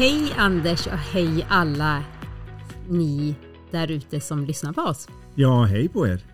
Hej 0.00 0.32
Anders 0.36 0.86
och 0.86 0.92
hej 0.92 1.46
alla 1.48 2.04
ni 2.88 3.34
där 3.70 3.90
ute 3.90 4.20
som 4.20 4.44
lyssnar 4.44 4.72
på 4.72 4.80
oss. 4.80 5.08
Ja, 5.34 5.64
hej 5.64 5.88
på 5.88 6.06
er. 6.06 6.24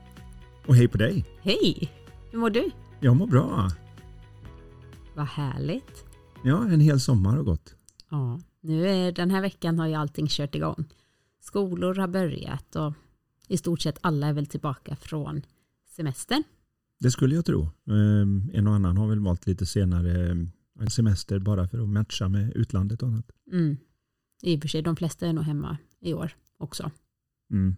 Och 0.66 0.76
hej 0.76 0.88
på 0.88 0.98
dig. 0.98 1.24
Hej! 1.40 1.92
Hur 2.30 2.38
mår 2.38 2.50
du? 2.50 2.70
Jag 3.00 3.16
mår 3.16 3.26
bra. 3.26 3.70
Vad 5.14 5.26
härligt. 5.26 6.04
Ja, 6.44 6.68
en 6.68 6.80
hel 6.80 7.00
sommar 7.00 7.36
har 7.36 7.42
gått. 7.42 7.74
Ja, 8.10 8.40
nu 8.60 8.88
är, 8.88 9.12
den 9.12 9.30
här 9.30 9.40
veckan 9.40 9.78
har 9.78 9.86
ju 9.86 9.94
allting 9.94 10.26
kört 10.28 10.54
igång. 10.54 10.84
Skolor 11.40 11.94
har 11.94 12.08
börjat 12.08 12.76
och 12.76 12.92
i 13.48 13.56
stort 13.56 13.80
sett 13.80 13.98
alla 14.00 14.26
är 14.26 14.32
väl 14.32 14.46
tillbaka 14.46 14.96
från 14.96 15.42
semestern. 15.96 16.42
Det 17.00 17.10
skulle 17.10 17.34
jag 17.34 17.44
tro. 17.44 17.68
Ehm, 17.90 18.50
En 18.54 18.66
och 18.66 18.74
annan 18.74 18.96
har 18.96 19.08
väl 19.08 19.20
valt 19.20 19.46
lite 19.46 19.66
senare 19.66 20.46
eh, 20.80 20.86
semester 20.86 21.38
bara 21.38 21.68
för 21.68 21.78
att 21.82 21.88
matcha 21.88 22.28
med 22.28 22.52
utlandet 22.56 23.02
och 23.02 23.08
annat. 23.08 23.30
Mm. 23.52 23.76
I 24.42 24.56
och 24.56 24.60
för 24.60 24.68
sig, 24.68 24.82
de 24.82 24.96
flesta 24.96 25.26
är 25.26 25.32
nog 25.32 25.44
hemma 25.44 25.76
i 26.00 26.14
år 26.14 26.30
också. 26.58 26.90
Mm. 27.52 27.76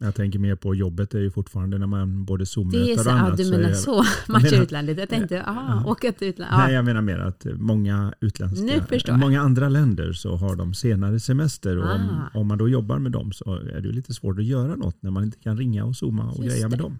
Jag 0.00 0.14
tänker 0.14 0.38
mer 0.38 0.54
på 0.56 0.74
jobbet 0.74 1.14
är 1.14 1.18
ju 1.18 1.30
fortfarande 1.30 1.78
när 1.78 1.86
man 1.86 2.24
både 2.24 2.42
Det 2.42 2.46
Zoom-möter 2.46 2.94
så, 2.96 3.00
och 3.00 3.06
ja, 3.06 3.18
annat. 3.20 3.36
du 3.36 3.44
så 3.44 3.52
är 3.54 3.56
menar 3.56 3.68
det- 3.68 3.74
så, 3.76 3.96
matcha 4.28 4.46
menar- 4.50 4.62
utlandet. 4.62 4.98
Jag 4.98 5.08
tänkte, 5.08 5.42
aha, 5.44 5.82
Ja. 5.84 5.90
åka 5.90 6.12
till 6.12 6.28
utlandet. 6.28 6.58
Nej, 6.58 6.68
Ja. 6.70 6.74
jag 6.76 6.84
menar 6.84 7.00
mer 7.02 7.18
att 7.18 7.46
många 7.54 8.14
utländska, 8.20 9.16
många 9.16 9.40
andra 9.40 9.68
länder 9.68 10.12
så 10.12 10.36
har 10.36 10.56
de 10.56 10.74
senare 10.74 11.20
semester 11.20 11.76
och 11.78 11.84
om, 11.94 12.00
Ah. 12.00 12.38
om 12.38 12.46
man 12.46 12.58
då 12.58 12.68
jobbar 12.68 12.98
med 12.98 13.12
dem 13.12 13.32
så 13.32 13.54
är 13.54 13.80
det 13.80 13.86
ju 13.88 13.92
lite 13.92 14.14
svårt 14.14 14.38
att 14.38 14.44
göra 14.44 14.76
något 14.76 15.02
när 15.02 15.10
man 15.10 15.24
inte 15.24 15.38
kan 15.38 15.56
ringa 15.56 15.84
och 15.84 15.96
zooma 15.96 16.30
och 16.30 16.44
Just 16.44 16.54
greja 16.56 16.68
med 16.68 16.78
det. 16.78 16.82
dem. 16.82 16.98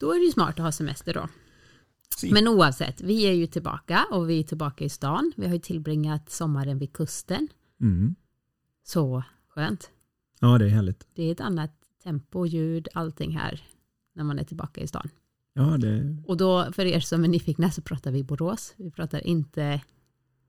Då 0.00 0.10
är 0.12 0.18
det 0.18 0.24
ju 0.24 0.30
smart 0.32 0.50
att 0.58 0.64
ha 0.64 0.72
semester 0.72 1.14
då. 1.14 1.28
Men 2.30 2.48
oavsett, 2.48 3.00
vi 3.00 3.26
är 3.26 3.32
ju 3.32 3.46
tillbaka 3.46 4.06
och 4.10 4.30
vi 4.30 4.40
är 4.40 4.42
tillbaka 4.42 4.84
i 4.84 4.88
stan. 4.88 5.32
Vi 5.36 5.46
har 5.46 5.52
ju 5.52 5.60
tillbringat 5.60 6.30
sommaren 6.30 6.78
vid 6.78 6.92
kusten. 6.92 7.48
Mm. 7.80 8.14
Så 8.84 9.22
skönt. 9.48 9.90
Ja, 10.40 10.58
det 10.58 10.64
är 10.64 10.68
härligt. 10.68 11.06
Det 11.14 11.22
är 11.22 11.32
ett 11.32 11.40
annat 11.40 11.72
tempo, 12.04 12.46
ljud, 12.46 12.88
allting 12.94 13.36
här 13.36 13.62
när 14.14 14.24
man 14.24 14.38
är 14.38 14.44
tillbaka 14.44 14.80
i 14.80 14.86
stan. 14.86 15.08
Ja, 15.54 15.78
det, 15.78 16.16
Och 16.26 16.36
då 16.36 16.72
för 16.72 16.84
er 16.84 17.00
som 17.00 17.24
är 17.24 17.28
nyfikna 17.28 17.70
så 17.70 17.82
pratar 17.82 18.10
vi 18.10 18.24
Borås. 18.24 18.74
Vi 18.76 18.90
pratar 18.90 19.26
inte 19.26 19.80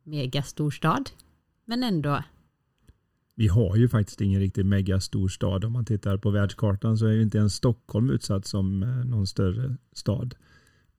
mega 0.04 0.44
storstad, 0.44 1.10
men 1.66 1.84
ändå. 1.84 2.24
Vi 3.36 3.48
har 3.48 3.76
ju 3.76 3.90
faktiskt 3.90 4.22
ingen 4.22 4.40
riktigt 4.40 4.66
mega 4.66 5.00
stor 5.00 5.28
stad. 5.28 5.66
Om 5.66 5.74
man 5.74 5.86
tittar 5.86 6.18
på 6.18 6.30
världskartan 6.30 6.98
så 6.98 7.06
är 7.06 7.12
ju 7.12 7.22
inte 7.22 7.38
ens 7.38 7.54
Stockholm 7.54 8.10
utsatt 8.10 8.46
som 8.46 8.84
eh, 8.84 8.90
någon 8.90 9.28
större 9.28 9.78
stad. 9.94 10.36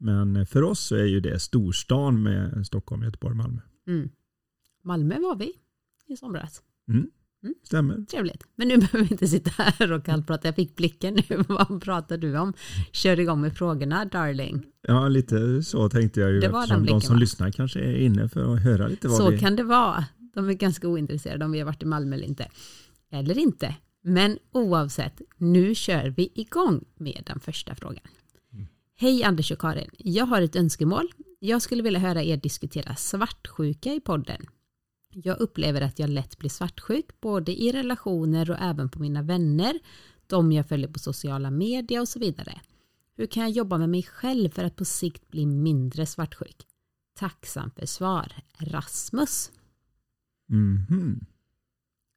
Men 0.04 0.46
för 0.46 0.62
oss 0.62 0.80
så 0.80 0.96
är 0.96 1.04
ju 1.04 1.20
det 1.20 1.38
storstan 1.38 2.22
med 2.22 2.66
Stockholm, 2.66 3.02
Göteborg, 3.02 3.34
Malmö. 3.36 3.60
Mm. 3.86 4.08
Malmö 4.82 5.18
var 5.18 5.36
vi 5.36 5.52
i 6.06 6.16
somras. 6.16 6.62
Mm. 6.88 7.10
Mm. 7.42 7.54
Stämmer. 7.62 8.04
Trevligt. 8.10 8.44
Men 8.56 8.68
nu 8.68 8.76
behöver 8.78 8.98
vi 8.98 9.08
inte 9.10 9.28
sitta 9.28 9.50
här 9.50 9.92
och 9.92 10.04
kallprata. 10.04 10.48
Jag 10.48 10.54
fick 10.54 10.76
blicken 10.76 11.14
nu. 11.14 11.36
Vad 11.48 11.82
pratar 11.82 12.16
du 12.16 12.38
om? 12.38 12.52
Kör 12.92 13.20
igång 13.20 13.40
med 13.40 13.56
frågorna, 13.56 14.04
darling. 14.04 14.62
Ja, 14.88 15.08
lite 15.08 15.62
så 15.62 15.88
tänkte 15.88 16.20
jag 16.20 16.32
ju 16.32 16.40
Det 16.40 16.48
var 16.48 16.66
den 16.66 16.82
blicken, 16.82 16.98
de 16.98 17.06
som 17.06 17.16
va? 17.16 17.20
lyssnar 17.20 17.50
kanske 17.50 17.80
är 17.80 17.96
inne 17.96 18.28
för 18.28 18.54
att 18.54 18.62
höra 18.62 18.88
lite 18.88 19.08
vad 19.08 19.16
Så 19.16 19.30
vi... 19.30 19.38
kan 19.38 19.56
det 19.56 19.62
vara. 19.64 20.04
De 20.34 20.48
är 20.48 20.52
ganska 20.52 20.88
ointresserade 20.88 21.44
om 21.44 21.52
vi 21.52 21.58
har 21.58 21.66
varit 21.66 21.82
i 21.82 21.86
Malmö 21.86 22.16
eller 22.16 22.26
inte. 22.26 22.48
Eller 23.10 23.38
inte. 23.38 23.74
Men 24.02 24.38
oavsett, 24.52 25.20
nu 25.36 25.74
kör 25.74 26.08
vi 26.08 26.32
igång 26.34 26.84
med 26.94 27.22
den 27.26 27.40
första 27.40 27.74
frågan. 27.74 28.04
Hej 28.96 29.22
Anders 29.22 29.50
och 29.50 29.58
Karin. 29.58 29.90
Jag 29.98 30.26
har 30.26 30.42
ett 30.42 30.56
önskemål. 30.56 31.12
Jag 31.38 31.62
skulle 31.62 31.82
vilja 31.82 32.00
höra 32.00 32.22
er 32.22 32.36
diskutera 32.36 32.96
svartsjuka 32.96 33.94
i 33.94 34.00
podden. 34.00 34.46
Jag 35.10 35.40
upplever 35.40 35.80
att 35.80 35.98
jag 35.98 36.10
lätt 36.10 36.38
blir 36.38 36.50
svartsjuk 36.50 37.20
både 37.20 37.62
i 37.62 37.72
relationer 37.72 38.50
och 38.50 38.58
även 38.60 38.88
på 38.88 38.98
mina 38.98 39.22
vänner, 39.22 39.78
de 40.26 40.52
jag 40.52 40.68
följer 40.68 40.88
på 40.88 40.98
sociala 40.98 41.50
medier 41.50 42.00
och 42.00 42.08
så 42.08 42.18
vidare. 42.18 42.60
Hur 43.16 43.26
kan 43.26 43.42
jag 43.42 43.50
jobba 43.50 43.78
med 43.78 43.88
mig 43.88 44.02
själv 44.02 44.50
för 44.50 44.64
att 44.64 44.76
på 44.76 44.84
sikt 44.84 45.30
bli 45.30 45.46
mindre 45.46 46.06
svartsjuk? 46.06 46.66
Tacksam 47.14 47.70
för 47.70 47.86
svar, 47.86 48.32
Rasmus. 48.58 49.50
Mhm. 50.46 51.26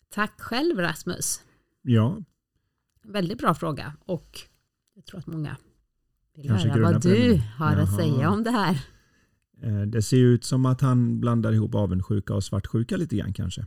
Tack 0.09 0.41
själv 0.41 0.79
Rasmus. 0.79 1.41
Ja, 1.81 2.17
Väldigt 3.03 3.37
bra 3.37 3.55
fråga 3.55 3.93
och 4.05 4.39
jag 4.93 5.05
tror 5.05 5.19
att 5.19 5.27
många 5.27 5.57
vill 6.41 6.47
Kanske 6.49 6.69
höra 6.69 6.91
vad 6.91 7.01
du 7.01 7.41
har 7.57 7.71
att 7.75 7.77
Jaha. 7.77 7.97
säga 7.97 8.29
om 8.29 8.43
det 8.43 8.51
här. 8.51 8.79
eh, 9.61 9.81
det 9.81 10.01
ser 10.01 10.17
ut 10.17 10.43
som 10.43 10.65
att 10.65 10.81
han 10.81 11.19
blandar 11.19 11.53
ihop 11.53 11.75
avundsjuka 11.75 12.33
och 12.33 12.43
svartsjuka 12.43 12.97
lite 12.97 13.15
grann 13.17 13.33
kanske. 13.33 13.65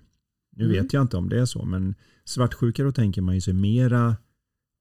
Nu 0.57 0.65
Mm. 0.65 0.77
vet 0.83 0.93
jag 0.93 1.03
inte 1.03 1.17
om 1.17 1.29
det 1.29 1.41
är 1.41 1.45
så, 1.45 1.65
men 1.65 1.95
svartsjuka 2.25 2.85
då 2.85 2.93
tänker 2.93 3.23
man 3.23 3.35
ju 3.35 3.41
sig 3.41 3.55
mera 3.55 4.17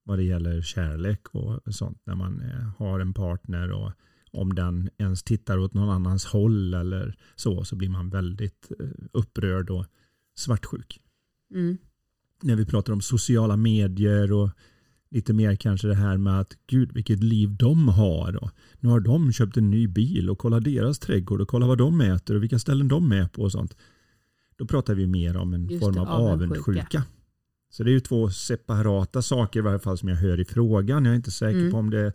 vad 0.06 0.18
det 0.20 0.24
gäller 0.24 0.62
kärlek 0.62 1.28
och 1.36 1.60
sånt 1.76 2.02
när 2.06 2.16
man 2.16 2.42
eh, 2.42 2.70
har 2.78 3.00
en 3.00 3.14
partner 3.14 3.72
och 3.72 3.92
om 4.32 4.56
den 4.56 4.90
ens 4.98 5.24
tittar 5.24 5.58
åt 5.58 5.74
någon 5.74 5.90
annans 5.90 6.26
håll 6.26 6.74
eller 6.74 7.18
så 7.36 7.64
så 7.64 7.76
blir 7.76 7.90
man 7.90 8.10
väldigt 8.10 8.72
eh, 8.80 8.88
upprörd 9.14 9.70
och 9.70 9.86
svartsjuk. 10.38 11.00
Mm. 11.54 11.78
När 12.44 12.56
vi 12.56 12.66
pratar 12.66 12.94
om 12.94 13.02
sociala 13.02 13.58
medier 13.58 14.32
och 14.32 14.50
lite 15.12 15.34
mer 15.34 15.56
kanske 15.56 15.88
det 15.88 15.96
här 15.96 16.18
med 16.18 16.40
att 16.40 16.58
gud 16.68 16.92
vilket 16.94 17.24
liv 17.24 17.56
de 17.56 17.88
har 17.88 18.44
och 18.44 18.52
nu 18.80 18.90
har 18.90 19.00
de 19.00 19.32
köpt 19.34 19.58
en 19.58 19.70
ny 19.72 19.88
bil 19.88 20.30
och 20.30 20.38
kolla 20.38 20.60
deras 20.60 21.00
trädgård 21.00 21.42
och 21.42 21.48
kolla 21.48 21.68
vad 21.68 21.78
de 21.78 22.02
äter 22.02 22.36
och 22.36 22.44
vilka 22.44 22.60
ställen 22.60 22.88
de 22.88 23.12
är 23.12 23.28
på 23.28 23.42
och 23.42 23.52
sånt. 23.52 23.78
Då 24.56 24.66
pratar 24.66 24.96
vi 24.96 25.08
mer 25.08 25.38
om 25.38 25.54
en 25.54 25.68
Just 25.68 25.84
form 25.84 25.98
av 25.98 26.08
avundsjuka. 26.08 26.60
avundsjuka. 26.62 27.04
Så 27.70 27.84
det 27.84 27.90
är 27.90 27.94
ju 27.94 28.00
två 28.00 28.30
separata 28.30 29.22
saker 29.22 29.60
i 29.60 29.64
varje 29.64 29.80
fall 29.80 29.98
som 29.98 30.10
jag 30.10 30.16
hör 30.16 30.40
i 30.40 30.46
frågan. 30.46 31.06
Jag 31.06 31.12
är 31.12 31.16
inte 31.16 31.32
säker 31.32 31.60
Mm. 31.60 31.72
på 31.72 31.78
om 31.78 31.90
det 31.90 32.00
är 32.00 32.14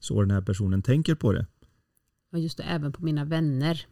så 0.00 0.20
den 0.20 0.30
här 0.30 0.40
personen 0.40 0.82
tänker 0.82 1.14
på 1.14 1.32
det. 1.32 1.46
Och 2.32 2.38
just 2.40 2.56
det, 2.58 2.62
även 2.62 2.92
på 2.92 3.04
mina 3.04 3.24
vänner. 3.24 3.86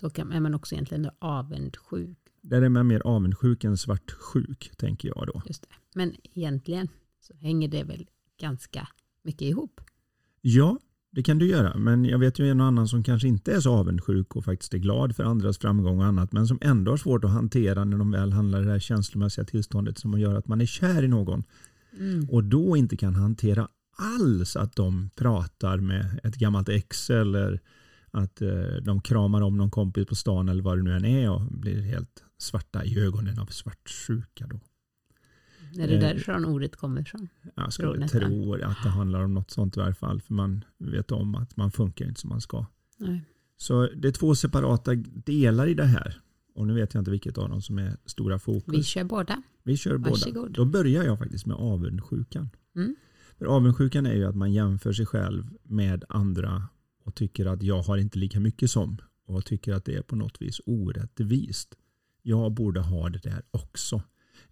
Då 0.00 0.10
kan, 0.10 0.32
är 0.32 0.40
man 0.40 0.54
också 0.54 0.74
egentligen 0.74 1.10
avundsjuk. 1.18 2.18
Där 2.40 2.62
är 2.62 2.68
man 2.68 2.86
mer 2.86 3.00
avundsjuk 3.04 3.64
än 3.64 3.76
svartsjuk 3.76 4.70
tänker 4.76 5.08
jag 5.08 5.26
då. 5.34 5.42
Just 5.46 5.62
det. 5.62 5.68
Men 5.94 6.14
egentligen 6.34 6.88
så 7.22 7.34
hänger 7.34 7.68
det 7.68 7.84
väl 7.84 8.06
ganska 8.40 8.88
mycket 9.24 9.42
ihop. 9.42 9.80
Ja, 10.40 10.78
det 11.10 11.22
kan 11.22 11.38
du 11.38 11.46
göra. 11.46 11.78
Men 11.78 12.04
jag 12.04 12.18
vet 12.18 12.38
ju 12.38 12.50
en 12.50 12.60
och 12.60 12.66
annan 12.66 12.88
som 12.88 13.02
kanske 13.02 13.28
inte 13.28 13.52
är 13.52 13.60
så 13.60 13.72
avundsjuk 13.72 14.36
och 14.36 14.44
faktiskt 14.44 14.74
är 14.74 14.78
glad 14.78 15.16
för 15.16 15.24
andras 15.24 15.58
framgång 15.58 15.98
och 15.98 16.06
annat. 16.06 16.32
Men 16.32 16.46
som 16.46 16.58
ändå 16.60 16.92
har 16.92 16.96
svårt 16.96 17.24
att 17.24 17.30
hantera 17.30 17.84
när 17.84 17.98
de 17.98 18.10
väl 18.10 18.32
handlar 18.32 18.62
det 18.62 18.70
här 18.70 18.78
känslomässiga 18.78 19.44
tillståndet 19.44 19.98
som 19.98 20.20
gör 20.20 20.34
att 20.34 20.48
man 20.48 20.60
är 20.60 20.66
kär 20.66 21.02
i 21.02 21.08
någon. 21.08 21.44
Mm. 21.98 22.28
Och 22.30 22.44
då 22.44 22.76
inte 22.76 22.96
kan 22.96 23.14
hantera 23.14 23.68
alls 23.96 24.56
att 24.56 24.76
de 24.76 25.10
pratar 25.14 25.78
med 25.78 26.20
ett 26.24 26.36
gammalt 26.36 26.68
ex 26.68 27.10
eller 27.10 27.60
att 28.10 28.42
eh, 28.42 28.76
de 28.82 29.00
kramar 29.00 29.40
om 29.40 29.56
någon 29.56 29.70
kompis 29.70 30.06
på 30.06 30.14
stan 30.14 30.48
eller 30.48 30.62
vad 30.62 30.78
det 30.78 30.82
nu 30.82 30.96
än 30.96 31.04
är 31.04 31.30
och 31.30 31.40
blir 31.40 31.82
helt 31.82 32.24
svarta 32.38 32.84
i 32.84 33.00
ögonen 33.00 33.38
av 33.38 33.46
svartsjuka 33.46 34.46
då. 34.46 34.60
Är 35.78 35.88
det 35.88 35.94
Eh, 35.94 36.00
därifrån 36.00 36.44
ordet 36.44 36.76
kommer 36.76 37.00
ifrån? 37.00 37.28
Jag 37.42 37.54
Tror 37.54 37.70
skulle 37.70 37.98
nästan. 37.98 38.20
tro 38.20 38.54
att 38.54 38.82
det 38.82 38.88
handlar 38.88 39.24
om 39.24 39.34
något 39.34 39.50
sånt 39.50 39.76
i 39.76 39.80
varje 39.80 39.94
fall 39.94 40.20
för 40.20 40.34
man 40.34 40.64
vet 40.78 41.12
om 41.12 41.34
att 41.34 41.56
man 41.56 41.70
funkar 41.70 42.04
inte 42.08 42.20
som 42.20 42.30
man 42.30 42.40
ska. 42.40 42.66
Nej. 42.96 43.24
Så 43.56 43.86
det 43.96 44.08
är 44.08 44.12
två 44.12 44.34
separata 44.34 44.94
delar 45.24 45.66
i 45.66 45.74
det 45.74 45.84
här. 45.84 46.20
Och 46.54 46.66
nu 46.66 46.74
vet 46.74 46.94
jag 46.94 47.00
inte 47.00 47.10
vilket 47.10 47.38
av 47.38 47.48
dem 47.48 47.62
som 47.62 47.78
är 47.78 47.96
stora 48.06 48.38
fokus. 48.38 48.74
Vi 48.74 48.82
kör 48.82 49.04
båda. 49.04 49.42
Vi 49.62 49.76
kör 49.76 49.98
båda. 49.98 50.48
Då 50.48 50.64
börjar 50.64 51.04
jag 51.04 51.18
faktiskt 51.18 51.46
med 51.46 51.56
avundsjukan. 51.56 52.48
Mm. 52.76 52.96
För 53.38 53.44
avundsjukan 53.46 54.06
är 54.06 54.14
ju 54.14 54.24
att 54.24 54.36
man 54.36 54.52
jämför 54.52 54.92
sig 54.92 55.06
själv 55.06 55.44
med 55.62 56.04
andra 56.08 56.68
och 57.04 57.14
tycker 57.14 57.46
att 57.46 57.62
jag 57.62 57.82
har 57.82 57.96
inte 57.96 58.18
lika 58.18 58.40
mycket 58.40 58.70
som 58.70 58.98
och 59.26 59.44
tycker 59.44 59.72
att 59.74 59.84
det 59.84 59.96
är 59.96 60.02
på 60.02 60.16
något 60.16 60.42
vis 60.42 60.60
orättvist. 60.66 61.74
Jag 62.22 62.52
borde 62.52 62.80
ha 62.80 63.08
det 63.08 63.22
där 63.22 63.42
också. 63.50 64.02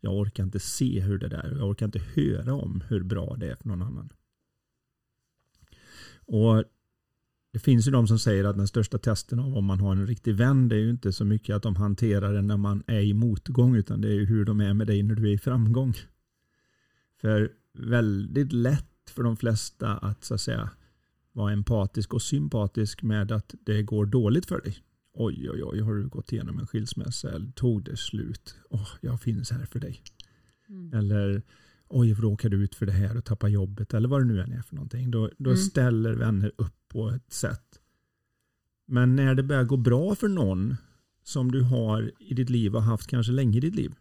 Jag 0.01 0.15
orkar 0.15 0.45
inte 0.45 0.61
se 0.61 1.01
hur 1.01 1.19
det 1.19 1.29
där, 1.29 1.57
jag 1.59 1.69
orkar 1.69 1.87
inte 1.87 2.03
höra 2.15 2.55
om 2.55 2.83
hur 2.89 3.03
bra 3.03 3.37
det 3.37 3.51
är 3.51 3.57
för 3.57 3.69
någon 3.69 3.83
annan. 3.83 4.13
Och 6.27 6.65
det 7.53 7.59
finns 7.59 7.87
ju 7.87 7.91
de 7.91 8.09
som 8.09 8.19
säger 8.19 8.45
att 8.45 8.57
den 8.57 8.69
största 8.69 8.99
testen 8.99 9.39
av 9.39 9.57
om 9.57 9.65
man 9.65 9.81
har 9.81 9.93
en 9.93 10.07
riktig 10.07 10.35
vän 10.35 10.69
det 10.69 10.77
är 10.77 10.81
ju 10.81 10.91
inte 10.91 11.13
så 11.13 11.25
mycket 11.25 11.57
att 11.57 11.63
de 11.63 11.77
hanterar 11.77 12.33
det 12.33 12.43
när 12.43 12.57
man 12.57 12.83
är 12.87 13.01
i 13.01 13.15
motgång 13.15 13.77
utan 13.77 14.01
det 14.01 14.09
är 14.09 14.13
ju 14.13 14.27
hur 14.27 14.45
de 14.45 14.61
är 14.61 14.75
med 14.75 14.87
dig 14.87 15.03
när 15.03 15.15
du 15.15 15.29
är 15.29 15.33
i 15.33 15.39
framgång. 15.39 15.95
För 17.21 17.53
väldigt 17.73 18.53
lätt 18.53 19.11
för 19.11 19.23
de 19.23 19.37
flesta 19.37 19.97
att 19.97 20.25
så 20.25 20.35
att 20.35 20.41
säga 20.41 20.71
vara 21.33 21.53
empatisk 21.53 22.15
och 22.15 22.23
sympatisk 22.23 23.03
med 23.03 23.33
att 23.33 23.55
det 23.61 23.83
går 23.83 24.07
dåligt 24.07 24.47
för 24.47 24.61
dig. 24.61 24.77
Oj, 25.13 25.51
oj, 25.51 25.65
oj, 25.65 25.81
har 25.81 25.95
du 25.95 26.09
gått 26.09 26.33
igenom 26.33 26.59
en 26.59 26.67
skilsmässa 26.67 27.31
eller 27.31 27.51
tog 27.51 27.85
det 27.85 27.97
slut? 27.97 28.57
Oh, 28.71 28.89
jag 29.01 29.21
finns 29.21 29.51
här 29.51 29.65
för 29.65 29.81
dig. 29.81 30.03
Mm. 30.69 30.95
Eller 30.95 31.43
oj, 31.89 32.13
råkar 32.13 32.49
du 32.49 32.65
ut 32.65 32.75
för 32.75 32.87
det 32.87 32.93
här 32.93 33.17
och 33.17 33.25
tappar 33.25 33.49
jobbet 33.49 33.95
eller 33.95 34.09
vad 34.09 34.21
det 34.21 34.25
nu 34.25 34.41
än 34.41 34.53
är 34.53 34.63
för 34.63 34.75
någonting. 34.75 35.11
Då, 35.11 35.31
då 35.39 35.51
mm. 35.51 35.63
ställer 35.63 36.13
vänner 36.13 36.53
upp 36.57 36.75
på 36.89 37.11
ett 37.11 37.33
sätt. 37.33 37.81
Men 38.87 39.17
när 39.17 39.35
det 39.35 39.43
börjar 39.43 39.65
gå 39.65 39.77
bra 39.77 40.15
för 40.15 40.29
någon 40.29 40.77
som 41.23 41.53
du 41.53 41.63
har 41.63 42.13
i 42.19 42.35
ditt 42.35 42.51
liv 42.51 42.77
och 42.77 42.83
haft 42.83 43.07
kanske 43.07 43.33
länge 43.33 43.59
i 43.59 43.61
ditt 43.61 43.75
liv. 43.75 43.95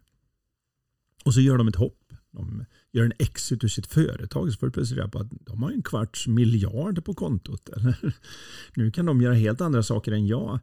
Och 1.26 1.34
så 1.34 1.42
gör 1.42 1.58
de 1.58 1.68
ett 1.68 1.76
hopp. 1.76 2.14
De 2.32 2.66
gör 2.92 3.06
en 3.06 3.14
exit 3.20 3.64
ur 3.64 3.68
sitt 3.68 3.88
företag 3.88 4.52
så 4.52 4.60
får 4.60 4.68
du 4.68 4.72
plötsligt 4.72 4.98
reda 4.98 5.10
på 5.10 5.20
att 5.20 5.32
de 5.46 5.64
har 5.64 5.72
en 5.72 5.82
kvarts 5.82 6.28
miljard 6.28 7.06
på 7.06 7.14
kontot. 7.14 7.70
Eller, 7.70 8.14
nu 8.76 8.92
kan 8.92 9.06
de 9.06 9.22
göra 9.22 9.34
helt 9.34 9.62
andra 9.62 9.84
saker 9.84 10.12
än 10.12 10.28
jag. 10.28 10.60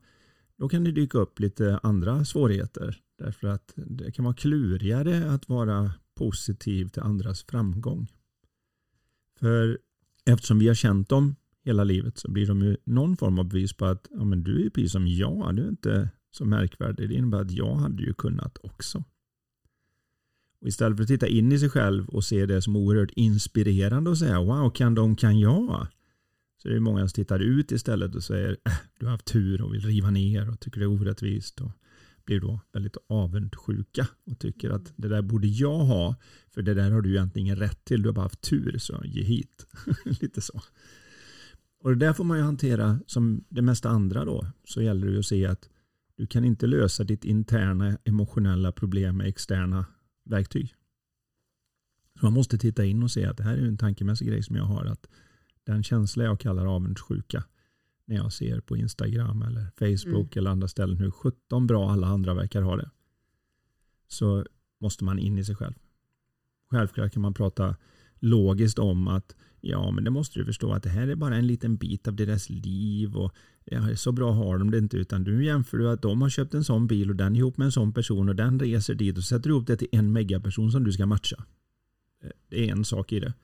Då 0.58 0.68
kan 0.68 0.84
det 0.84 0.92
dyka 0.92 1.18
upp 1.18 1.40
lite 1.40 1.80
andra 1.82 2.24
svårigheter. 2.24 3.00
Därför 3.18 3.48
att 3.48 3.72
det 3.76 4.12
kan 4.12 4.24
vara 4.24 4.34
klurigare 4.34 5.30
att 5.30 5.48
vara 5.48 5.92
positiv 6.14 6.88
till 6.88 7.02
andras 7.02 7.44
framgång. 7.44 8.06
För 9.38 9.78
eftersom 10.24 10.58
vi 10.58 10.68
har 10.68 10.74
känt 10.74 11.08
dem 11.08 11.34
hela 11.64 11.84
livet 11.84 12.18
så 12.18 12.30
blir 12.30 12.46
de 12.46 12.62
ju 12.62 12.76
någon 12.84 13.16
form 13.16 13.38
av 13.38 13.44
bevis 13.44 13.72
på 13.72 13.84
att 13.84 14.08
ja, 14.10 14.24
men 14.24 14.44
du 14.44 14.66
är 14.66 14.70
precis 14.70 14.92
som 14.92 15.06
jag, 15.06 15.56
du 15.56 15.62
är 15.62 15.68
inte 15.68 16.10
så 16.30 16.44
märkvärdig. 16.44 17.08
Det 17.08 17.14
innebär 17.14 17.40
att 17.40 17.50
jag 17.50 17.74
hade 17.74 18.02
ju 18.02 18.14
kunnat 18.14 18.58
också. 18.62 19.04
Och 20.60 20.68
istället 20.68 20.96
för 20.96 21.02
att 21.02 21.08
titta 21.08 21.26
in 21.26 21.52
i 21.52 21.58
sig 21.58 21.70
själv 21.70 22.08
och 22.08 22.24
se 22.24 22.46
det 22.46 22.62
som 22.62 22.76
oerhört 22.76 23.10
inspirerande 23.10 24.10
och 24.10 24.18
säga 24.18 24.40
wow, 24.40 24.70
kan 24.70 24.94
de, 24.94 25.16
kan 25.16 25.38
jag? 25.38 25.86
Så 26.56 26.68
det 26.68 26.76
är 26.76 26.80
många 26.80 27.00
som 27.00 27.14
tittar 27.14 27.38
ut 27.38 27.72
istället 27.72 28.14
och 28.14 28.24
säger 28.24 28.56
äh, 28.64 28.72
du 28.98 29.06
har 29.06 29.12
haft 29.12 29.26
tur 29.26 29.62
och 29.62 29.74
vill 29.74 29.86
riva 29.86 30.10
ner 30.10 30.50
och 30.50 30.60
tycker 30.60 30.80
det 30.80 30.84
är 30.84 31.00
orättvist. 31.00 31.60
Och 31.60 31.70
blir 32.26 32.40
då 32.40 32.60
väldigt 32.72 32.96
avundsjuka 33.08 34.08
och 34.26 34.38
tycker 34.38 34.70
att 34.70 34.92
det 34.96 35.08
där 35.08 35.22
borde 35.22 35.46
jag 35.46 35.78
ha 35.78 36.16
för 36.54 36.62
det 36.62 36.74
där 36.74 36.90
har 36.90 37.02
du 37.02 37.10
egentligen 37.10 37.46
ingen 37.46 37.56
rätt 37.56 37.84
till. 37.84 38.02
Du 38.02 38.08
har 38.08 38.14
bara 38.14 38.22
haft 38.22 38.40
tur 38.40 38.78
så 38.78 39.02
ge 39.04 39.22
hit. 39.22 39.66
Lite 40.04 40.40
så. 40.40 40.60
Och 41.80 41.90
det 41.90 42.06
där 42.06 42.12
får 42.12 42.24
man 42.24 42.38
ju 42.38 42.44
hantera 42.44 42.98
som 43.06 43.44
det 43.48 43.62
mesta 43.62 43.88
andra 43.88 44.24
då. 44.24 44.46
Så 44.64 44.82
gäller 44.82 45.06
det 45.06 45.12
ju 45.12 45.18
att 45.18 45.26
se 45.26 45.46
att 45.46 45.68
du 46.16 46.26
kan 46.26 46.44
inte 46.44 46.66
lösa 46.66 47.04
ditt 47.04 47.24
interna 47.24 47.98
emotionella 48.04 48.72
problem 48.72 49.16
med 49.16 49.26
externa 49.26 49.86
verktyg. 50.24 50.74
Så 52.20 52.26
man 52.26 52.32
måste 52.32 52.58
titta 52.58 52.84
in 52.84 53.02
och 53.02 53.10
se 53.10 53.24
att 53.24 53.36
det 53.36 53.42
här 53.42 53.56
är 53.56 53.66
en 53.66 53.78
tankemässig 53.78 54.28
grej 54.28 54.42
som 54.42 54.56
jag 54.56 54.64
har. 54.64 54.84
att 54.84 55.08
den 55.66 55.82
känsla 55.82 56.24
jag 56.24 56.40
kallar 56.40 56.66
avundsjuka 56.66 57.44
när 58.04 58.16
jag 58.16 58.32
ser 58.32 58.60
på 58.60 58.76
Instagram 58.76 59.42
eller 59.42 59.66
Facebook 59.78 60.36
mm. 60.36 60.38
eller 60.38 60.50
andra 60.50 60.68
ställen 60.68 60.96
hur 60.96 61.10
17 61.10 61.66
bra 61.66 61.90
alla 61.90 62.06
andra 62.06 62.34
verkar 62.34 62.62
ha 62.62 62.76
det. 62.76 62.90
Så 64.08 64.44
måste 64.80 65.04
man 65.04 65.18
in 65.18 65.38
i 65.38 65.44
sig 65.44 65.56
själv. 65.56 65.74
Självklart 66.70 67.12
kan 67.12 67.22
man 67.22 67.34
prata 67.34 67.76
logiskt 68.18 68.78
om 68.78 69.08
att 69.08 69.36
ja, 69.60 69.90
men 69.90 70.04
det 70.04 70.10
måste 70.10 70.38
du 70.38 70.44
förstå 70.44 70.72
att 70.72 70.82
det 70.82 70.88
här 70.88 71.08
är 71.08 71.14
bara 71.14 71.36
en 71.36 71.46
liten 71.46 71.76
bit 71.76 72.08
av 72.08 72.14
deras 72.14 72.50
liv 72.50 73.16
och 73.16 73.34
ja, 73.64 73.96
så 73.96 74.12
bra 74.12 74.32
har 74.32 74.58
de 74.58 74.70
det 74.70 74.78
inte 74.78 74.96
utan 74.96 75.24
du 75.24 75.44
jämför 75.44 75.78
du 75.78 75.90
att 75.90 76.02
de 76.02 76.22
har 76.22 76.28
köpt 76.28 76.54
en 76.54 76.64
sån 76.64 76.86
bil 76.86 77.10
och 77.10 77.16
den 77.16 77.36
är 77.36 77.38
ihop 77.38 77.56
med 77.56 77.64
en 77.64 77.72
sån 77.72 77.92
person 77.92 78.28
och 78.28 78.36
den 78.36 78.60
reser 78.60 78.94
dit 78.94 79.18
och 79.18 79.24
sätter 79.24 79.50
ihop 79.50 79.66
det 79.66 79.76
till 79.76 79.88
en 79.92 80.12
megaperson 80.12 80.72
som 80.72 80.84
du 80.84 80.92
ska 80.92 81.06
matcha. 81.06 81.44
Eh, 82.22 82.30
det 82.48 82.68
är 82.68 82.72
en 82.72 82.84
sak 82.84 83.12
i 83.12 83.20
det. 83.20 83.34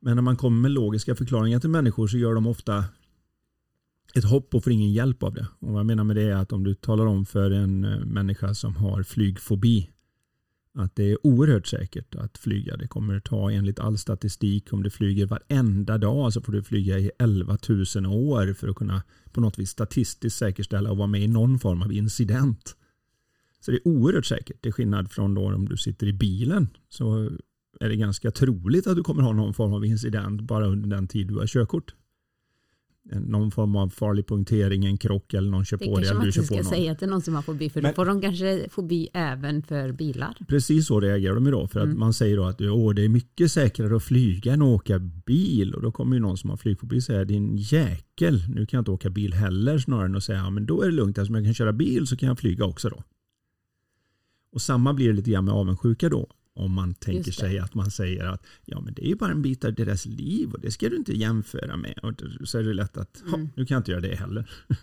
Men 0.00 0.16
när 0.16 0.22
man 0.22 0.36
kommer 0.36 0.60
med 0.60 0.70
logiska 0.70 1.14
förklaringar 1.14 1.60
till 1.60 1.70
människor 1.70 2.06
så 2.06 2.18
gör 2.18 2.34
de 2.34 2.46
ofta 2.46 2.84
ett 4.14 4.24
hopp 4.24 4.54
och 4.54 4.64
får 4.64 4.72
ingen 4.72 4.92
hjälp 4.92 5.22
av 5.22 5.34
det. 5.34 5.46
Och 5.58 5.72
vad 5.72 5.78
jag 5.78 5.86
menar 5.86 6.04
med 6.04 6.16
det 6.16 6.22
är 6.22 6.36
att 6.36 6.52
om 6.52 6.64
du 6.64 6.74
talar 6.74 7.06
om 7.06 7.26
för 7.26 7.50
en 7.50 7.84
eh, 7.84 7.98
människa 7.98 8.54
som 8.54 8.76
har 8.76 9.02
flygfobi 9.02 9.90
att 10.78 10.96
det 10.96 11.12
är 11.12 11.26
oerhört 11.26 11.66
säkert 11.66 12.14
att 12.14 12.38
flyga. 12.38 12.76
Det 12.76 12.88
kommer 12.88 13.20
ta 13.20 13.50
enligt 13.50 13.78
all 13.78 13.98
statistik 13.98 14.72
om 14.72 14.82
du 14.82 14.90
flyger 14.90 15.26
varenda 15.26 15.98
dag 15.98 16.32
så 16.32 16.40
får 16.40 16.52
du 16.52 16.62
flyga 16.62 16.98
i 16.98 17.10
11 17.18 17.58
000 17.68 18.06
år 18.06 18.52
för 18.52 18.68
att 18.68 18.76
kunna 18.76 19.02
på 19.32 19.40
något 19.40 19.58
vis 19.58 19.70
statistiskt 19.70 20.38
säkerställa 20.38 20.90
och 20.90 20.96
vara 20.96 21.06
med 21.06 21.22
i 21.22 21.28
någon 21.28 21.58
form 21.58 21.82
av 21.82 21.92
incident. 21.92 22.76
Så 23.60 23.70
det 23.70 23.76
är 23.76 23.88
oerhört 23.88 24.26
säkert. 24.26 24.62
Till 24.62 24.72
skillnad 24.72 25.10
från 25.10 25.34
då 25.34 25.54
om 25.54 25.68
du 25.68 25.76
sitter 25.76 26.06
i 26.06 26.12
bilen 26.12 26.68
så 26.88 27.30
är 27.80 27.88
det 27.88 27.96
ganska 27.96 28.30
troligt 28.30 28.86
att 28.86 28.96
du 28.96 29.02
kommer 29.02 29.22
ha 29.22 29.32
någon 29.32 29.54
form 29.54 29.72
av 29.72 29.84
incident 29.84 30.40
bara 30.40 30.66
under 30.66 30.88
den 30.88 31.08
tid 31.08 31.28
du 31.28 31.34
har 31.34 31.46
körkort 31.46 31.94
någon 33.10 33.50
form 33.50 33.76
av 33.76 33.88
farlig 33.88 34.26
punktering, 34.26 34.84
en 34.84 34.96
krock 34.96 35.34
eller 35.34 35.50
någon 35.50 35.64
kör 35.64 35.76
det 35.76 35.84
på 35.84 35.96
dig. 35.96 36.04
Det 36.04 36.08
kanske 36.08 36.18
man 36.18 36.26
inte 36.26 36.64
ska 36.64 36.76
säga 36.76 36.94
till 36.94 37.08
någon 37.08 37.22
som 37.22 37.34
har 37.34 37.42
fobi 37.42 37.70
för 37.70 37.82
Men, 37.82 37.90
då 37.90 37.94
får 37.94 38.06
de 38.06 38.20
kanske 38.20 38.66
fobi 38.70 39.08
även 39.12 39.62
för 39.62 39.92
bilar. 39.92 40.36
Precis 40.48 40.86
så 40.86 41.00
reagerar 41.00 41.34
de 41.34 41.50
då 41.50 41.66
för 41.66 41.80
att 41.80 41.86
mm. 41.86 41.98
man 41.98 42.12
säger 42.12 42.36
då 42.36 42.44
att 42.44 42.60
Åh, 42.60 42.94
det 42.94 43.04
är 43.04 43.08
mycket 43.08 43.52
säkrare 43.52 43.96
att 43.96 44.02
flyga 44.02 44.52
än 44.52 44.62
att 44.62 44.68
åka 44.68 44.98
bil 44.98 45.74
och 45.74 45.82
då 45.82 45.92
kommer 45.92 46.16
ju 46.16 46.22
någon 46.22 46.36
som 46.36 46.50
har 46.50 46.56
flygfobi 46.56 47.00
säga 47.00 47.24
din 47.24 47.56
jäkel, 47.56 48.44
nu 48.48 48.66
kan 48.66 48.78
jag 48.78 48.80
inte 48.80 48.90
åka 48.90 49.10
bil 49.10 49.32
heller 49.34 49.78
snarare 49.78 50.06
än 50.06 50.16
att 50.16 50.24
säga 50.24 50.38
ja, 50.38 50.50
men 50.50 50.66
då 50.66 50.82
är 50.82 50.86
det 50.86 50.92
lugnt 50.92 51.18
eftersom 51.18 51.34
jag 51.34 51.44
kan 51.44 51.54
köra 51.54 51.72
bil 51.72 52.06
så 52.06 52.16
kan 52.16 52.28
jag 52.28 52.38
flyga 52.38 52.64
också 52.64 52.88
då. 52.88 53.02
Och 54.52 54.62
samma 54.62 54.94
blir 54.94 55.08
det 55.08 55.12
lite 55.12 55.30
grann 55.30 55.44
med 55.44 55.54
avundsjuka 55.54 56.08
då. 56.08 56.28
Om 56.56 56.72
man 56.72 56.94
tänker 56.94 57.32
sig 57.32 57.58
att 57.58 57.74
man 57.74 57.90
säger 57.90 58.24
att 58.24 58.46
ja, 58.64 58.80
men 58.80 58.94
det 58.94 59.04
är 59.04 59.08
ju 59.08 59.14
bara 59.14 59.32
en 59.32 59.42
bit 59.42 59.64
av 59.64 59.74
deras 59.74 60.06
liv 60.06 60.52
och 60.52 60.60
det 60.60 60.70
ska 60.70 60.88
du 60.88 60.96
inte 60.96 61.12
jämföra 61.12 61.76
med. 61.76 61.98
Och 62.02 62.48
så 62.48 62.58
är 62.58 62.62
det 62.62 62.74
lätt 62.74 62.96
att 62.96 63.22
mm. 63.26 63.48
nu 63.56 63.66
kan 63.66 63.74
jag 63.74 63.80
inte 63.80 63.90
göra 63.90 64.00
det 64.00 64.16
heller. 64.16 64.50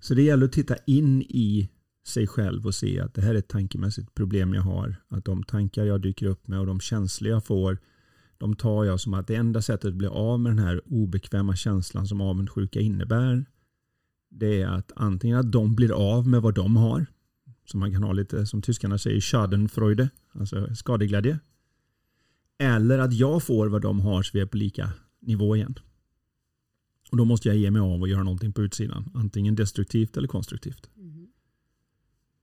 Så 0.00 0.14
det 0.14 0.22
gäller 0.22 0.46
att 0.46 0.52
titta 0.52 0.76
in 0.86 1.22
i 1.22 1.68
sig 2.06 2.26
själv 2.26 2.66
och 2.66 2.74
se 2.74 3.00
att 3.00 3.14
det 3.14 3.22
här 3.22 3.34
är 3.34 3.38
ett 3.38 3.48
tankemässigt 3.48 4.14
problem 4.14 4.54
jag 4.54 4.62
har. 4.62 4.96
Att 5.08 5.24
de 5.24 5.42
tankar 5.42 5.84
jag 5.84 6.00
dyker 6.00 6.26
upp 6.26 6.48
med 6.48 6.60
och 6.60 6.66
de 6.66 6.80
känslor 6.80 7.30
jag 7.30 7.44
får 7.44 7.78
de 8.38 8.56
tar 8.56 8.84
jag 8.84 9.00
som 9.00 9.14
att 9.14 9.26
det 9.26 9.34
enda 9.34 9.62
sättet 9.62 9.88
att 9.88 9.94
bli 9.94 10.06
av 10.06 10.40
med 10.40 10.52
den 10.52 10.58
här 10.58 10.80
obekväma 10.86 11.56
känslan 11.56 12.06
som 12.06 12.20
avundsjuka 12.20 12.80
innebär 12.80 13.44
det 14.30 14.62
är 14.62 14.66
att 14.66 14.92
antingen 14.96 15.38
att 15.38 15.52
de 15.52 15.74
blir 15.74 15.92
av 15.92 16.28
med 16.28 16.42
vad 16.42 16.54
de 16.54 16.76
har 16.76 17.06
som 17.64 17.80
man 17.80 17.92
kan 17.92 18.02
ha 18.02 18.12
lite, 18.12 18.46
som 18.46 18.62
tyskarna 18.62 18.98
säger, 18.98 19.20
schadenfreude, 19.20 20.10
alltså 20.32 20.74
skadeglädje. 20.74 21.38
Eller 22.58 22.98
att 22.98 23.12
jag 23.12 23.42
får 23.42 23.66
vad 23.66 23.82
de 23.82 24.00
har 24.00 24.22
så 24.22 24.30
vi 24.34 24.40
är 24.40 24.46
på 24.46 24.56
lika 24.56 24.90
nivå 25.20 25.56
igen. 25.56 25.78
Och 27.10 27.16
då 27.16 27.24
måste 27.24 27.48
jag 27.48 27.56
ge 27.56 27.70
mig 27.70 27.80
av 27.80 28.00
och 28.00 28.08
göra 28.08 28.22
någonting 28.22 28.52
på 28.52 28.62
utsidan. 28.62 29.10
Antingen 29.14 29.54
destruktivt 29.54 30.16
eller 30.16 30.28
konstruktivt. 30.28 30.90
Mm. 30.96 31.26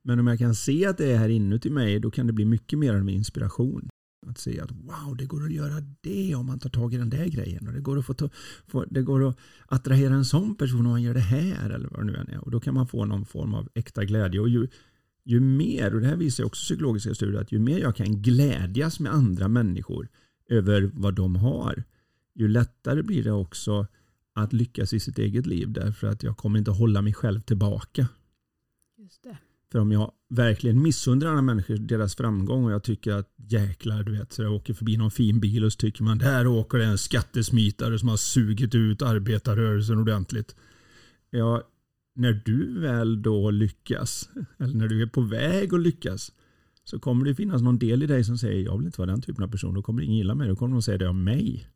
Men 0.02 0.20
om 0.20 0.28
jag 0.28 0.40
kan 0.40 0.56
se 0.56 0.86
att 0.86 0.98
det 0.98 1.12
är 1.12 1.18
här 1.18 1.30
inuti 1.30 1.70
mig 1.70 2.00
då 2.00 2.12
kan 2.12 2.28
det 2.28 2.34
bli 2.34 2.46
mycket 2.46 2.80
mer 2.80 3.02
med 3.02 3.16
inspiration. 3.16 3.90
Att 4.28 4.38
se 4.38 4.60
att 4.60 4.72
wow, 4.72 5.16
det 5.18 5.26
går 5.26 5.44
att 5.44 5.52
göra 5.52 5.74
det 6.02 6.36
om 6.36 6.46
man 6.46 6.60
tar 6.60 6.70
tag 6.70 6.94
i 6.94 6.98
den 6.98 7.10
där 7.10 7.26
grejen. 7.26 7.68
Och 7.68 7.74
det, 7.74 7.80
går 7.80 8.00
att 8.00 8.06
få, 8.06 8.30
få, 8.68 8.86
det 8.90 9.02
går 9.02 9.30
att 9.30 9.38
attrahera 9.66 10.14
en 10.14 10.26
sån 10.26 10.56
person 10.56 10.86
om 10.86 10.92
man 10.92 11.02
gör 11.02 11.14
det 11.14 11.20
här. 11.20 11.70
Eller 11.70 11.90
vad 11.90 12.00
det 12.00 12.06
nu 12.06 12.16
än 12.16 12.30
är. 12.30 12.44
Och 12.46 12.52
då 12.52 12.60
kan 12.60 12.74
man 12.74 12.88
få 12.88 13.06
någon 13.06 13.26
form 13.26 13.54
av 13.54 13.70
äkta 13.74 14.06
glädje. 14.06 14.40
Och 14.40 14.50
ju, 14.50 14.68
ju 15.24 15.40
mer, 15.40 15.96
och 15.96 16.02
det 16.02 16.08
här 16.08 16.16
visar 16.16 16.44
också 16.44 16.62
psykologiska 16.62 17.16
studier, 17.16 17.42
att 17.42 17.52
ju 17.52 17.60
mer 17.60 17.80
jag 17.80 17.96
kan 17.96 18.22
glädjas 18.22 19.00
med 19.00 19.14
andra 19.14 19.48
människor 19.48 20.10
över 20.50 20.92
vad 20.94 21.14
de 21.14 21.36
har, 21.36 21.84
ju 22.36 22.48
lättare 22.48 23.04
blir 23.04 23.24
det 23.24 23.32
också 23.32 23.88
att 24.34 24.54
lyckas 24.54 24.94
i 24.94 25.00
sitt 25.00 25.20
eget 25.20 25.46
liv 25.46 25.72
därför 25.72 26.08
att 26.08 26.24
jag 26.24 26.38
kommer 26.38 26.60
inte 26.60 26.72
hålla 26.72 27.02
mig 27.02 27.14
själv 27.14 27.42
tillbaka. 27.42 28.08
Just 28.98 29.24
det. 29.24 29.38
För 29.72 29.80
om 29.80 29.92
jag 29.92 30.12
verkligen 30.30 30.82
missundrar 30.82 31.30
andra 31.30 31.42
människor 31.42 31.76
deras 31.76 32.16
framgång 32.16 32.66
och 32.66 32.72
jag 32.72 32.84
tycker 32.84 33.12
att 33.12 33.34
jäklar, 33.36 34.04
du 34.04 34.12
vet, 34.12 34.34
så 34.34 34.42
jag 34.42 34.54
åker 34.54 34.74
förbi 34.74 34.98
någon 34.98 35.12
fin 35.12 35.40
bil 35.40 35.64
och 35.64 35.74
så 35.74 35.78
tycker 35.78 36.04
man 36.04 36.18
där 36.18 36.48
åker 36.48 36.78
det 36.78 36.86
en 36.86 36.98
skattesmitare 36.98 38.00
som 38.00 38.10
har 38.10 38.18
sugit 38.18 38.76
ut 38.76 39.02
arbetarrörelsen 39.02 39.98
ordentligt. 39.98 40.56
Ja, 41.30 41.64
när 42.14 42.42
du 42.46 42.80
väl 42.80 43.22
då 43.22 43.52
lyckas, 43.52 44.30
eller 44.58 44.74
när 44.74 44.88
du 44.88 45.02
är 45.02 45.08
på 45.08 45.22
väg 45.22 45.74
att 45.74 45.82
lyckas, 45.82 46.32
så 46.84 47.00
kommer 47.00 47.26
det 47.26 47.36
finnas 47.36 47.62
någon 47.62 47.80
del 47.80 48.04
i 48.04 48.08
dig 48.08 48.24
som 48.24 48.38
säger 48.38 48.66
jag 48.66 48.78
vill 48.78 48.86
inte 48.86 49.02
vara 49.02 49.12
den 49.12 49.22
typen 49.22 49.44
av 49.44 49.48
person. 49.48 49.74
Då 49.74 49.82
kommer 49.82 50.02
ingen 50.02 50.18
gilla 50.18 50.36
mig. 50.36 50.48
Då 50.48 50.56
kommer 50.56 50.76
de 50.76 50.82
säga 50.82 50.98
det 50.98 51.08
om 51.08 51.24
mig. 51.24 51.68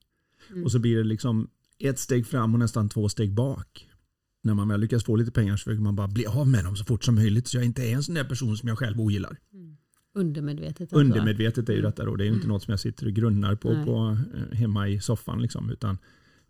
Mm. 0.52 0.64
Och 0.64 0.72
så 0.72 0.80
blir 0.80 0.98
det 0.98 1.04
liksom 1.04 1.48
ett 1.80 2.00
steg 2.00 2.28
fram 2.28 2.54
och 2.54 2.60
nästan 2.60 2.90
två 2.90 3.10
steg 3.10 3.34
bak. 3.34 3.90
När 4.44 4.54
man 4.54 4.68
väl 4.68 4.80
lyckas 4.80 5.04
få 5.04 5.16
lite 5.16 5.32
pengar 5.32 5.58
så 5.58 5.64
försöker 5.64 5.84
man 5.84 5.96
bara 5.96 6.08
bli 6.08 6.26
av 6.26 6.48
med 6.48 6.64
dem 6.64 6.76
så 6.76 6.86
fort 6.86 7.04
som 7.04 7.16
möjligt. 7.16 7.48
Så 7.48 7.58
jag 7.58 7.66
inte 7.66 7.84
är 7.84 7.94
en 7.94 8.04
sån 8.04 8.16
där 8.16 8.24
person 8.24 8.58
som 8.58 8.70
jag 8.70 8.78
själv 8.78 9.02
ogillar. 9.02 9.38
Mm. 9.54 9.78
Undermedvetet. 10.14 10.82
Alltså. 10.82 10.96
Undermedvetet 10.96 11.70
är 11.70 11.74
ju 11.74 11.82
detta 11.82 12.06
då. 12.06 12.16
Det 12.16 12.24
är 12.24 12.26
ju 12.26 12.34
inte 12.34 12.46
mm. 12.46 12.54
något 12.54 12.64
som 12.64 12.72
jag 12.72 12.80
sitter 12.80 13.06
och 13.06 13.14
grunnar 13.14 13.56
på, 13.56 13.86
på 13.86 14.18
eh, 14.36 14.58
hemma 14.58 14.90
i 14.90 15.00
soffan. 15.00 15.42
Liksom, 15.42 15.70
utan 15.70 15.98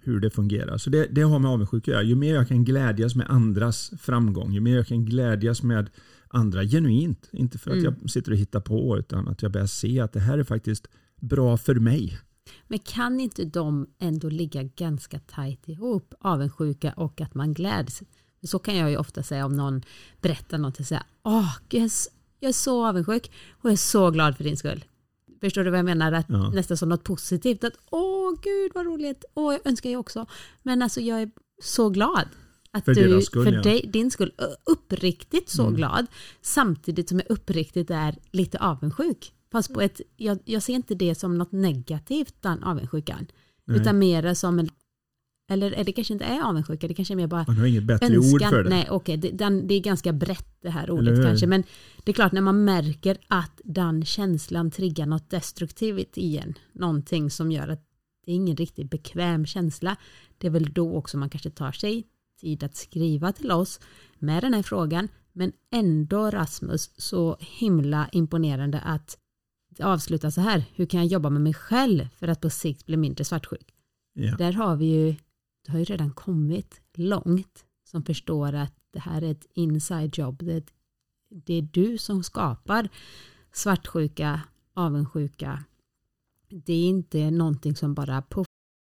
hur 0.07 0.19
det 0.19 0.29
fungerar. 0.29 0.77
Så 0.77 0.89
det, 0.89 1.07
det 1.11 1.21
har 1.21 1.39
med 1.39 1.51
avundsjuka 1.51 1.91
att 1.91 1.95
göra. 1.95 2.03
Ju 2.03 2.15
mer 2.15 2.35
jag 2.35 2.47
kan 2.47 2.65
glädjas 2.65 3.15
med 3.15 3.27
andras 3.29 3.91
framgång, 3.99 4.53
ju 4.53 4.59
mer 4.61 4.75
jag 4.75 4.87
kan 4.87 5.05
glädjas 5.05 5.63
med 5.63 5.89
andra 6.27 6.63
genuint. 6.63 7.29
Inte 7.31 7.57
för 7.57 7.71
att 7.71 7.77
Mm. 7.77 7.95
jag 8.01 8.09
sitter 8.09 8.31
och 8.31 8.37
hittar 8.37 8.59
på 8.59 8.97
utan 8.97 9.27
att 9.27 9.41
jag 9.41 9.51
börjar 9.51 9.67
se 9.67 9.99
att 9.99 10.13
det 10.13 10.19
här 10.19 10.37
är 10.37 10.43
faktiskt 10.43 10.87
bra 11.21 11.57
för 11.57 11.75
mig. 11.75 12.19
Men 12.67 12.79
kan 12.79 13.19
inte 13.19 13.45
de 13.45 13.87
ändå 13.99 14.29
ligga 14.29 14.63
ganska 14.63 15.19
tajt 15.19 15.69
ihop, 15.69 16.13
avundsjuka 16.19 16.93
och 16.93 17.21
att 17.21 17.35
man 17.35 17.53
gläds? 17.53 18.03
Så 18.43 18.59
kan 18.59 18.77
jag 18.77 18.89
ju 18.91 18.97
ofta 18.97 19.23
säga 19.23 19.45
om 19.45 19.53
någon 19.55 19.81
berättar 20.21 20.57
någonting, 20.57 20.85
säga, 20.85 21.03
åh, 21.23 21.57
gud, 21.69 21.81
jag 21.81 21.89
jag 22.39 22.49
är 22.49 22.53
så 22.53 22.85
avundsjuk 22.87 23.31
och 23.51 23.65
jag 23.65 23.73
är 23.73 23.77
så 23.77 24.11
glad 24.11 24.37
för 24.37 24.43
din 24.43 24.57
skull. 24.57 24.85
Förstår 25.41 25.63
du 25.63 25.69
vad 25.69 25.79
jag 25.79 25.85
menar? 25.85 26.11
Att 26.11 26.25
Ja. 26.29 26.49
Nästan 26.49 26.77
som 26.77 26.89
något 26.89 27.03
positivt, 27.03 27.63
att 27.63 27.73
åh 27.89 28.14
gud 28.41 28.71
vad 28.75 28.85
roligt, 28.85 29.25
åh 29.33 29.53
jag 29.53 29.67
önskar 29.67 29.89
jag 29.89 29.99
också. 29.99 30.25
Men 30.63 30.81
alltså 30.81 31.01
jag 31.01 31.21
är 31.21 31.29
så 31.63 31.89
glad. 31.89 32.27
Att 32.71 32.85
För 32.85 32.93
du, 32.93 33.21
skull, 33.21 33.43
för 33.45 33.51
ja. 33.53 33.61
dig, 33.61 33.89
din 33.93 34.11
skull, 34.11 34.31
uppriktigt 34.71 35.49
så 35.49 35.63
Mm. 35.63 35.75
glad. 35.75 36.05
Samtidigt 36.41 37.09
som 37.09 37.19
jag 37.19 37.31
uppriktigt 37.31 37.89
är 37.91 38.15
lite 38.31 38.57
avundsjuk. 38.59 39.31
Fast 39.51 39.73
på 39.73 39.81
ett, 39.81 40.01
jag, 40.17 40.39
jag 40.45 40.63
ser 40.63 40.73
inte 40.73 40.95
det 40.95 41.15
som 41.15 41.37
något 41.37 41.51
negativt, 41.51 42.35
den 42.41 42.63
avundsjukan. 42.63 43.27
Nej. 43.65 43.77
Utan 43.77 43.99
mera 43.99 44.35
som 44.35 44.59
en, 44.59 44.69
eller 45.51 45.83
det 45.83 45.91
kanske 45.91 46.13
inte 46.13 46.25
är 46.25 46.41
avundsjuka, 46.41 46.87
det 46.87 46.93
kanske 46.93 47.13
är 47.13 47.15
mer 47.15 47.27
bara 47.27 47.45
Man 47.47 47.57
har 47.57 47.65
inget 47.65 47.83
bättre 47.83 48.17
ord 48.17 48.41
för 48.41 48.63
det. 48.63 48.69
Nej, 48.69 48.87
okej, 48.89 49.17
det, 49.17 49.29
den, 49.31 49.67
det 49.67 49.73
är 49.73 49.79
ganska 49.79 50.13
brett 50.13 50.57
det 50.61 50.69
här 50.69 50.91
ordet 50.91 51.23
kanske. 51.25 51.47
Men 51.47 51.63
det 52.03 52.11
är 52.11 52.13
klart 52.13 52.31
när 52.31 52.41
man 52.41 52.63
märker 52.63 53.17
att 53.27 53.61
den 53.63 54.05
känslan 54.05 54.71
triggar 54.71 55.05
något 55.05 55.29
destruktivt 55.29 56.17
i 56.17 56.37
en. 56.37 56.53
Någonting 56.73 57.31
som 57.31 57.51
gör 57.51 57.67
att 57.67 57.83
det 58.25 58.31
är 58.31 58.35
ingen 58.35 58.55
riktigt 58.55 58.89
bekväm 58.89 59.45
känsla. 59.45 59.95
Det 60.37 60.47
är 60.47 60.51
väl 60.51 60.73
då 60.73 60.95
också 60.95 61.17
man 61.17 61.29
kanske 61.29 61.49
tar 61.49 61.71
sig 61.71 62.07
tid 62.41 62.63
att 62.63 62.75
skriva 62.75 63.31
till 63.31 63.51
oss 63.51 63.79
med 64.19 64.43
den 64.43 64.53
här 64.53 64.63
frågan. 64.63 65.07
Men 65.33 65.51
ändå 65.71 66.29
Rasmus, 66.29 66.91
så 66.97 67.37
himla 67.39 68.09
imponerande 68.11 68.79
att 68.79 69.17
det 69.69 69.83
avslutar 69.83 70.29
så 70.29 70.41
här. 70.41 70.65
Hur 70.75 70.85
kan 70.85 70.99
jag 70.99 71.07
jobba 71.07 71.29
med 71.29 71.41
mig 71.41 71.53
själv 71.53 72.07
för 72.15 72.27
att 72.27 72.41
på 72.41 72.49
sikt 72.49 72.85
bli 72.85 72.97
mindre 72.97 73.25
svartsjuk? 73.25 73.73
Ja. 74.13 74.35
Där 74.35 74.53
har 74.53 74.75
vi 74.75 74.85
ju, 74.85 75.15
det 75.65 75.71
har 75.71 75.79
ju 75.79 75.85
redan 75.85 76.11
kommit 76.11 76.81
långt 76.93 77.65
som 77.83 78.03
förstår 78.03 78.53
att 78.53 78.73
det 78.91 78.99
här 78.99 79.21
är 79.21 79.31
ett 79.31 79.45
inside 79.53 80.17
job. 80.17 80.43
Det 80.43 80.53
är, 80.53 80.57
ett, 80.57 80.73
det 81.29 81.53
är 81.53 81.61
du 81.61 81.97
som 81.97 82.23
skapar 82.23 82.89
svartsjuka, 83.53 84.41
avundsjuka. 84.73 85.63
Det 86.49 86.73
är 86.73 86.87
inte 86.87 87.31
någonting 87.31 87.75
som 87.75 87.93
bara 87.93 88.21
puff, 88.21 88.47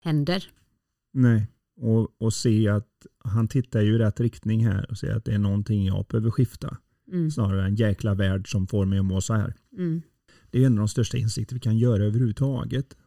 händer. 0.03 0.44
Nej, 1.13 1.48
och, 1.82 2.22
och 2.22 2.34
se 2.34 2.68
att 2.70 3.06
han 3.24 3.48
tittar 3.48 3.82
ju 3.82 3.96
i 3.96 3.98
rätt 3.98 4.20
riktning 4.20 4.65
här 4.65 4.91
och 4.91 4.98
ser 4.98 5.15
att 5.15 5.25
det 5.25 5.34
är 5.34 5.39
någonting 5.39 5.86
jag 5.86 6.06
behöver 6.06 6.32
skifta. 6.32 6.77
Mm, 7.12 7.32
Snarare 7.32 7.65
en 7.65 7.75
jäkla 7.75 8.13
värld 8.13 8.51
som 8.51 8.68
får 8.68 8.86
mig 8.86 9.00
att 9.00 9.06
må 9.06 9.22
så 9.22 9.34
här. 9.34 9.53
mm, 9.77 10.01
Det 10.51 10.62
är 10.63 10.65
en 10.65 10.74
av 10.74 10.77
de 10.77 10.88
största 10.88 11.18
insikter 11.18 11.56
vi 11.56 11.60
kan 11.60 11.77
göra 11.77 12.03
överhuvudtaget. 12.03 12.98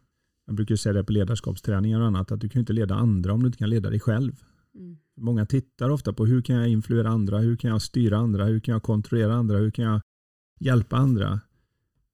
Jag 0.45 0.55
brukar 0.55 0.75
säga 0.75 0.93
det 0.93 1.03
på 1.03 1.11
ledarskapsträningar 1.11 1.99
och 1.99 2.07
annat 2.07 2.31
att 2.31 2.41
du 2.41 2.49
kan 2.49 2.59
inte 2.59 2.73
leda 2.73 2.95
andra 2.95 3.33
om 3.33 3.39
du 3.39 3.45
inte 3.45 3.57
kan 3.57 3.69
leda 3.69 3.89
dig 3.89 3.99
själv. 3.99 4.43
mm, 4.75 4.97
Många 5.17 5.45
tittar 5.45 5.89
ofta 5.89 6.13
på 6.13 6.25
hur 6.25 6.41
kan 6.41 6.55
jag 6.55 6.67
influera 6.69 7.09
andra, 7.09 7.37
hur 7.39 7.55
kan 7.55 7.69
jag 7.71 7.81
styra 7.81 8.17
andra, 8.17 8.45
hur 8.45 8.59
kan 8.59 8.73
jag 8.73 8.83
kontrollera 8.83 9.33
andra, 9.33 9.57
hur 9.57 9.71
kan 9.71 9.85
jag 9.85 10.01
hjälpa 10.59 10.95
andra. 10.97 11.39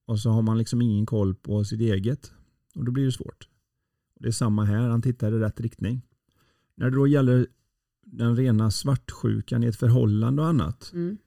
Och 0.09 0.19
så 0.19 0.29
har 0.29 0.41
man 0.41 0.57
liksom 0.57 0.81
ingen 0.81 1.05
koll 1.05 1.35
på 1.35 1.63
sitt 1.63 1.81
eget. 1.81 2.31
Och 2.75 2.85
då 2.85 2.91
blir 2.91 3.05
det 3.05 3.11
svårt. 3.11 3.47
Det 4.19 4.27
är 4.27 4.31
samma 4.31 4.65
här, 4.65 4.89
han 4.89 5.01
tittar 5.01 5.31
i 5.31 5.39
rätt 5.39 5.59
riktning. 5.59 6.01
När 6.75 6.89
det 6.89 6.95
då 6.95 7.07
gäller 7.07 7.47
den 8.05 8.35
rena 8.35 8.71
svartsjukan 8.71 9.63
i 9.63 9.67
ett 9.67 9.75
förhållande 9.75 10.41
och 10.41 10.47
annat 10.47 10.91
mm, 10.93 11.17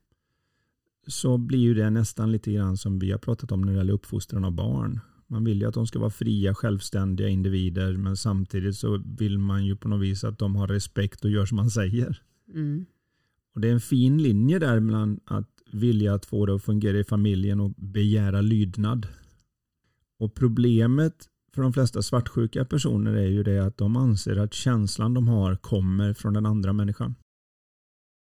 så 1.06 1.38
blir 1.38 1.58
ju 1.58 1.74
det 1.74 1.90
nästan 1.90 2.32
lite 2.32 2.52
grann 2.52 2.76
som 2.76 2.98
vi 2.98 3.10
har 3.10 3.18
pratat 3.18 3.52
om 3.52 3.60
när 3.60 3.72
det 3.72 3.78
gäller 3.78 3.92
uppfostran 3.92 4.44
av 4.44 4.52
barn. 4.52 5.00
Man 5.26 5.44
vill 5.44 5.60
ju 5.60 5.66
att 5.66 5.74
de 5.74 5.86
ska 5.86 5.98
vara 5.98 6.10
fria, 6.10 6.54
självständiga 6.54 7.28
individer 7.28 7.96
men 7.96 8.16
samtidigt 8.16 8.76
så 8.76 9.02
vill 9.18 9.38
man 9.38 9.66
ju 9.66 9.76
på 9.76 9.88
något 9.88 10.02
vis 10.02 10.24
att 10.24 10.38
de 10.38 10.56
har 10.56 10.68
respekt 10.68 11.24
och 11.24 11.30
gör 11.30 11.46
som 11.46 11.56
man 11.56 11.70
säger. 11.70 12.22
mm, 12.54 12.86
Och 13.54 13.60
Det 13.60 13.68
är 13.68 13.72
en 13.72 13.80
fin 13.80 14.22
linje 14.22 14.58
där 14.58 14.80
mellan 14.80 15.20
att 15.24 15.51
vilja 15.74 16.14
att 16.14 16.26
få 16.26 16.46
det 16.46 16.54
att 16.54 16.62
fungera 16.62 16.98
i 16.98 17.04
familjen 17.04 17.60
och 17.60 17.70
begära 17.70 18.40
lydnad. 18.40 19.06
Och 20.18 20.34
Problemet 20.34 21.28
för 21.54 21.62
de 21.62 21.72
flesta 21.72 22.02
svartsjuka 22.02 22.64
personer 22.64 23.12
är 23.14 23.26
ju 23.26 23.42
det 23.42 23.58
att 23.58 23.78
de 23.78 23.96
anser 23.96 24.36
att 24.36 24.54
känslan 24.54 25.14
de 25.14 25.28
har 25.28 25.56
kommer 25.56 26.14
från 26.14 26.34
den 26.34 26.46
andra 26.46 26.72
människan. 26.72 27.14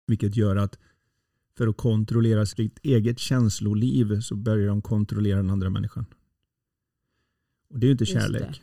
Vilket 0.08 0.36
gör 0.38 0.56
att 0.56 0.80
för 1.58 1.68
att 1.68 1.78
kontrollera 1.78 2.46
sitt 2.46 2.80
eget 2.84 3.20
känsloliv 3.20 4.20
så 4.22 4.36
börjar 4.36 4.68
de 4.68 4.82
kontrollera 4.82 5.38
den 5.38 5.50
andra 5.50 5.70
människan. 5.70 6.06
Och 7.70 7.80
Det 7.80 7.86
är 7.86 7.88
ju 7.88 7.92
inte 7.92 8.06
kärlek. 8.06 8.62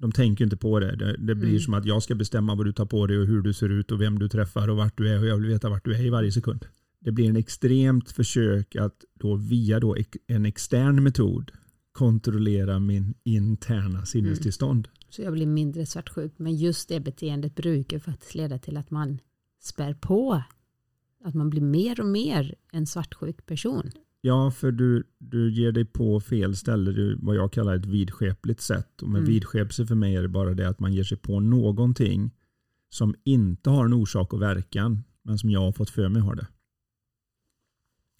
De 0.00 0.12
tänker 0.12 0.44
inte 0.44 0.56
på 0.56 0.80
det. 0.80 0.96
Det, 0.96 1.16
det 1.18 1.34
blir 1.34 1.48
Mm. 1.48 1.60
som 1.60 1.74
att 1.74 1.84
jag 1.84 2.02
ska 2.02 2.14
bestämma 2.14 2.54
vad 2.54 2.66
du 2.66 2.72
tar 2.72 2.86
på 2.86 3.06
dig 3.06 3.18
och 3.18 3.26
hur 3.26 3.42
du 3.42 3.52
ser 3.52 3.68
ut 3.68 3.92
och 3.92 4.00
vem 4.00 4.18
du 4.18 4.28
träffar 4.28 4.68
och 4.70 4.76
vart 4.76 4.98
du 4.98 5.08
är 5.08 5.20
och 5.20 5.26
jag 5.26 5.36
vill 5.36 5.46
veta 5.46 5.68
vart 5.68 5.84
du 5.84 5.94
är 5.94 6.02
i 6.06 6.10
varje 6.10 6.32
sekund. 6.32 6.66
Det 7.06 7.12
blir 7.12 7.28
en 7.28 7.36
extremt 7.36 8.10
försök 8.10 8.76
att 8.76 9.04
då 9.14 9.36
via 9.36 9.80
då 9.80 9.96
en 10.26 10.46
extern 10.46 11.02
metod 11.02 11.52
kontrollera 11.92 12.78
min 12.78 13.14
interna 13.24 14.06
sinnestillstånd. 14.06 14.88
Så 15.08 15.22
jag 15.22 15.32
blir 15.32 15.46
mindre 15.46 15.86
svartsjuk. 15.86 16.32
Men 16.36 16.56
just 16.56 16.88
det 16.88 17.00
beteendet 17.00 17.54
brukar 17.54 17.98
faktiskt 17.98 18.34
leda 18.34 18.58
till 18.58 18.76
att 18.76 18.90
man 18.90 19.18
spär 19.62 19.94
på. 19.94 20.42
Att 21.24 21.34
man 21.34 21.50
blir 21.50 21.60
mer 21.62 22.00
och 22.00 22.06
mer 22.06 22.54
en 22.72 22.86
svartsjuk 22.86 23.46
person. 23.46 23.90
Ja, 24.20 24.50
för 24.50 24.72
du, 24.72 25.04
du 25.18 25.52
ger 25.52 25.72
dig 25.72 25.84
på 25.84 26.20
fel 26.20 26.56
ställe, 26.56 26.90
du, 26.90 27.18
vad 27.22 27.36
jag 27.36 27.52
kallar 27.52 27.76
ett 27.76 27.86
vidskepligt 27.86 28.60
sätt. 28.60 29.02
Och 29.02 29.08
med 29.08 29.18
Mm. 29.18 29.30
vidskepelse 29.32 29.86
för 29.86 29.94
mig 29.94 30.16
är 30.16 30.22
det 30.22 30.28
bara 30.28 30.54
det 30.54 30.68
att 30.68 30.80
man 30.80 30.94
ger 30.94 31.04
sig 31.04 31.18
på 31.18 31.40
någonting 31.40 32.30
som 32.90 33.14
inte 33.24 33.70
har 33.70 33.84
en 33.84 33.92
orsak 33.92 34.32
och 34.32 34.42
verkan, 34.42 35.04
men 35.22 35.38
som 35.38 35.50
jag 35.50 35.60
har 35.60 35.72
fått 35.72 35.90
för 35.90 36.08
mig 36.08 36.22
har 36.22 36.34
det. 36.34 36.46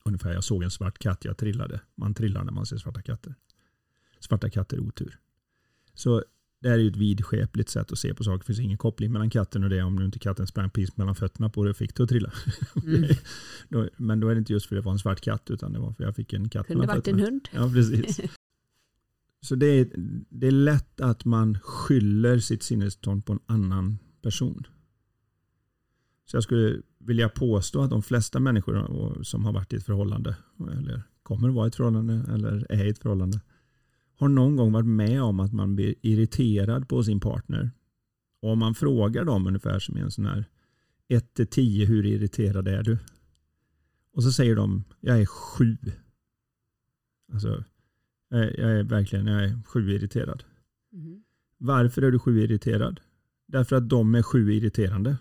Ungefär, 0.06 0.32
jag 0.32 0.44
såg 0.44 0.62
en 0.62 0.70
svart 0.70 0.98
katt, 0.98 1.24
jag 1.24 1.36
trillade. 1.36 1.80
Man 1.94 2.14
trillar 2.14 2.44
när 2.44 2.52
man 2.52 2.66
ser 2.66 2.76
svarta 2.76 3.02
katter. 3.02 3.34
Svarta 4.20 4.50
katter 4.50 4.76
är 4.76 4.80
otur. 4.80 5.18
Så 5.94 6.24
det 6.60 6.68
här 6.68 6.78
är 6.78 6.82
ju 6.82 6.90
ett 6.90 6.96
vidskepligt 6.96 7.68
sätt 7.70 7.92
att 7.92 7.98
se 7.98 8.14
på 8.14 8.24
saker. 8.24 8.38
Det 8.38 8.44
finns 8.44 8.60
ingen 8.60 8.78
koppling 8.78 9.12
mellan 9.12 9.30
katten 9.30 9.64
och 9.64 9.70
det 9.70 9.82
om 9.82 9.96
nu 9.96 10.04
inte 10.04 10.18
katten 10.18 10.46
sprang 10.46 10.70
precis 10.70 10.96
mellan 10.96 11.14
fötterna 11.14 11.48
på 11.50 11.64
det 11.64 11.70
och 11.70 11.76
fick 11.76 11.96
det 11.96 12.02
att 12.02 12.08
trilla. 12.08 12.32
Mm. 12.84 13.04
Då, 13.68 13.88
men 13.96 14.20
då 14.20 14.28
är 14.28 14.34
det 14.34 14.38
inte 14.38 14.52
just 14.52 14.66
för 14.66 14.76
att 14.76 14.82
det 14.82 14.86
var 14.86 14.92
en 14.92 14.98
svart 14.98 15.20
katt 15.20 15.50
utan 15.50 15.72
det 15.72 15.78
var 15.78 15.92
för 15.92 16.04
att 16.04 16.08
jag 16.08 16.16
fick 16.16 16.32
en 16.32 16.48
katt 16.48 16.66
Kunde 16.66 16.80
mellan 16.80 16.96
varit 16.96 17.08
en 17.08 17.14
fötterna. 17.14 17.30
hund. 17.30 17.48
Ja, 17.52 17.70
precis. 17.74 18.20
Så 19.40 19.54
det 19.54 19.66
är, 19.66 19.88
det 20.28 20.46
är 20.46 20.50
lätt 20.50 21.00
att 21.00 21.24
man 21.24 21.58
skyller 21.62 22.38
sitt 22.38 22.62
sinnestillstånd 22.62 23.26
på 23.26 23.32
en 23.32 23.40
annan 23.46 23.98
person. 24.22 24.66
Så 26.26 26.36
jag 26.36 26.44
skulle 26.44 26.82
vilja 26.98 27.28
påstå 27.28 27.80
att 27.80 27.90
de 27.90 28.02
flesta 28.02 28.40
människor 28.40 29.22
som 29.22 29.44
har 29.44 29.52
varit 29.52 29.72
i 29.72 29.76
ett 29.76 29.84
förhållande 29.84 30.36
eller 30.72 31.02
kommer 31.22 31.48
att 31.48 31.54
vara 31.54 31.66
i 31.66 31.68
ett 31.68 31.74
förhållande 31.74 32.22
eller 32.32 32.66
är 32.70 32.84
i 32.84 32.90
ett 32.90 32.98
förhållande 32.98 33.40
har 34.16 34.28
någon 34.28 34.56
gång 34.56 34.72
varit 34.72 34.86
med 34.86 35.22
om 35.22 35.40
att 35.40 35.52
man 35.52 35.76
blir 35.76 35.94
irriterad 36.02 36.88
på 36.88 37.04
sin 37.04 37.20
partner. 37.20 37.70
Och 38.40 38.50
om 38.50 38.58
man 38.58 38.74
frågar 38.74 39.24
dem 39.24 39.46
ungefär 39.46 39.78
som 39.78 39.98
i 39.98 40.00
en 40.00 40.10
sån 40.10 40.26
här 40.26 40.44
1 41.08 41.34
till 41.34 41.46
10 41.46 41.86
hur 41.86 42.06
irriterad 42.06 42.68
är 42.68 42.82
du? 42.82 42.98
Och 44.12 44.22
så 44.22 44.32
säger 44.32 44.56
de 44.56 44.84
jag 45.00 45.20
är 45.20 45.26
7. 45.26 45.76
Alltså 47.32 47.64
jag 48.28 48.40
är, 48.40 48.60
jag 48.60 48.70
är 48.70 48.82
verkligen 48.82 49.26
jag 49.26 49.44
är 49.44 49.62
sju 49.66 49.90
irriterad. 49.90 50.44
Mhm. 50.92 51.22
Varför 51.58 52.02
är 52.02 52.10
du 52.10 52.18
sju 52.18 52.40
irriterad? 52.40 53.00
Därför 53.46 53.76
att 53.76 53.88
de 53.88 54.14
är 54.14 54.22
sju 54.22 54.52
irriterande. 54.52 55.16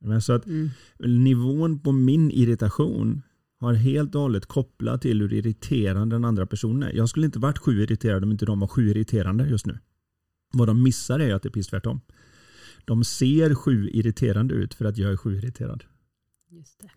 Men 0.00 0.22
så 0.22 0.32
att 0.32 0.46
Mm. 0.46 0.70
nivån 0.98 1.78
på 1.78 1.92
min 1.92 2.30
irritation 2.30 3.22
har 3.60 3.74
helt 3.74 4.14
och 4.14 4.20
hållet 4.20 4.46
kopplat 4.46 5.02
till 5.02 5.20
hur 5.20 5.32
irriterande 5.32 6.16
den 6.16 6.24
andra 6.24 6.46
personen 6.46 6.82
är. 6.82 6.92
Jag 6.92 7.08
skulle 7.08 7.26
inte 7.26 7.38
varit 7.38 7.58
sju 7.58 7.82
irriterad 7.82 8.24
om 8.24 8.30
inte 8.32 8.46
de 8.46 8.60
var 8.60 8.68
sju 8.68 8.88
irriterande 8.90 9.48
just 9.48 9.66
nu. 9.66 9.78
Vad 10.52 10.68
de 10.68 10.82
missar 10.82 11.18
är 11.20 11.34
att 11.34 11.42
det 11.42 11.48
är 11.48 11.50
precis 11.50 11.70
tvärtom. 11.70 12.00
De 12.84 13.04
ser 13.04 13.54
sju 13.54 13.88
irriterande 13.92 14.54
ut 14.54 14.74
för 14.74 14.84
att 14.84 14.98
jag 14.98 15.12
är 15.12 15.16
sju 15.16 15.36
irriterad. 15.36 15.84
Just 16.50 16.80
det. 16.80 16.90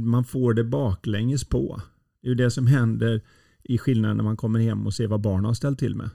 Man 0.00 0.24
får 0.24 0.54
det 0.54 0.64
baklänges 0.64 1.44
på. 1.44 1.82
Det 2.20 2.26
är 2.26 2.30
ju 2.30 2.34
det 2.34 2.50
som 2.50 2.66
händer 2.66 3.22
i 3.62 3.78
skillnaden 3.78 4.16
när 4.16 4.24
man 4.24 4.36
kommer 4.36 4.60
hem 4.60 4.86
och 4.86 4.94
ser 4.94 5.06
vad 5.06 5.20
barnen 5.20 5.44
har 5.44 5.54
ställt 5.54 5.78
till 5.78 5.94
med. 5.94 6.10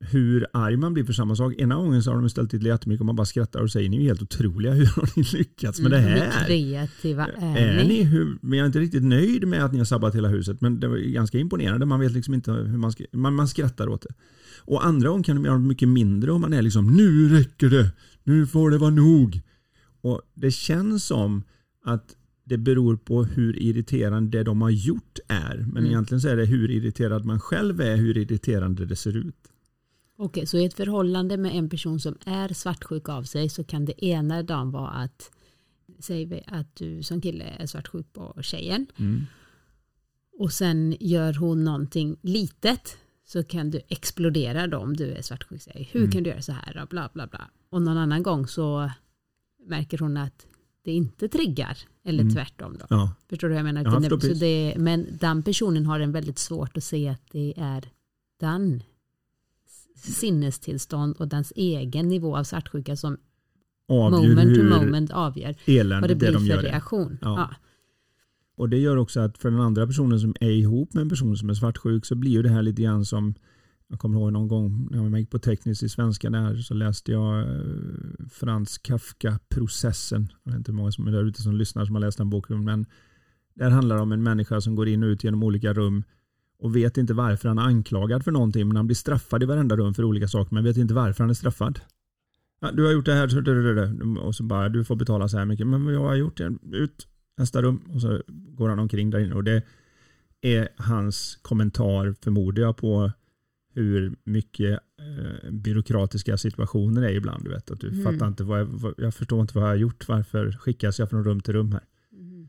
Hur 0.00 0.46
arg 0.52 0.76
man 0.76 0.94
blir 0.94 1.04
för 1.04 1.12
samma 1.12 1.36
sak. 1.36 1.54
Ena 1.58 1.74
gången 1.74 2.02
så 2.02 2.10
har 2.10 2.20
de 2.20 2.30
ställt 2.30 2.50
till 2.50 2.66
jättemycket 2.66 3.00
och 3.00 3.06
man 3.06 3.16
bara 3.16 3.24
skrattar 3.26 3.60
och 3.60 3.70
säger 3.70 3.88
ni 3.88 3.96
är 3.96 4.02
helt 4.02 4.22
otroliga. 4.22 4.72
Hur 4.74 4.86
har 4.86 5.08
ni 5.16 5.38
lyckats 5.38 5.80
med 5.80 5.90
det 5.90 5.98
Mm, 5.98 6.10
här? 6.12 6.40
Hur 6.40 6.46
kreativa 6.46 7.26
är, 7.26 7.56
Är 7.80 7.84
ni? 7.84 8.02
Hur, 8.02 8.38
men 8.42 8.58
jag 8.58 8.64
är 8.64 8.66
inte 8.66 8.78
riktigt 8.80 9.02
nöjd 9.04 9.48
med 9.48 9.64
att 9.64 9.72
ni 9.72 9.78
har 9.78 9.84
sabbat 9.84 10.14
hela 10.14 10.28
huset. 10.28 10.60
Men 10.60 10.80
det 10.80 10.88
var 10.88 10.96
ganska 10.96 11.38
imponerande. 11.38 11.86
Man 11.86 12.00
vet 12.00 12.12
liksom 12.12 12.34
inte 12.34 12.52
hur 12.52 12.78
man 12.78 12.92
ska, 12.92 13.04
man, 13.12 13.34
man 13.34 13.48
skrattar 13.48 13.88
åt 13.88 14.02
det. 14.02 14.14
Och 14.58 14.86
andra 14.86 15.08
gånger 15.08 15.24
kan 15.24 15.36
de 15.36 15.44
göra 15.44 15.58
mycket 15.58 15.88
mindre 15.88 16.32
och 16.32 16.40
man 16.40 16.52
är 16.52 16.62
liksom 16.62 16.96
nu 16.96 17.28
räcker 17.28 17.68
det. 17.70 17.92
Nu 18.24 18.46
får 18.46 18.70
det 18.70 18.78
vara 18.78 18.90
nog. 18.90 19.40
Och 20.00 20.22
det 20.34 20.50
känns 20.50 21.04
som 21.04 21.42
att 21.84 22.16
det 22.44 22.58
beror 22.58 22.96
på 22.96 23.24
hur 23.24 23.62
irriterande 23.62 24.38
det 24.38 24.44
de 24.44 24.62
har 24.62 24.70
gjort 24.70 25.18
är. 25.28 25.56
Men 25.56 25.68
Mm. 25.76 25.86
egentligen 25.86 26.20
så 26.20 26.28
är 26.28 26.36
det 26.36 26.44
hur 26.44 26.70
irriterad 26.70 27.24
man 27.24 27.40
själv 27.40 27.80
är, 27.80 27.96
hur 27.96 28.18
irriterande 28.18 28.86
det 28.86 28.96
ser 28.96 29.16
ut. 29.16 29.34
Okej, 30.22 30.46
så 30.46 30.56
i 30.58 30.64
ett 30.64 30.74
förhållande 30.74 31.36
med 31.36 31.56
en 31.56 31.68
person 31.70 32.00
som 32.00 32.16
är 32.26 32.48
svartsjuk 32.54 33.08
av 33.08 33.22
sig 33.22 33.48
så 33.48 33.64
kan 33.64 33.84
det 33.84 34.04
ena 34.04 34.42
dagen 34.42 34.70
vara 34.70 34.88
att 34.90 35.30
säger 35.98 36.26
vi 36.26 36.42
att 36.46 36.76
du 36.76 37.02
som 37.02 37.20
kille 37.20 37.44
är 37.44 37.66
svartsjuk 37.66 38.12
på 38.12 38.36
tjejen 38.42 38.86
Mm. 38.98 39.26
och 40.38 40.52
sen 40.52 40.96
gör 41.00 41.34
hon 41.34 41.64
någonting 41.64 42.16
litet 42.22 42.96
så 43.24 43.42
kan 43.44 43.70
du 43.70 43.80
explodera 43.88 44.66
då 44.66 44.78
om 44.78 44.96
du 44.96 45.12
är 45.12 45.22
svartsjuk. 45.22 45.62
Säger, 45.62 45.84
Hur 45.92 46.00
Mm. 46.00 46.12
kan 46.12 46.22
du 46.22 46.30
göra 46.30 46.42
så 46.42 46.52
här? 46.52 46.86
Bla, 46.90 47.10
bla, 47.14 47.26
bla. 47.26 47.50
Och 47.70 47.82
någon 47.82 47.96
annan 47.96 48.22
gång 48.22 48.46
så 48.46 48.90
märker 49.66 49.98
hon 49.98 50.16
att 50.16 50.46
det 50.84 50.92
inte 50.92 51.28
triggar 51.28 51.78
eller 52.04 52.22
Mm. 52.22 52.34
tvärtom. 52.34 52.76
Då. 52.78 52.86
Ja. 52.90 53.14
Förstår 53.28 53.48
du 53.48 53.54
vad 53.54 53.58
jag 53.58 53.74
menar? 53.74 53.84
Ja, 53.84 53.98
Det- 54.16 54.20
så 54.20 54.34
det, 54.34 54.74
men 54.78 55.06
den 55.20 55.42
personen 55.42 55.86
har 55.86 56.00
en 56.00 56.12
väldigt 56.12 56.38
svårt 56.38 56.76
att 56.76 56.84
se 56.84 57.08
att 57.08 57.22
det 57.32 57.54
är 57.56 57.88
den 58.40 58.82
sinnestillstånd 60.02 61.16
och 61.16 61.28
dens 61.28 61.52
egen 61.56 62.08
nivå 62.08 62.36
av 62.36 62.44
svartsjuka 62.44 62.96
som 62.96 63.16
Avgör 63.88 64.28
moment 64.28 64.56
to 64.56 64.62
moment 64.62 65.10
avgör 65.10 65.54
vad 66.00 66.02
det 66.02 66.08
det 66.08 66.14
blir 66.14 66.32
de 66.32 66.46
för 66.46 66.62
reaktion. 66.62 67.18
Ja. 67.20 67.36
Ja. 67.36 67.56
Och 68.56 68.68
det 68.68 68.78
gör 68.78 68.96
också 68.96 69.20
att 69.20 69.38
för 69.38 69.50
den 69.50 69.60
andra 69.60 69.86
personen 69.86 70.20
som 70.20 70.34
är 70.40 70.50
ihop 70.50 70.94
med 70.94 71.02
en 71.02 71.08
person 71.08 71.36
som 71.36 71.50
är 71.50 71.54
svartsjuk 71.54 72.06
så 72.06 72.14
blir 72.14 72.30
ju 72.30 72.42
det 72.42 72.48
här 72.48 72.62
lite 72.62 72.82
grann 72.82 73.04
som 73.04 73.34
jag 73.88 73.98
kommer 73.98 74.20
ihåg 74.20 74.32
någon 74.32 74.48
gång 74.48 74.88
när 74.90 74.98
jag 74.98 75.20
gick 75.20 75.30
på 75.30 75.38
tekniskt 75.38 75.82
i 75.82 75.88
svenska 75.88 76.30
där 76.30 76.56
så 76.56 76.74
läste 76.74 77.12
jag 77.12 77.40
eh, 77.40 77.60
Frans 78.30 78.78
Kafka 78.78 79.38
Processen. 79.48 80.28
Jag 80.44 80.52
vet 80.52 80.58
inte 80.58 80.72
hur 80.72 80.76
många 80.76 80.92
som 80.92 81.06
är 81.06 81.12
där 81.12 81.24
ute 81.24 81.42
som 81.42 81.56
lyssnar 81.56 81.84
som 81.84 81.94
har 81.94 82.00
läst 82.00 82.18
den 82.18 82.30
boken 82.30 82.64
men 82.64 82.86
där 83.54 83.70
handlar 83.70 83.96
det 83.96 84.02
om 84.02 84.12
en 84.12 84.22
människa 84.22 84.60
som 84.60 84.74
går 84.74 84.88
in 84.88 85.02
och 85.02 85.06
ut 85.06 85.24
genom 85.24 85.42
olika 85.42 85.72
rum 85.72 86.04
och 86.60 86.76
vet 86.76 86.98
inte 86.98 87.14
varför 87.14 87.48
han 87.48 87.58
är 87.58 87.62
anklagad 87.62 88.24
för 88.24 88.30
någonting 88.30 88.68
men 88.68 88.76
han 88.76 88.86
blir 88.86 88.96
straffad 88.96 89.42
i 89.42 89.46
varenda 89.46 89.76
rum 89.76 89.94
för 89.94 90.04
olika 90.04 90.28
saker 90.28 90.54
men 90.54 90.64
vet 90.64 90.76
inte 90.76 90.94
varför 90.94 91.24
han 91.24 91.30
är 91.30 91.34
straffad. 91.34 91.80
Ja, 92.60 92.70
du 92.72 92.84
har 92.84 92.92
gjort 92.92 93.06
det 93.06 93.14
här 93.14 94.18
och 94.18 94.34
så 94.34 94.42
bara 94.42 94.68
du 94.68 94.84
får 94.84 94.96
betala 94.96 95.28
så 95.28 95.38
här 95.38 95.44
mycket 95.44 95.66
men 95.66 95.86
jag 95.86 96.00
har 96.00 96.14
gjort 96.14 96.36
det? 96.36 96.52
Ut 96.72 97.08
nästa 97.38 97.62
rum 97.62 97.76
och 97.94 98.00
så 98.00 98.22
går 98.28 98.68
han 98.68 98.78
omkring 98.78 99.10
där 99.10 99.18
inne 99.18 99.34
och 99.34 99.44
det 99.44 99.62
är 100.40 100.68
hans 100.76 101.38
kommentar 101.42 102.14
förmodar 102.22 102.62
jag 102.62 102.76
på 102.76 103.12
hur 103.74 104.16
mycket 104.24 104.78
eh, 104.98 105.50
byråkratiska 105.50 106.36
situationer 106.36 107.02
är 107.02 107.10
ibland. 107.10 107.44
Du 107.44 107.50
vet, 107.50 107.70
att 107.70 107.80
du 107.80 107.88
Mm. 107.88 108.04
fattar 108.04 108.28
inte 108.28 108.44
vad 108.44 108.60
jag, 108.60 108.66
vad, 108.66 108.94
jag 108.96 109.14
förstår 109.14 109.40
inte 109.40 109.54
vad 109.54 109.64
jag 109.64 109.68
har 109.68 109.76
gjort. 109.76 110.08
Varför 110.08 110.52
skickas 110.52 110.98
jag 110.98 111.10
från 111.10 111.24
rum 111.24 111.40
till 111.40 111.54
rum 111.54 111.72
här? 111.72 111.84
Mm. 112.12 112.48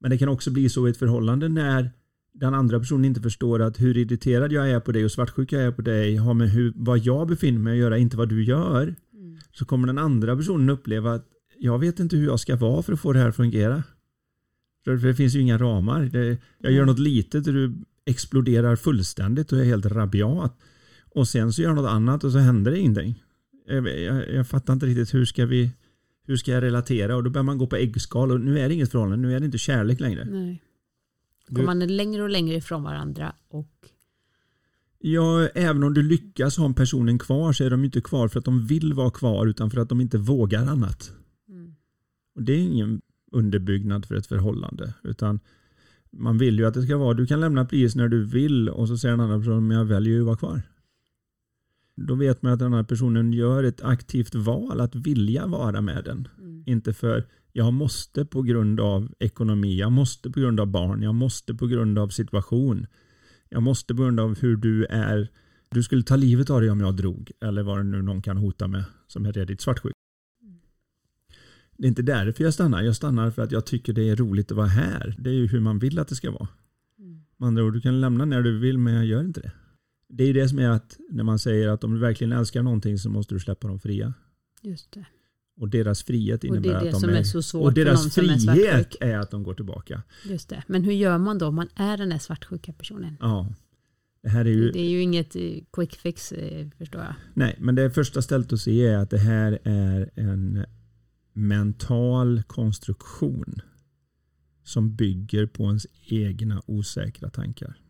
Men 0.00 0.10
det 0.10 0.18
kan 0.18 0.28
också 0.28 0.50
bli 0.50 0.68
så 0.68 0.86
i 0.86 0.90
ett 0.90 0.96
förhållande 0.96 1.48
när 1.48 1.90
den 2.40 2.54
andra 2.54 2.78
personen 2.78 3.04
inte 3.04 3.20
förstår 3.20 3.62
att 3.62 3.80
hur 3.80 3.96
irriterad 3.96 4.52
jag 4.52 4.70
är 4.70 4.80
på 4.80 4.92
dig 4.92 5.04
och 5.04 5.12
svartsjuk 5.12 5.52
jag 5.52 5.62
är 5.62 5.72
på 5.72 5.82
dig 5.82 6.16
har 6.16 6.34
med 6.34 6.50
hur, 6.50 6.72
vad 6.76 6.98
jag 6.98 7.28
befinner 7.28 7.58
mig 7.58 7.72
att 7.72 7.78
göra, 7.78 7.98
inte 7.98 8.16
vad 8.16 8.28
du 8.28 8.44
gör. 8.44 8.82
Mm. 8.82 9.38
Så 9.52 9.64
kommer 9.64 9.86
den 9.86 9.98
andra 9.98 10.36
personen 10.36 10.68
uppleva 10.68 11.14
att 11.14 11.26
jag 11.58 11.78
vet 11.78 12.00
inte 12.00 12.16
hur 12.16 12.26
jag 12.26 12.40
ska 12.40 12.56
vara 12.56 12.82
för 12.82 12.92
att 12.92 13.00
få 13.00 13.12
det 13.12 13.18
här 13.18 13.28
att 13.28 13.36
fungera. 13.36 13.82
För 14.84 14.96
det 14.96 15.14
finns 15.14 15.34
ju 15.34 15.40
inga 15.40 15.58
ramar. 15.58 16.04
Det, 16.04 16.38
jag 16.58 16.72
gör 16.72 16.82
Mm. 16.82 16.86
något 16.86 16.98
litet 16.98 17.46
och 17.46 17.52
du 17.52 17.74
exploderar 18.06 18.76
fullständigt 18.76 19.52
och 19.52 19.58
är 19.58 19.64
helt 19.64 19.86
rabiat. 19.86 20.58
Och 21.14 21.28
sen 21.28 21.52
så 21.52 21.62
gör 21.62 21.68
jag 21.68 21.76
något 21.76 21.90
annat 21.90 22.24
och 22.24 22.32
så 22.32 22.38
händer 22.38 22.70
det 22.70 22.78
ingenting. 22.78 23.22
Jag, 23.66 23.88
jag, 24.00 24.34
jag 24.34 24.48
fattar 24.48 24.72
inte 24.72 24.86
riktigt 24.86 25.14
hur 25.14 25.24
ska 25.24 25.46
vi 25.46 25.70
hur 26.26 26.36
ska 26.36 26.50
jag 26.50 26.62
relatera? 26.62 27.16
Och 27.16 27.24
då 27.24 27.30
börjar 27.30 27.44
man 27.44 27.58
gå 27.58 27.66
på 27.66 27.76
äggskal 27.76 28.30
och 28.30 28.40
nu 28.40 28.58
är 28.58 28.68
det 28.68 28.74
inget 28.74 28.90
förhållande, 28.90 29.28
nu 29.28 29.34
är 29.34 29.40
det 29.40 29.46
inte 29.46 29.58
kärlek 29.58 30.00
längre. 30.00 30.24
Nej. 30.24 30.62
Kommer 31.48 31.64
man 31.64 31.78
längre 31.78 32.22
och 32.22 32.30
längre 32.30 32.56
ifrån 32.56 32.82
varandra 32.82 33.32
och 33.48 33.90
Ja, 35.00 35.48
även 35.54 35.82
om 35.82 35.94
du 35.94 36.02
lyckas 36.02 36.56
ha 36.56 36.72
personen 36.72 37.18
kvar 37.18 37.52
så 37.52 37.64
är 37.64 37.70
de 37.70 37.84
inte 37.84 38.00
kvar 38.00 38.28
för 38.28 38.38
att 38.38 38.44
de 38.44 38.66
vill 38.66 38.94
vara 38.94 39.10
kvar 39.10 39.46
utan 39.46 39.70
för 39.70 39.80
att 39.80 39.88
de 39.88 40.00
inte 40.00 40.18
vågar 40.18 40.66
annat. 40.66 41.12
mm. 41.48 41.74
Och 42.34 42.42
det 42.42 42.52
är 42.52 42.58
ingen 42.58 43.00
underbyggnad 43.32 44.06
för 44.06 44.14
ett 44.14 44.26
förhållande. 44.26 44.94
Utan 45.02 45.40
man 46.10 46.38
vill 46.38 46.58
ju 46.58 46.66
att 46.66 46.74
det 46.74 46.82
ska 46.82 46.96
vara, 46.96 47.14
du 47.14 47.26
kan 47.26 47.40
lämna 47.40 47.64
pris 47.64 47.96
när 47.96 48.08
du 48.08 48.24
vill 48.24 48.68
och 48.68 48.88
så 48.88 48.98
säger 48.98 49.12
den 49.16 49.20
andra 49.20 49.38
personen, 49.38 49.66
men 49.66 49.76
jag 49.76 49.84
väljer 49.84 50.14
ju 50.14 50.20
att 50.20 50.26
vara 50.26 50.36
kvar. 50.36 50.62
Då 51.96 52.14
vet 52.14 52.42
man 52.42 52.52
att 52.52 52.58
den 52.58 52.72
här 52.72 52.82
personen 52.82 53.32
gör 53.32 53.64
ett 53.64 53.82
aktivt 53.82 54.34
val 54.34 54.80
att 54.80 54.94
vilja 54.94 55.46
vara 55.46 55.80
med 55.80 56.04
den. 56.04 56.28
Mm. 56.38 56.62
Inte 56.66 56.92
för 56.92 57.26
jag 57.58 57.72
måste 57.72 58.24
på 58.24 58.42
grund 58.42 58.80
av 58.80 59.14
ekonomi, 59.18 59.78
jag 59.78 59.92
måste 59.92 60.30
på 60.30 60.40
grund 60.40 60.60
av 60.60 60.66
barn, 60.66 61.02
jag 61.02 61.14
måste 61.14 61.54
på 61.54 61.66
grund 61.66 61.98
av 61.98 62.08
situation. 62.08 62.86
Jag 63.48 63.62
måste 63.62 63.94
på 63.94 64.02
grund 64.02 64.20
av 64.20 64.38
hur 64.38 64.56
du 64.56 64.84
är. 64.84 65.28
Du 65.68 65.82
skulle 65.82 66.02
ta 66.02 66.16
livet 66.16 66.50
av 66.50 66.60
dig 66.60 66.70
om 66.70 66.80
jag 66.80 66.96
drog. 66.96 67.30
Eller 67.40 67.62
vad 67.62 67.78
det 67.78 67.82
nu 67.82 68.02
någon 68.02 68.22
kan 68.22 68.36
hota 68.36 68.68
med 68.68 68.84
som 69.06 69.26
är 69.26 69.32
redigt 69.32 69.60
svartsjuk. 69.60 69.92
Det 71.76 71.86
är 71.86 71.88
inte 71.88 72.02
därför 72.02 72.44
jag 72.44 72.54
stannar. 72.54 72.82
Jag 72.82 72.96
stannar 72.96 73.30
för 73.30 73.42
att 73.42 73.52
jag 73.52 73.66
tycker 73.66 73.92
det 73.92 74.08
är 74.08 74.16
roligt 74.16 74.50
att 74.50 74.56
vara 74.56 74.66
här. 74.66 75.16
Det 75.18 75.30
är 75.30 75.34
ju 75.34 75.46
hur 75.46 75.60
man 75.60 75.78
vill 75.78 75.98
att 75.98 76.08
det 76.08 76.14
ska 76.14 76.30
vara. 76.30 76.48
Med 77.36 77.46
andra 77.46 77.64
ord, 77.64 77.72
du 77.72 77.80
kan 77.80 78.00
lämna 78.00 78.24
när 78.24 78.42
du 78.42 78.58
vill 78.58 78.78
men 78.78 78.94
jag 78.94 79.06
gör 79.06 79.20
inte 79.20 79.40
det. 79.40 79.52
Det 80.08 80.22
är 80.22 80.26
ju 80.26 80.32
det 80.32 80.48
som 80.48 80.58
är 80.58 80.68
att 80.68 80.96
när 81.10 81.24
man 81.24 81.38
säger 81.38 81.68
att 81.68 81.84
om 81.84 81.94
du 81.94 81.98
verkligen 81.98 82.32
älskar 82.32 82.62
någonting 82.62 82.98
så 82.98 83.10
måste 83.10 83.34
du 83.34 83.40
släppa 83.40 83.68
dem 83.68 83.80
fria. 83.80 84.14
Just 84.62 84.92
det. 84.92 85.06
Och 85.58 85.68
deras 85.68 86.02
frihet 86.02 86.40
Och 86.40 86.44
innebär 86.44 86.62
det 86.62 86.68
är 86.68 86.80
det 86.80 86.88
att 86.88 86.92
de 86.92 87.00
som 87.00 87.10
är, 87.10 87.14
är 87.14 87.22
så 87.22 87.38
och 87.38 87.44
svårt 87.44 87.74
för 87.74 87.80
någon 87.80 87.86
deras 87.86 88.14
som 88.14 88.24
är 88.24 88.28
frihet 88.28 88.42
svartsjuk. 88.42 88.96
är 89.00 89.18
att 89.18 89.30
de 89.30 89.42
går 89.42 89.54
tillbaka. 89.54 90.02
Just 90.24 90.48
det. 90.48 90.62
Men 90.66 90.84
hur 90.84 90.92
gör 90.92 91.18
man 91.18 91.38
då 91.38 91.46
om 91.46 91.54
man 91.54 91.68
är 91.74 91.96
den 91.96 92.08
där 92.08 92.18
svartsjuka 92.18 92.72
personen? 92.72 93.16
Ja. 93.20 93.54
Det 94.22 94.28
här 94.28 94.44
är 94.44 94.50
ju, 94.50 94.70
Det 94.70 94.80
är 94.80 94.90
ju 94.90 95.00
inget 95.02 95.36
eh, 95.36 95.42
quick 95.72 95.94
fix 95.96 96.32
eh, 96.32 96.68
förstår 96.78 97.00
jag. 97.00 97.14
nej, 97.34 97.56
men 97.58 97.74
det 97.74 97.90
första 97.90 98.22
stället 98.22 98.52
att 98.52 98.60
se 98.60 98.86
är 98.86 98.96
att 98.98 99.10
det 99.10 99.18
här 99.18 99.58
är 99.64 100.10
en 100.14 100.64
mental 101.32 102.42
konstruktion 102.46 103.54
som 104.64 104.94
bygger 104.96 105.46
på 105.46 105.64
ens 105.64 105.86
egna 106.06 106.62
osäkra 106.66 107.30
tankar. 107.30 107.80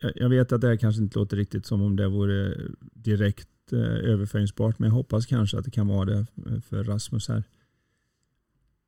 Jag, 0.00 0.12
jag 0.16 0.28
vet 0.28 0.52
att 0.52 0.60
det 0.60 0.66
här 0.66 0.76
kanske 0.76 1.02
inte 1.02 1.18
låter 1.18 1.36
riktigt 1.36 1.66
som 1.66 1.82
om 1.82 1.96
det 1.96 2.08
vore 2.08 2.56
direkt 2.94 3.48
eh, 3.72 3.80
överföringsbart, 3.80 4.78
men 4.78 4.88
jag 4.88 4.94
hoppas 4.94 5.26
kanske 5.26 5.58
att 5.58 5.64
det 5.64 5.70
kan 5.70 5.88
vara 5.88 6.04
det 6.04 6.26
för 6.68 6.84
Rasmus 6.84 7.28
här. 7.28 7.44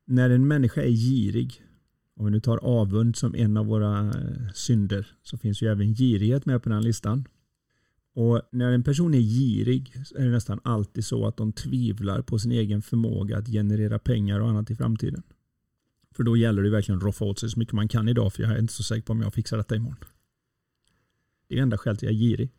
När 0.05 0.31
en 0.31 0.49
människa 0.49 0.83
är 0.83 0.91
girig, 0.91 1.63
om 2.17 2.25
vi 2.25 2.31
nu 2.31 2.41
tar 2.41 2.59
avund 2.59 3.17
som 3.17 3.35
en 3.35 3.57
av 3.57 3.67
våra 3.67 4.01
eh, 4.01 4.53
synder, 4.55 5.07
så 5.23 5.39
finns 5.39 5.63
ju 5.63 5.69
även 5.69 5.95
girighet 5.95 6.47
med 6.47 6.63
på 6.63 6.69
den 6.69 6.79
här 6.79 6.83
listan. 6.83 7.25
Och 8.15 8.43
när 8.53 8.73
en 8.73 8.83
person 8.83 9.15
är 9.15 9.21
girig 9.21 10.07
så 10.07 10.17
är 10.17 10.25
det 10.25 10.31
nästan 10.31 10.61
alltid 10.65 11.05
så 11.05 11.27
att 11.27 11.37
de 11.37 11.53
tvivlar 11.53 12.23
på 12.23 12.39
sin 12.39 12.53
egen 12.53 12.83
förmåga 12.83 13.39
att 13.39 13.47
generera 13.49 13.99
pengar 13.99 14.41
och 14.41 14.49
annat 14.49 14.71
i 14.71 14.75
framtiden. 14.75 15.23
För 16.17 16.23
då 16.23 16.37
gäller 16.37 16.63
det 16.63 16.71
verkligen 16.71 16.99
att 16.99 17.05
roffa 17.05 17.25
åt 17.25 17.39
sig 17.39 17.51
så 17.51 17.59
mycket 17.59 17.75
man 17.75 17.89
kan 17.89 18.09
idag 18.09 18.33
för 18.33 18.43
jag 18.43 18.53
är 18.53 18.59
inte 18.59 18.73
så 18.73 18.83
säker 18.83 19.03
på 19.03 19.13
om 19.13 19.23
jag 19.23 19.35
fixar 19.35 19.57
detta 19.57 19.77
imorgon. 19.77 20.05
Det 21.49 21.59
är 21.59 21.63
enda 21.63 21.79
skälet 21.79 21.99
till 21.99 22.09
att 22.09 22.13
jag 22.13 22.23
är 22.23 22.27
girig. 22.27 22.51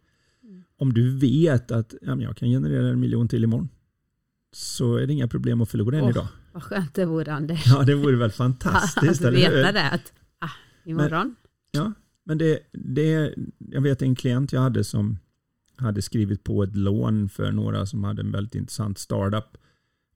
Om 0.78 0.94
du 0.94 1.18
vet 1.18 1.72
att 1.72 1.94
ja, 2.02 2.16
men 2.16 2.22
jag 2.22 2.38
kan 2.38 2.50
generera 2.50 2.88
en 2.88 3.00
miljon 3.00 3.28
till 3.28 3.44
imorgon 3.44 3.70
så 4.52 4.96
är 4.96 5.08
det 5.08 5.14
inga 5.14 5.28
problem 5.28 5.62
att 5.62 5.70
förlora 5.70 5.98
en 5.98 6.04
Åh, 6.04 6.10
idag. 6.10 6.28
Vad 6.52 6.64
skönt 6.64 6.94
det 6.94 7.06
vore 7.06 7.34
Anders. 7.34 7.64
Ja, 7.66 7.84
det 7.84 7.96
vore 7.96 8.16
väl 8.16 8.32
fantastiskt, 8.32 9.22
att 9.26 9.34
veta 9.34 9.72
det. 9.72 9.90
Att, 9.90 10.14
ah, 10.40 10.50
imorgon. 10.86 11.36
Ja, 11.72 11.94
men 12.24 12.38
det, 12.38 12.60
det, 12.72 13.34
jag 13.58 13.82
vet 13.82 14.02
en 14.02 14.16
klient 14.16 14.54
jag 14.54 14.62
hade 14.62 14.84
som 14.84 15.18
hade 15.76 16.02
skrivit 16.02 16.44
på 16.44 16.64
ett 16.64 16.76
lån 16.76 17.30
för 17.30 17.52
några 17.52 17.86
som 17.86 18.04
hade 18.04 18.22
en 18.22 18.32
väldigt 18.32 18.56
intressant 18.56 18.98
startup. 18.98 19.58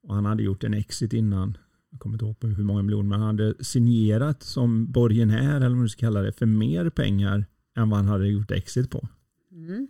Och 0.03 0.15
han 0.15 0.25
hade 0.25 0.43
gjort 0.43 0.63
en 0.63 0.73
exit 0.73 1.13
innan. 1.13 1.57
Jag 1.89 1.99
kommer 1.99 2.15
inte 2.15 2.25
ihåg 2.25 2.57
hur 2.57 2.63
många 2.63 2.81
miljoner, 2.81 3.09
men 3.09 3.19
han 3.19 3.27
hade 3.27 3.63
signerat 3.63 4.43
som 4.43 4.91
borgenär, 4.91 5.55
eller 5.55 5.69
vad 5.69 5.77
man 5.77 5.89
ska 5.89 5.99
kalla 5.99 6.21
det, 6.21 6.31
för 6.31 6.45
mer 6.45 6.89
pengar 6.89 7.45
än 7.75 7.89
vad 7.89 7.99
han 7.99 8.07
hade 8.07 8.27
gjort 8.27 8.51
exit 8.51 8.91
på. 8.91 9.07
Mm. 9.51 9.87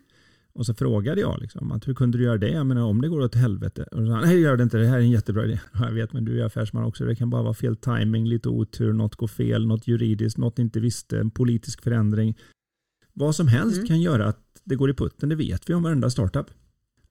Och 0.53 0.65
så 0.65 0.73
frågade 0.73 1.21
jag 1.21 1.41
liksom, 1.41 1.71
att 1.71 1.87
hur 1.87 1.93
kunde 1.93 2.17
du 2.17 2.23
göra 2.23 2.37
det? 2.37 2.49
Jag 2.49 2.65
menar 2.65 2.81
om 2.81 3.01
det 3.01 3.07
går 3.09 3.21
åt 3.21 3.35
helvete. 3.35 3.83
Och 3.83 3.97
så 4.05 4.15
nej 4.17 4.39
gör 4.39 4.57
det 4.57 4.63
inte, 4.63 4.77
det 4.77 4.87
här 4.87 4.97
är 4.97 5.01
en 5.01 5.09
jättebra 5.11 5.45
idé. 5.45 5.59
Ja, 5.73 5.85
Jag 5.85 5.93
vet 5.93 6.13
men 6.13 6.25
du 6.25 6.41
är 6.41 6.45
affärsman 6.45 6.83
också, 6.83 7.05
det 7.05 7.15
kan 7.15 7.29
bara 7.29 7.43
vara 7.43 7.53
fel 7.53 7.75
timing, 7.75 8.27
lite 8.27 8.49
otur, 8.49 8.93
något 8.93 9.15
går 9.15 9.27
fel, 9.27 9.67
något 9.67 9.87
juridiskt, 9.87 10.37
något 10.37 10.59
inte 10.59 10.79
visste, 10.79 11.19
en 11.19 11.31
politisk 11.31 11.81
förändring. 11.83 12.37
Vad 13.13 13.35
som 13.35 13.47
helst 13.47 13.75
Mm. 13.77 13.87
kan 13.87 14.01
göra 14.01 14.25
att 14.27 14.37
att 14.37 14.61
det 14.69 14.75
går 14.75 14.89
i 14.89 14.93
putten, 14.93 15.29
det 15.29 15.35
vet 15.35 15.69
vi 15.69 15.73
om 15.73 15.83
varenda 15.83 16.09
startup. 16.09 16.45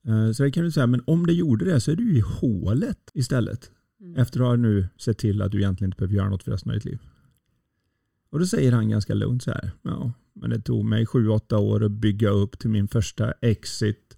Eh, 0.06 0.32
Så 0.32 0.42
det 0.42 0.50
kan 0.50 0.64
du 0.64 0.70
säga, 0.70 0.86
men 0.86 1.02
om 1.06 1.26
det 1.26 1.32
gjorde 1.32 1.64
det 1.64 1.80
så 1.80 1.90
är 1.90 1.96
du 1.96 2.16
i 2.16 2.20
hålet 2.20 2.98
istället. 3.14 3.70
Mm. 4.00 4.16
Efter 4.16 4.40
att 4.40 4.46
ha 4.46 4.56
nu 4.56 4.88
sett 4.98 5.18
till 5.18 5.42
att 5.42 5.52
du 5.52 5.58
egentligen 5.58 5.88
inte 5.88 5.96
behöver 5.98 6.14
göra 6.14 6.28
något 6.28 6.42
för 6.42 6.50
resten 6.52 6.70
av 6.70 6.74
ditt 6.74 6.84
liv. 6.84 6.98
Och 8.30 8.38
då 8.38 8.46
säger 8.46 8.72
han 8.72 8.88
ganska 8.88 9.14
lugnt 9.14 9.42
så 9.42 9.50
här. 9.50 9.70
Ja, 9.82 10.12
men 10.32 10.50
det 10.50 10.60
tog 10.60 10.84
mig 10.84 11.06
sju, 11.06 11.28
åtta 11.28 11.58
år 11.58 11.84
att 11.84 11.90
bygga 11.90 12.28
upp 12.30 12.58
till 12.58 12.70
min 12.70 12.88
första 12.88 13.32
exit. 13.40 14.16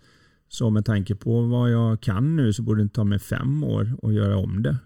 Så 0.48 0.70
med 0.70 0.84
tanke 0.84 1.14
på 1.14 1.42
vad 1.42 1.70
jag 1.70 2.00
kan 2.00 2.36
nu 2.36 2.52
så 2.52 2.62
borde 2.62 2.80
det 2.80 2.82
inte 2.82 2.94
ta 2.94 3.04
mig 3.04 3.18
fem 3.18 3.64
år 3.64 3.96
att 4.02 4.14
göra 4.14 4.36
om 4.36 4.62
det. 4.62 4.76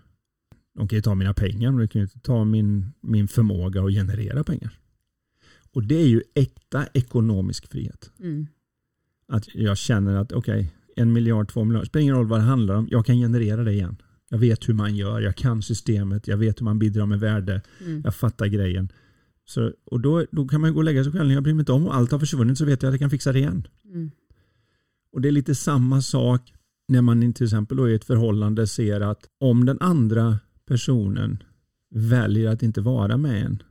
De 0.75 0.89
kan 0.89 0.97
ju 0.97 1.03
ta 1.03 1.15
mina 1.15 1.35
pengar 1.35 1.71
men 1.71 1.81
de 1.81 1.89
kan 1.89 2.01
ju 2.01 2.05
inte 2.05 2.21
ta 2.21 2.45
min, 2.45 2.93
min 3.01 3.29
förmåga 3.29 3.83
att 3.85 3.93
generera 3.93 4.45
pengar. 4.45 4.79
Och 5.73 5.83
det 5.83 5.95
är 5.95 6.07
ju 6.07 6.23
äkta 6.35 6.87
ekonomisk 6.95 7.71
frihet. 7.71 8.11
Mm. 8.21 8.47
Att 9.29 9.55
jag 9.55 9.79
känner 9.79 10.17
att 10.17 10.33
okej, 10.33 10.73
en 10.97 11.13
miljard, 11.13 11.49
två 11.49 11.65
miljarder, 11.65 11.87
spelar 11.87 12.03
ingen 12.03 12.15
roll 12.15 12.27
vad 12.27 12.41
det 12.41 12.45
handlar 12.45 12.75
om, 12.75 12.89
jag 12.91 13.07
kan 13.07 13.17
generera 13.17 13.65
det 13.65 13.73
igen. 13.73 13.97
Jag 14.29 14.39
vet 14.39 14.69
hur 14.69 14.75
man 14.75 14.97
gör, 14.97 15.21
jag 15.21 15.37
kan 15.37 15.63
systemet, 15.63 16.29
jag 16.29 16.37
vet 16.37 16.61
hur 16.61 16.65
man 16.65 16.79
bidrar 16.79 17.07
med 17.07 17.21
värde, 17.21 17.63
Mm. 17.87 18.01
jag 18.05 18.15
fattar 18.15 18.47
grejen. 18.47 18.89
Så, 19.49 19.73
och 19.85 20.01
då, 20.01 20.27
då 20.33 20.49
kan 20.49 20.61
man 20.61 20.73
gå 20.73 20.79
och 20.79 20.85
lägga 20.85 21.05
sig 21.05 21.13
själv, 21.13 21.33
jag 21.33 21.43
bryr 21.43 21.55
mig 21.55 21.61
inte 21.63 21.73
om, 21.73 21.87
om 21.87 21.93
allt 21.93 22.13
har 22.13 22.19
försvunnit 22.19 22.59
så 22.59 22.65
vet 22.65 22.83
jag 22.83 22.89
att 22.89 22.95
jag 22.95 23.01
kan 23.01 23.11
fixa 23.11 23.33
det 23.33 23.39
igen. 23.39 23.67
Mm. 23.85 24.11
Och 25.13 25.21
det 25.21 25.29
är 25.29 25.33
lite 25.33 25.55
samma 25.55 26.03
sak 26.03 26.53
när 26.89 27.03
man 27.03 27.33
till 27.33 27.45
exempel 27.45 27.77
då 27.77 27.89
i 27.89 27.95
ett 27.95 28.05
förhållande 28.05 28.67
ser 28.67 29.01
att 29.01 29.29
om 29.39 29.65
den 29.65 29.81
andra 29.81 30.39
personen 30.67 31.43
väljer 31.91 32.51
att 32.51 32.63
inte 32.63 32.81
vara 32.81 33.17
med 33.17 33.43
en 33.43 33.63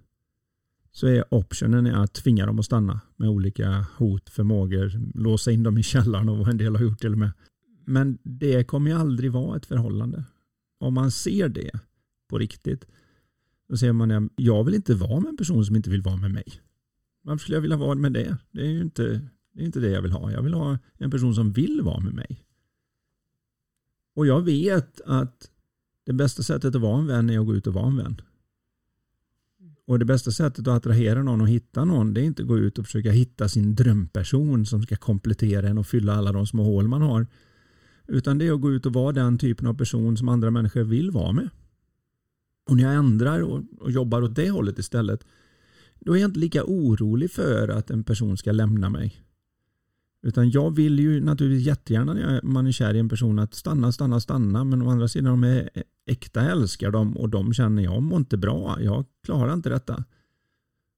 så 0.92 1.08
är 1.08 1.34
optionen 1.34 1.88
att 1.88 2.14
tvinga 2.14 2.46
dem 2.46 2.60
att 2.60 2.66
stanna 2.66 3.02
med 3.16 3.30
olika 3.30 3.86
hot, 3.98 4.30
förmågor, 4.30 4.92
låsa 5.14 5.52
in 5.52 5.64
dem 5.64 5.78
i 5.78 5.84
källaren 5.84 6.30
och 6.30 6.38
vad 6.38 6.50
en 6.50 6.58
del 6.58 6.76
har 6.76 6.84
gjort 6.84 7.00
till 7.00 7.12
och 7.12 7.18
med. 7.18 7.32
Men 7.86 8.18
det 8.24 8.64
kommer 8.64 8.92
ju 8.92 8.98
aldrig 8.98 9.32
vara 9.32 9.58
ett 9.58 9.66
förhållande. 9.66 10.24
Om 10.80 10.94
man 10.94 11.12
ser 11.12 11.50
det 11.50 11.72
på 12.30 12.38
riktigt 12.38 12.86
då 13.70 13.78
säger 13.78 13.94
man 13.94 14.30
jag 14.36 14.64
vill 14.64 14.74
inte 14.74 14.96
vara 14.96 15.20
med 15.20 15.30
en 15.30 15.38
person 15.38 15.66
som 15.66 15.76
inte 15.76 15.90
vill 15.90 16.02
vara 16.02 16.18
med 16.18 16.32
mig. 16.32 16.46
Varför 17.22 17.42
skulle 17.42 17.56
jag 17.56 17.62
vilja 17.62 17.78
vara 17.78 17.96
med 17.96 18.14
det? 18.14 18.38
Det 18.52 18.62
är 18.62 18.72
ju 18.72 18.82
inte, 18.82 19.22
det 19.54 19.62
är 19.62 19.66
inte 19.66 19.80
det 19.80 19.90
jag 19.90 20.02
vill 20.02 20.12
ha. 20.12 20.32
Jag 20.32 20.42
vill 20.42 20.54
ha 20.54 20.78
en 20.98 21.12
person 21.12 21.36
som 21.36 21.52
vill 21.52 21.82
vara 21.82 22.00
med 22.00 22.14
mig. 22.14 22.46
Och 24.16 24.28
jag 24.28 24.42
vet 24.42 25.02
att 25.02 25.50
det 26.04 26.14
bästa 26.14 26.44
sättet 26.44 26.76
att 26.76 26.82
vara 26.82 27.00
en 27.00 27.08
vän 27.08 27.30
är 27.30 27.40
att 27.40 27.46
gå 27.46 27.56
ut 27.56 27.68
och 27.68 27.74
vara 27.74 27.88
en 27.88 27.98
vän. 27.98 28.22
Och 29.88 30.00
det 30.00 30.06
bästa 30.06 30.32
sättet 30.32 30.68
att 30.68 30.78
attrahera 30.78 31.24
någon 31.24 31.42
och 31.42 31.50
hitta 31.50 31.86
någon 31.86 32.14
det 32.14 32.22
är 32.22 32.26
inte 32.26 32.42
att 32.42 32.48
gå 32.48 32.58
ut 32.58 32.80
och 32.80 32.86
försöka 32.86 33.12
hitta 33.12 33.50
sin 33.50 33.76
drömperson 33.76 34.66
som 34.66 34.84
ska 34.84 34.96
komplettera 34.96 35.70
en 35.70 35.78
och 35.78 35.88
fylla 35.88 36.16
alla 36.16 36.32
de 36.32 36.48
små 36.48 36.64
hål 36.64 36.88
man 36.88 37.02
har. 37.02 37.28
Utan 38.08 38.38
det 38.38 38.48
är 38.48 38.54
att 38.54 38.62
gå 38.62 38.72
ut 38.72 38.86
och 38.86 38.94
vara 38.94 39.12
den 39.12 39.38
typen 39.38 39.68
av 39.68 39.74
person 39.74 40.18
som 40.18 40.30
andra 40.30 40.52
människor 40.52 40.84
vill 40.84 41.12
vara 41.12 41.32
med. 41.32 41.50
Och 42.66 42.78
när 42.78 42.84
jag 42.84 42.94
ändrar 42.94 43.42
och, 43.42 43.64
och 43.80 43.92
jobbar 43.92 44.22
åt 44.22 44.36
det 44.36 44.50
hållet 44.50 44.80
istället 44.80 45.26
då 46.00 46.14
är 46.16 46.22
jag 46.22 46.30
inte 46.30 46.40
lika 46.40 46.64
orolig 46.64 47.32
för 47.32 47.68
att 47.68 47.90
en 47.90 48.04
person 48.04 48.38
ska 48.38 48.52
lämna 48.52 48.90
mig. 48.90 49.22
Utan 50.22 50.50
jag 50.50 50.76
vill 50.76 51.00
ju 51.00 51.22
naturligtvis 51.22 51.68
jättegärna 51.68 52.14
när 52.14 52.42
man 52.44 52.68
är 52.68 52.72
kär 52.72 52.94
i 52.94 53.00
en 53.00 53.10
person 53.10 53.40
att 53.40 53.54
stanna, 53.54 53.92
stanna, 53.92 54.20
stanna. 54.20 54.64
Men 54.64 54.82
å 54.82 54.90
andra 54.90 55.08
sidan, 55.08 55.42
de 55.42 55.44
är 55.44 55.70
äkta 56.06 56.42
älskar 56.42 56.92
dem 56.92 57.18
och 57.18 57.30
de 57.30 57.54
känner 57.54 57.84
jag 57.84 58.02
mår 58.02 58.18
inte 58.18 58.38
bra. 58.38 58.78
Jag 58.82 59.06
klarar 59.24 59.54
inte 59.54 59.70
detta. 59.70 60.04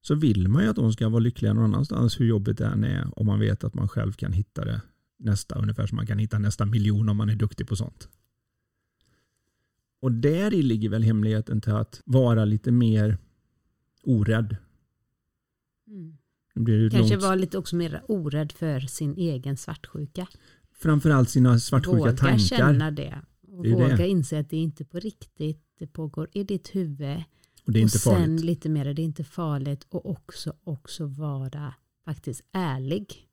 Så 0.01 0.15
vill 0.15 0.47
man 0.47 0.63
ju 0.63 0.69
att 0.69 0.75
de 0.75 0.93
ska 0.93 1.09
vara 1.09 1.19
lyckliga 1.19 1.53
någon 1.53 1.63
annanstans 1.63 2.19
hur 2.19 2.25
jobbigt 2.25 2.57
det 2.57 2.65
än 2.65 2.83
är. 2.83 3.19
Om 3.19 3.25
man 3.25 3.39
vet 3.39 3.63
att 3.63 3.73
man 3.73 3.89
själv 3.89 4.13
kan 4.13 4.33
hitta 4.33 4.65
det 4.65 4.81
nästa. 5.19 5.55
Ungefär 5.55 5.87
som 5.87 5.95
man 5.95 6.07
kan 6.07 6.19
hitta 6.19 6.39
nästa 6.39 6.65
miljon 6.65 7.09
om 7.09 7.17
man 7.17 7.29
är 7.29 7.35
duktig 7.35 7.67
på 7.67 7.75
sånt. 7.75 8.09
Och 9.99 10.11
där 10.11 10.53
i 10.53 10.63
ligger 10.63 10.89
väl 10.89 11.03
hemligheten 11.03 11.61
till 11.61 11.71
att 11.71 12.01
vara 12.05 12.45
lite 12.45 12.71
mer 12.71 13.17
orädd. 14.03 14.55
Mm. 15.87 16.17
Kanske 16.91 17.13
långt- 17.15 17.23
vara 17.23 17.35
lite 17.35 17.57
också 17.57 17.75
mer 17.75 18.01
orädd 18.07 18.51
för 18.51 18.79
sin 18.79 19.17
egen 19.17 19.57
svartsjuka. 19.57 20.27
framförallt 20.71 21.29
sina 21.29 21.59
svartsjuka 21.59 21.97
våga 21.97 22.11
tankar. 22.13 22.37
känna 22.37 22.91
det. 22.91 23.21
Och 23.47 23.63
Det 23.63 23.69
är 23.69 23.73
våga 23.73 23.95
det. 23.97 24.07
inse 24.07 24.39
att 24.39 24.49
det 24.49 24.57
är 24.57 24.61
inte 24.61 24.85
på 24.85 24.99
riktigt. 24.99 25.63
Det 25.79 25.87
pågår 25.87 26.29
i 26.33 26.43
ditt 26.43 26.75
huvud. 26.75 27.23
Och 27.65 27.71
det 27.73 27.79
är 27.79 27.81
och 27.81 27.83
inte 27.83 27.99
sen 27.99 28.13
farligt. 28.13 28.43
lite 28.45 28.69
mer, 28.69 28.93
det 28.93 29.01
är 29.01 29.03
inte 29.05 29.23
farligt. 29.23 29.85
Och 29.89 30.09
också, 30.09 30.53
också 30.63 31.05
vara 31.05 31.73
faktiskt 32.05 32.41
ärlig. 32.51 33.27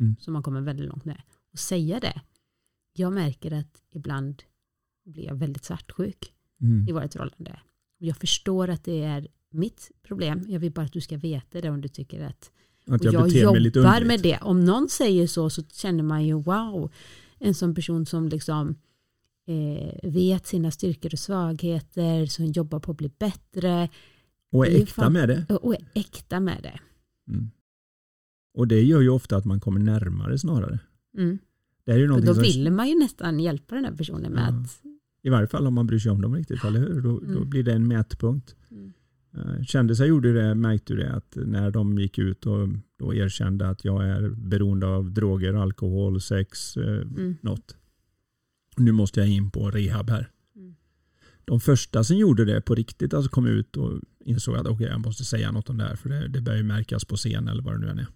Mm. 0.00 0.16
Så 0.20 0.30
man 0.30 0.42
kommer 0.42 0.60
väldigt 0.60 0.86
långt 0.88 1.04
med. 1.04 1.22
Och 1.52 1.58
säga 1.58 2.00
det. 2.00 2.20
Jag 2.92 3.12
märker 3.12 3.52
att 3.52 3.82
ibland 3.90 4.42
jag 5.04 5.34
väldigt 5.34 5.64
svartsjuk 5.64 6.32
Mm. 6.62 6.88
i 6.88 6.92
vårt 6.92 7.12
förhållande. 7.12 7.58
Jag 7.98 8.16
förstår 8.16 8.68
att 8.70 8.84
det 8.84 9.02
är 9.02 9.28
mitt 9.50 9.90
problem. 10.02 10.44
Jag 10.48 10.60
vill 10.60 10.72
bara 10.72 10.86
att 10.86 10.92
du 10.92 11.00
ska 11.00 11.16
veta 11.16 11.60
det 11.60 11.70
om 11.70 11.80
du 11.80 11.88
tycker 11.88 12.24
att 12.24 12.50
Att 12.86 13.04
jag, 13.04 13.14
jag 13.14 13.28
jobbar 13.28 14.04
med 14.04 14.20
det. 14.22 14.38
Om 14.42 14.64
någon 14.64 14.88
säger 14.88 15.26
så 15.26 15.50
så 15.50 15.62
känner 15.62 16.02
man 16.02 16.26
ju 16.26 16.34
wow. 16.34 16.90
En 17.38 17.54
sån 17.54 17.74
person 17.74 18.06
som 18.06 18.28
liksom 18.28 18.74
eh, 19.46 20.10
vet 20.10 20.46
sina 20.46 20.70
styrkor 20.70 21.10
och 21.14 21.18
svagheter, 21.18 22.26
som 22.26 22.46
jobbar 22.46 22.80
på 22.80 22.90
att 22.90 22.96
bli 22.98 23.10
bättre 23.18 23.88
Och 24.52 24.64
det 24.64 24.76
är 24.78 24.82
äkta 24.82 25.02
fan- 25.02 25.12
med 25.12 25.28
det. 25.28 25.46
och 25.48 25.64
och 25.64 25.74
är 25.74 25.84
äkta 25.94 26.40
med 26.40 26.58
det. 26.62 26.80
Mm. 27.32 27.50
Och 28.54 28.68
det 28.68 28.82
gör 28.82 29.00
ju 29.00 29.08
ofta 29.08 29.36
att 29.36 29.44
man 29.44 29.60
kommer 29.60 29.80
närmare 29.80 30.38
snarare. 30.38 30.78
Mm. 31.18 31.38
Det 31.84 31.92
är 31.92 31.96
ju 31.98 32.06
då 32.06 32.34
som, 32.34 32.42
vill 32.42 32.70
man 32.72 32.88
ju 32.88 32.98
nästan 32.98 33.40
hjälpa 33.40 33.74
den 33.74 33.84
här 33.84 33.92
personen 33.92 34.32
med 34.32 34.42
Ja. 34.42 34.60
att 34.60 34.82
i 35.22 35.28
varje 35.28 35.46
fall 35.46 35.66
om 35.66 35.74
man 35.74 35.86
bryr 35.86 35.98
sig 35.98 36.12
om 36.12 36.20
dem 36.22 36.34
riktigt, 36.34 36.64
eller 36.64 36.80
hur? 36.80 37.00
Då, 37.00 37.20
då 37.20 37.26
Mm. 37.26 37.50
blir 37.50 37.62
det 37.62 37.72
en 37.72 37.88
mätpunkt. 37.88 38.56
Mm. 38.70 38.92
Uh, 39.36 39.62
Kändisar 39.64 40.04
gjorde 40.06 40.32
det, 40.32 40.54
märkte 40.54 40.94
du 40.94 41.00
det, 41.00 41.12
att 41.12 41.36
när 41.36 41.70
de 41.70 41.98
gick 41.98 42.18
ut 42.18 42.46
och 42.46 42.68
då 42.98 43.14
erkände 43.14 43.68
att 43.68 43.84
jag 43.84 44.08
är 44.08 44.28
beroende 44.28 44.86
av 44.86 45.12
droger, 45.12 45.54
alkohol, 45.54 46.20
sex, 46.20 46.76
eh, 46.76 46.84
Mm. 47.00 47.36
något. 47.42 47.76
Nu 48.76 48.92
måste 48.92 49.20
jag 49.20 49.28
in 49.28 49.50
på 49.50 49.70
rehab 49.70 50.10
här. 50.10 50.30
Mm. 50.56 50.74
De 51.44 51.60
första 51.60 52.04
som 52.04 52.16
gjorde 52.16 52.44
det 52.44 52.60
på 52.60 52.74
riktigt, 52.74 53.14
alltså 53.14 53.30
kom 53.30 53.46
ut 53.46 53.76
och 53.76 54.00
insåg 54.24 54.56
att 54.56 54.66
okej, 54.66 54.86
jag 54.86 55.00
måste 55.00 55.24
säga 55.24 55.52
något 55.52 55.70
om 55.70 55.78
det 55.78 55.84
här 55.84 55.96
för 55.96 56.08
det, 56.08 56.28
det 56.28 56.40
börjar 56.40 56.58
ju 56.58 56.64
märkas 56.64 57.04
på 57.04 57.16
scen 57.16 57.48
eller 57.48 57.62
vad 57.62 57.74
det 57.74 57.78
nu 57.78 57.88
än 57.88 57.98
är. 57.98 58.06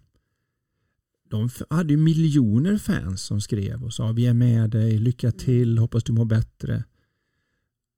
De 1.29 1.49
hade 1.69 1.93
ju 1.93 1.97
miljoner 1.97 2.77
fans 2.77 3.21
som 3.21 3.41
skrev 3.41 3.83
och 3.83 3.93
sa 3.93 4.11
vi 4.11 4.25
är 4.25 4.33
med 4.33 4.69
dig, 4.69 4.97
lycka 4.99 5.31
till, 5.31 5.77
hoppas 5.77 6.03
du 6.03 6.13
mår 6.13 6.25
bättre. 6.25 6.83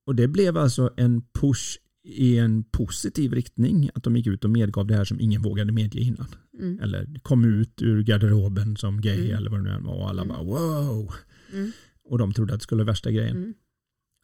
Och 0.05 0.15
det 0.15 0.27
blev 0.27 0.57
alltså 0.57 0.93
en 0.97 1.21
push 1.21 1.77
i 2.03 2.37
en 2.37 2.63
positiv 2.63 3.33
riktning 3.33 3.89
att 3.95 4.03
de 4.03 4.17
gick 4.17 4.27
ut 4.27 4.43
och 4.43 4.49
medgav 4.49 4.87
det 4.87 4.95
här 4.95 5.05
som 5.05 5.19
ingen 5.19 5.41
vågade 5.41 5.71
medge 5.71 5.99
innan. 5.99 6.27
Mm. 6.59 6.79
Eller 6.79 7.19
kom 7.21 7.43
ut 7.45 7.81
ur 7.81 8.03
garderoben 8.03 8.77
som 8.77 9.01
gay 9.01 9.25
Mm. 9.25 9.37
eller 9.37 9.49
vad 9.51 9.65
det 9.65 9.73
nu 9.77 9.83
var 9.85 9.93
och 9.95 10.09
alla 10.09 10.21
Mm. 10.21 10.35
bara 10.35 10.43
wow. 10.43 11.13
Mm. 11.53 11.71
Och 12.03 12.17
de 12.17 12.33
trodde 12.33 12.53
att 12.53 12.59
det 12.59 12.63
skulle 12.63 12.83
vara 12.83 12.91
värsta 12.91 13.11
grejen. 13.11 13.53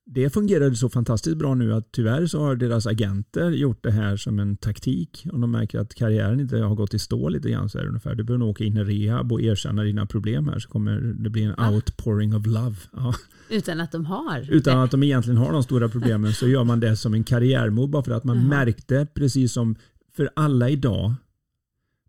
Det 0.07 0.29
fungerade 0.29 0.75
så 0.75 0.89
fantastiskt 0.89 1.37
bra 1.37 1.55
nu 1.55 1.73
att 1.73 1.91
tyvärr 1.91 2.25
så 2.27 2.39
har 2.39 2.55
deras 2.55 2.87
agenter 2.87 3.51
gjort 3.51 3.83
det 3.83 3.91
här 3.91 4.17
som 4.17 4.39
en 4.39 4.57
taktik. 4.57 5.27
Om 5.31 5.41
de 5.41 5.51
märker 5.51 5.79
att 5.79 5.95
karriären 5.95 6.39
inte 6.39 6.57
har 6.57 6.75
gått 6.75 6.93
i 6.93 6.99
stå 6.99 7.29
lite 7.29 7.49
grann 7.49 7.69
så 7.69 7.77
är 7.77 7.81
det 7.83 7.87
ungefär. 7.87 8.15
Du 8.15 8.23
behöver 8.23 8.39
nog 8.39 8.49
åka 8.49 8.63
in 8.63 8.77
i 8.77 8.83
rehab 8.83 9.31
och 9.31 9.41
erkänna 9.41 9.83
dina 9.83 10.05
problem 10.05 10.47
här 10.47 10.59
så 10.59 10.69
kommer 10.69 10.99
det 10.99 11.29
bli 11.29 11.43
en 11.43 11.53
Ah. 11.57 11.71
outpouring 11.71 12.35
of 12.35 12.45
love. 12.45 12.75
Ja. 12.93 13.15
Utan 13.49 13.79
att 13.79 13.91
de 13.91 14.05
har 14.05 14.47
Utan 14.51 14.79
att 14.79 14.91
de 14.91 15.03
egentligen 15.03 15.37
har 15.37 15.51
de 15.51 15.63
stora 15.63 15.89
problemen 15.89 16.33
så 16.33 16.47
gör 16.47 16.63
man 16.63 16.79
det 16.79 16.97
som 16.97 17.13
en 17.13 17.23
karriärmove 17.23 17.87
bara 17.91 18.03
för 18.03 18.11
att 18.11 18.23
man 18.23 18.37
Jaha. 18.37 18.47
märkte 18.47 19.07
precis 19.13 19.53
som 19.53 19.75
för 20.13 20.29
alla 20.35 20.69
idag 20.69 21.13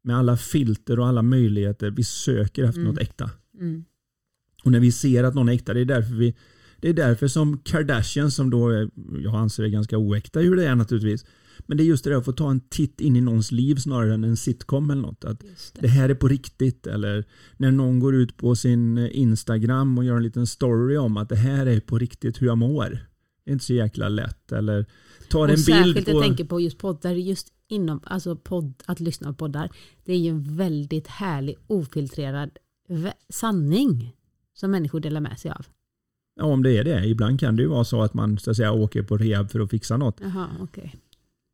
med 0.03 0.17
alla 0.17 0.37
filter 0.37 1.01
och 1.01 1.07
alla 1.07 1.23
möjligheter 1.23 1.91
vi 1.91 2.05
söker 2.05 2.65
efter 2.65 2.81
Mm. 2.81 2.93
något 2.93 3.03
äkta. 3.03 3.31
Mm. 3.61 3.85
Och 4.65 4.73
när 4.73 4.81
vi 4.81 4.93
ser 4.93 5.25
att 5.25 5.35
någon 5.35 5.49
är 5.49 5.53
äkta, 5.53 5.75
det 5.75 5.81
är 5.81 5.85
därför 5.85 6.15
vi 6.15 6.35
det 6.81 6.89
är 6.89 6.95
därför 6.95 7.29
som 7.29 7.59
Kardashian 7.59 8.31
som 8.31 8.51
då 8.51 8.69
är, 8.69 8.91
jag 9.23 9.35
anser 9.35 9.65
är 9.65 9.69
ganska 9.69 9.99
oäkta 9.99 10.41
hur 10.41 10.57
det 10.57 10.67
är 10.67 10.75
naturligtvis. 10.75 11.25
Men 11.67 11.77
det 11.77 11.83
är 11.83 11.87
just 11.87 12.05
det 12.05 12.11
där 12.11 12.17
att 12.17 12.25
få 12.25 12.33
ta 12.33 12.51
en 12.51 12.61
titt 12.61 13.01
in 13.01 13.17
i 13.17 13.21
någons 13.21 13.53
liv 13.53 13.77
snarare 13.77 14.15
än 14.15 14.25
en 14.25 14.37
sitcom 14.37 14.91
eller 14.91 15.03
något. 15.03 15.25
Att 15.25 15.41
det 15.41 15.47
det. 15.81 15.89
här 15.89 16.09
är 16.09 16.15
på 16.15 16.29
riktigt 16.29 16.87
eller 16.87 17.25
när 17.57 17.71
någon 17.71 18.01
går 18.01 18.15
ut 18.15 18.37
på 18.37 18.57
sin 18.57 18.99
Instagram 18.99 19.99
och 19.99 20.05
gör 20.05 20.17
en 20.17 20.23
liten 20.23 20.47
story 20.47 20.97
om 20.97 21.17
att 21.17 21.29
det 21.29 21.37
här 21.37 21.67
är 21.67 21.81
på 21.81 21.99
riktigt 21.99 22.43
hur 22.43 22.47
jag 22.47 22.59
mår. 22.59 22.91
Det 23.45 23.51
är 23.51 23.53
inte 23.53 23.65
så 23.65 23.75
jäkla 23.75 24.09
lätt. 24.09 24.53
Eller 24.53 24.87
tar 25.29 25.41
Och 25.41 25.51
en 25.51 25.59
särskilt 25.59 25.95
bild 25.95 26.09
jag 26.09 26.15
på... 26.15 26.23
tänker 26.23 26.45
på 26.45 26.61
just 26.61 26.79
poddar, 26.79 27.13
just 27.13 27.53
inom, 27.69 28.01
alltså 28.05 28.37
podd, 28.37 28.75
att 28.87 29.01
lyssna 29.01 29.29
på 29.29 29.35
poddar. 29.35 29.71
Det 30.05 30.13
är 30.13 30.19
ju 30.19 30.31
en 30.31 30.57
väldigt 30.57 31.07
härlig 31.07 31.57
ofiltrerad 31.67 32.51
sanning 33.29 34.13
som 34.55 34.71
människor 34.71 35.01
delar 35.01 35.21
med 35.21 35.39
sig 35.39 35.51
av. 35.51 35.67
Ja, 36.37 36.45
om 36.45 36.63
det 36.63 36.79
är 36.79 36.85
det. 36.85 37.07
Ibland 37.07 37.41
kan 37.41 37.57
det 37.57 37.63
ju 37.63 37.69
vara 37.69 37.85
så 37.85 38.03
att 38.03 38.15
man 38.15 38.39
så 38.39 38.51
att 38.51 38.57
säga 38.57 38.73
åker 38.73 39.03
på 39.03 39.17
rehab 39.17 39.51
för 39.51 39.61
att 39.61 39.71
fixa 39.71 39.97
något. 39.97 40.21
Jaha, 40.21 40.49
okej. 40.61 40.97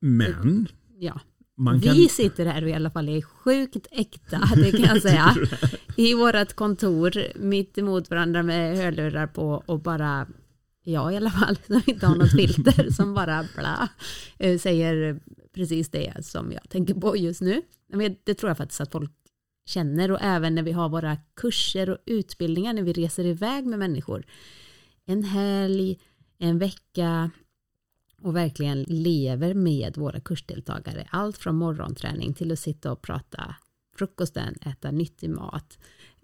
Men 0.00 0.66
Ja. 0.98 1.20
man 1.56 1.78
Vi 1.78 1.86
kan, 1.86 2.08
sitter 2.08 2.46
här 2.46 2.62
och 2.62 2.68
i 2.68 2.72
alla 2.72 2.90
fall 2.90 3.08
är 3.08 3.22
sjukt 3.22 3.86
äkta, 3.90 4.40
det 4.56 4.70
kan 4.70 4.80
jag 4.80 5.02
säga. 5.02 5.34
I 5.96 6.14
vårt 6.14 6.52
kontor, 6.52 7.12
mitt 7.38 7.78
emot 7.78 8.10
varandra 8.10 8.42
med 8.42 8.76
hörlurar 8.76 9.26
på 9.26 9.62
och 9.66 9.80
bara, 9.80 10.26
jag 10.84 11.12
i 11.12 11.16
alla 11.16 11.30
fall, 11.30 11.56
som 11.66 11.82
inte 11.86 12.06
har 12.06 12.16
något 12.16 12.32
filter, 12.32 12.90
som 12.90 13.14
bara 13.14 13.44
bla, 13.56 13.88
eh, 14.38 14.58
säger 14.58 15.20
precis 15.54 15.90
det 15.90 16.12
som 16.24 16.52
jag 16.52 16.68
tänker 16.70 16.94
på 16.94 17.16
just 17.16 17.40
nu. 17.40 17.62
Men 17.92 18.16
Det 18.24 18.34
tror 18.34 18.50
jag 18.50 18.56
faktiskt 18.56 18.80
att 18.80 18.92
folk 18.92 19.10
känner 19.66 20.10
och 20.10 20.18
även 20.22 20.54
när 20.54 20.62
vi 20.62 20.72
har 20.72 20.88
våra 20.88 21.16
kurser 21.36 21.90
och 21.90 21.98
utbildningar, 22.06 22.72
när 22.72 22.82
vi 22.82 22.92
reser 22.92 23.24
iväg 23.24 23.66
med 23.66 23.78
människor. 23.78 24.24
En 25.06 25.24
helg, 25.24 25.98
en 26.38 26.58
vecka, 26.58 27.30
och 28.22 28.36
verkligen 28.36 28.82
lever 28.82 29.54
med 29.54 29.96
våra 29.96 30.20
kursdeltagare. 30.20 31.08
Allt 31.10 31.38
från 31.38 31.56
morgonträning 31.56 32.34
till 32.34 32.52
att 32.52 32.58
sitta 32.58 32.92
och 32.92 33.02
prata 33.02 33.56
frukosten, 33.96 34.54
äta 34.60 34.90
nyttig 34.90 35.30
mat 35.30 35.78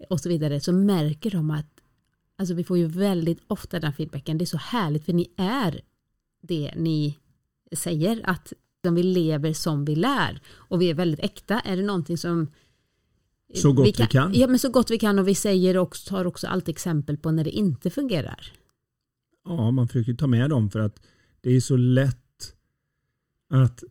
och 0.09 0.19
så 0.19 0.29
vidare. 0.29 0.59
Så 0.59 0.73
märker 0.73 1.31
de 1.31 1.51
att 1.51 1.81
alltså 2.35 2.53
vi 2.53 2.63
får 2.63 2.77
ju 2.77 2.85
väldigt 2.85 3.39
ofta 3.47 3.79
den 3.79 3.93
feedbacken. 3.93 4.37
Det 4.37 4.43
är 4.43 4.45
så 4.45 4.57
härligt 4.57 5.05
för 5.05 5.13
ni 5.13 5.31
är 5.37 5.81
det 6.41 6.73
ni 6.75 7.17
säger 7.71 8.21
att 8.23 8.53
vi 8.81 9.03
lever 9.03 9.53
som 9.53 9.85
vi 9.85 9.95
lär 9.95 10.41
och 10.51 10.81
vi 10.81 10.89
är 10.89 10.93
väldigt 10.93 11.19
äkta. 11.19 11.59
Är 11.59 11.77
det 11.77 11.83
någonting 11.83 12.17
som 12.17 12.47
Så 13.55 13.73
gott 13.73 13.87
vi 13.87 13.91
kan. 13.91 14.33
Ja, 14.33 14.47
men 14.47 14.59
så 14.59 14.69
gott 14.69 14.91
vi 14.91 14.99
kan 14.99 15.19
och 15.19 15.27
vi 15.27 15.35
säger 15.35 15.77
också, 15.77 16.09
tar 16.09 16.27
också 16.27 16.47
alltid 16.47 16.73
exempel 16.73 17.17
på 17.17 17.31
när 17.31 17.43
det 17.43 17.49
inte 17.49 17.89
fungerar. 17.89 18.58
Ja, 19.57 19.71
man 19.71 19.87
försöker 19.87 20.13
ta 20.13 20.27
med 20.27 20.49
dem 20.49 20.69
för 20.69 20.79
att 20.79 21.01
det 21.41 21.55
är 21.55 21.59
så 21.59 21.77
lätt 21.77 22.15
att 23.49 23.83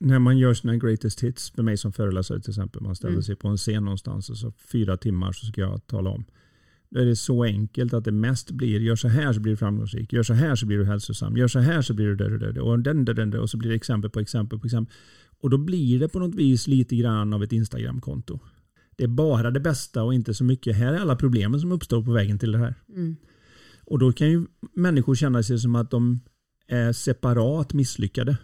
när 0.00 0.18
man 0.18 0.38
gör 0.38 0.54
sina 0.54 0.76
greatest 0.76 1.20
hits, 1.20 1.50
för 1.50 1.62
mig 1.62 1.76
som 1.76 1.92
föreläsare 1.92 2.40
till 2.40 2.50
exempel, 2.50 2.82
man 2.82 2.96
ställer 2.96 3.12
Mm. 3.12 3.22
sig 3.22 3.36
på 3.36 3.48
en 3.48 3.56
scen 3.56 3.84
någonstans 3.84 4.30
och 4.30 4.36
så 4.36 4.52
fyra 4.72 4.96
timmar 4.96 5.32
så 5.32 5.46
ska 5.46 5.60
jag 5.60 5.86
tala 5.86 6.10
om. 6.10 6.24
Då 6.88 7.00
är 7.00 7.04
det 7.04 7.16
så 7.16 7.44
enkelt 7.44 7.94
att 7.94 8.04
det 8.04 8.12
mest 8.12 8.50
blir, 8.50 8.80
gör 8.80 8.96
så 8.96 9.08
här 9.08 9.32
så 9.32 9.40
blir 9.40 9.52
du 9.52 9.56
framgångsrik, 9.56 10.12
gör 10.12 10.22
så 10.22 10.34
här 10.34 10.54
så 10.56 10.66
blir 10.66 10.78
du 10.78 10.84
hälsosam, 10.84 11.36
gör 11.36 11.48
så 11.48 11.58
här 11.58 11.82
så 11.82 11.94
blir 11.94 12.06
du 12.06 12.16
där 12.16 12.32
och 12.32 12.38
där 12.38 12.58
och 12.58 12.78
den, 12.78 13.04
den, 13.04 13.16
den, 13.16 13.30
den, 13.30 13.40
och 13.40 13.50
så 13.50 13.56
blir 13.56 13.70
det 13.70 13.76
exempel 13.76 14.10
på 14.10 14.20
exempel 14.20 14.58
på 14.58 14.66
exempel. 14.66 14.94
Och 15.40 15.50
då 15.50 15.58
blir 15.58 15.98
det 16.00 16.08
på 16.08 16.18
något 16.18 16.34
vis 16.34 16.66
lite 16.66 16.96
grann 16.96 17.32
av 17.32 17.42
ett 17.42 17.52
Instagramkonto. 17.52 18.38
Det 18.96 19.04
är 19.04 19.08
bara 19.08 19.50
det 19.50 19.60
bästa 19.60 20.02
och 20.02 20.14
inte 20.14 20.34
så 20.34 20.44
mycket. 20.44 20.76
Här 20.76 20.92
är 20.92 20.98
alla 20.98 21.16
problemen 21.16 21.60
som 21.60 21.72
uppstår 21.72 22.02
på 22.02 22.12
vägen 22.12 22.38
till 22.38 22.52
det 22.52 22.58
här. 22.58 22.74
Mm. 22.88 23.16
Och 23.90 23.98
då 23.98 24.12
kan 24.12 24.30
ju 24.30 24.46
människor 24.72 25.14
känna 25.14 25.42
sig 25.42 25.58
som 25.58 25.74
att 25.74 25.90
de 25.90 26.20
är 26.68 26.92
separat 26.92 27.72
misslyckade. 27.72 28.36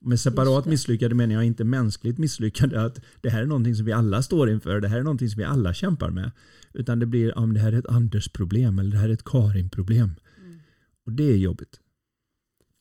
Med 0.00 0.20
separat 0.20 0.66
misslyckade 0.66 1.14
menar 1.14 1.34
jag 1.34 1.44
inte 1.44 1.64
mänskligt 1.64 2.18
misslyckade. 2.18 2.82
Att 2.82 3.00
det 3.20 3.30
här 3.30 3.42
är 3.42 3.46
någonting 3.46 3.74
som 3.74 3.86
vi 3.86 3.92
alla 3.92 4.22
står 4.22 4.50
inför. 4.50 4.80
Det 4.80 4.88
här 4.88 4.98
är 4.98 5.02
någonting 5.02 5.28
som 5.28 5.38
vi 5.38 5.44
alla 5.44 5.74
kämpar 5.74 6.10
med. 6.10 6.30
Utan 6.74 6.98
det 6.98 7.06
blir 7.06 7.38
om 7.38 7.54
det 7.54 7.60
här 7.60 7.72
är 7.72 7.78
ett 7.78 7.86
Anders-problem 7.86 8.78
eller 8.78 8.90
det 8.90 8.98
här 8.98 9.08
är 9.08 9.12
ett 9.12 9.24
Karin-problem. 9.24 10.10
Mm. 10.38 10.58
Och 11.06 11.12
det 11.12 11.32
är 11.32 11.36
jobbigt. 11.36 11.80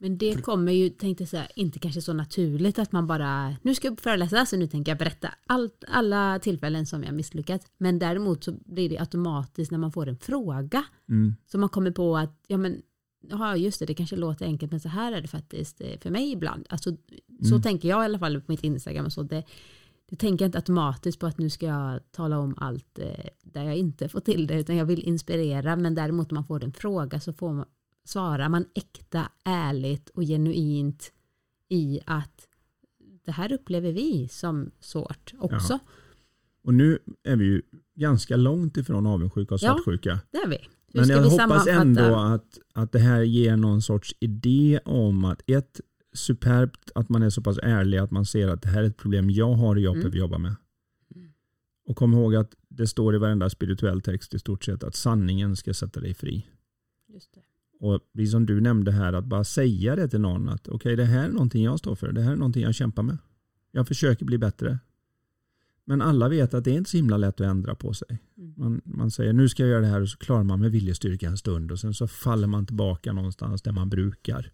Men 0.01 0.17
det 0.17 0.41
kommer 0.41 0.71
ju, 0.71 0.89
tänkte 0.89 1.25
säga, 1.25 1.47
inte 1.55 1.79
kanske 1.79 2.01
så 2.01 2.13
naturligt 2.13 2.79
att 2.79 2.91
man 2.91 3.07
bara, 3.07 3.55
nu 3.61 3.75
ska 3.75 3.87
jag 3.87 3.99
föreläsa 3.99 4.45
så 4.45 4.57
nu 4.57 4.67
tänker 4.67 4.91
jag 4.91 4.99
berätta 4.99 5.29
allt, 5.47 5.83
alla 5.87 6.39
tillfällen 6.39 6.85
som 6.85 7.03
jag 7.03 7.13
misslyckats. 7.13 7.65
Men 7.77 7.99
däremot 7.99 8.43
så 8.43 8.51
blir 8.65 8.89
det 8.89 8.97
automatiskt 8.99 9.71
när 9.71 9.77
man 9.79 9.91
får 9.91 10.07
en 10.07 10.17
fråga. 10.17 10.83
Mm. 11.09 11.35
Så 11.51 11.57
man 11.57 11.69
kommer 11.69 11.91
på 11.91 12.17
att, 12.17 12.43
ja 12.47 12.57
men, 12.57 12.81
ja 13.29 13.55
just 13.57 13.79
det, 13.79 13.85
det 13.85 13.93
kanske 13.93 14.15
låter 14.15 14.45
enkelt 14.45 14.71
men 14.71 14.79
så 14.79 14.89
här 14.89 15.11
är 15.11 15.21
det 15.21 15.27
faktiskt 15.27 15.81
eh, 15.81 15.99
för 16.01 16.09
mig 16.09 16.31
ibland. 16.31 16.65
Alltså, 16.69 16.89
så 17.41 17.53
Mm. 17.55 17.61
tänker 17.61 17.89
jag 17.89 18.01
i 18.01 18.05
alla 18.05 18.19
fall 18.19 18.41
på 18.41 18.51
mitt 18.51 18.63
Instagram 18.63 19.05
och 19.05 19.13
så. 19.13 19.23
Det, 19.23 19.43
det 20.09 20.15
tänker 20.15 20.45
jag 20.45 20.47
inte 20.47 20.57
automatiskt 20.57 21.19
på 21.19 21.27
att 21.27 21.37
nu 21.37 21.49
ska 21.49 21.65
jag 21.65 22.11
tala 22.11 22.39
om 22.39 22.55
allt 22.57 22.99
eh, 22.99 23.25
där 23.43 23.63
jag 23.63 23.77
inte 23.77 24.09
får 24.09 24.19
till 24.19 24.47
det 24.47 24.59
utan 24.59 24.75
jag 24.75 24.85
vill 24.85 25.03
inspirera 25.03 25.75
men 25.75 25.95
däremot 25.95 26.31
om 26.31 26.35
man 26.35 26.45
får 26.45 26.63
en 26.63 26.73
fråga 26.73 27.19
så 27.19 27.33
får 27.33 27.53
man, 27.53 27.65
svarar 28.09 28.49
man 28.49 28.65
äkta, 28.75 29.31
ärligt 29.45 30.09
och 30.09 30.23
genuint 30.23 31.11
i 31.69 31.99
att 32.05 32.47
det 33.25 33.31
här 33.31 33.53
upplever 33.53 33.91
vi 33.91 34.27
som 34.27 34.71
svårt 34.79 35.33
också. 35.39 35.73
Jaha. 35.73 35.79
Och 36.63 36.73
nu 36.73 36.99
är 37.23 37.35
vi 37.35 37.45
ju 37.45 37.61
ganska 37.95 38.35
långt 38.37 38.77
ifrån 38.77 39.05
avundsjuka 39.05 39.55
och 39.55 39.61
Ja. 39.63 39.73
svartsjuka. 39.73 40.19
Det 40.31 40.37
är 40.37 40.47
vi. 40.47 40.57
Hur 40.93 40.99
Men 40.99 41.09
jag 41.09 41.21
vi 41.23 41.29
hoppas 41.29 41.67
ändå 41.67 42.15
att, 42.15 42.59
att 42.73 42.91
det 42.91 42.99
här 42.99 43.21
ger 43.21 43.57
någon 43.57 43.81
sorts 43.81 44.15
idé 44.19 44.79
om 44.85 45.25
att 45.25 45.41
ett 45.49 45.81
superbt 46.13 46.91
att 46.95 47.09
man 47.09 47.23
är 47.23 47.29
så 47.29 47.41
pass 47.41 47.57
ärlig 47.63 47.97
att 47.97 48.11
man 48.11 48.25
ser 48.25 48.47
att 48.47 48.61
det 48.61 48.69
här 48.69 48.83
är 48.83 48.87
ett 48.87 48.97
problem 48.97 49.29
jag 49.29 49.53
har 49.53 49.75
och 49.75 49.81
jag 49.81 49.91
Mm. 49.91 49.99
behöver 50.01 50.17
jobba 50.17 50.37
med. 50.37 50.55
Mm. 51.15 51.31
Och 51.85 51.95
kom 51.95 52.13
ihåg 52.13 52.35
att 52.35 52.55
det 52.67 52.87
står 52.87 53.15
i 53.15 53.17
varenda 53.17 53.49
spirituell 53.49 54.01
text 54.01 54.33
i 54.33 54.39
stort 54.39 54.63
sett 54.63 54.83
att 54.83 54.95
sanningen 54.95 55.55
ska 55.55 55.73
sätta 55.73 55.99
dig 55.99 56.13
fri. 56.13 56.47
Just 57.07 57.33
det. 57.33 57.41
Och 57.79 58.01
precis 58.13 58.31
som 58.31 58.45
du 58.45 58.61
nämnde 58.61 58.91
här, 58.91 59.13
att 59.13 59.25
bara 59.25 59.43
säga 59.43 59.95
det 59.95 60.07
till 60.07 60.21
någon 60.21 60.49
att 60.49 60.67
okej, 60.67 60.95
det 60.95 61.05
här 61.05 61.25
är 61.25 61.31
någonting 61.31 61.63
jag 61.63 61.79
står 61.79 61.95
för. 61.95 62.11
Det 62.11 62.21
här 62.21 62.31
är 62.31 62.35
någonting 62.35 62.63
jag 62.63 62.75
kämpar 62.75 63.03
med. 63.03 63.17
Jag 63.71 63.87
försöker 63.87 64.25
bli 64.25 64.37
bättre. 64.37 64.79
Men 65.85 66.01
alla 66.01 66.29
vet 66.29 66.53
att 66.53 66.63
det 66.63 66.71
är 66.71 66.77
inte 66.77 66.89
så 66.89 66.97
himla 66.97 67.17
lätt 67.17 67.41
att 67.41 67.47
ändra 67.47 67.75
på 67.75 67.93
sig. 67.93 68.19
Mm. 68.37 68.53
Man, 68.57 68.81
man 68.85 69.11
säger 69.11 69.33
nu 69.33 69.49
ska 69.49 69.63
jag 69.63 69.69
göra 69.69 69.81
det 69.81 69.87
här 69.87 70.01
och 70.01 70.09
så 70.09 70.17
klarar 70.17 70.43
man 70.43 70.59
med 70.59 70.71
viljestyrka 70.71 71.27
en 71.27 71.37
stund 71.37 71.71
och 71.71 71.79
sen 71.79 71.93
så 71.93 72.07
faller 72.07 72.47
man 72.47 72.65
tillbaka 72.65 73.13
någonstans 73.13 73.61
där 73.61 73.71
man 73.71 73.89
brukar. 73.89 74.51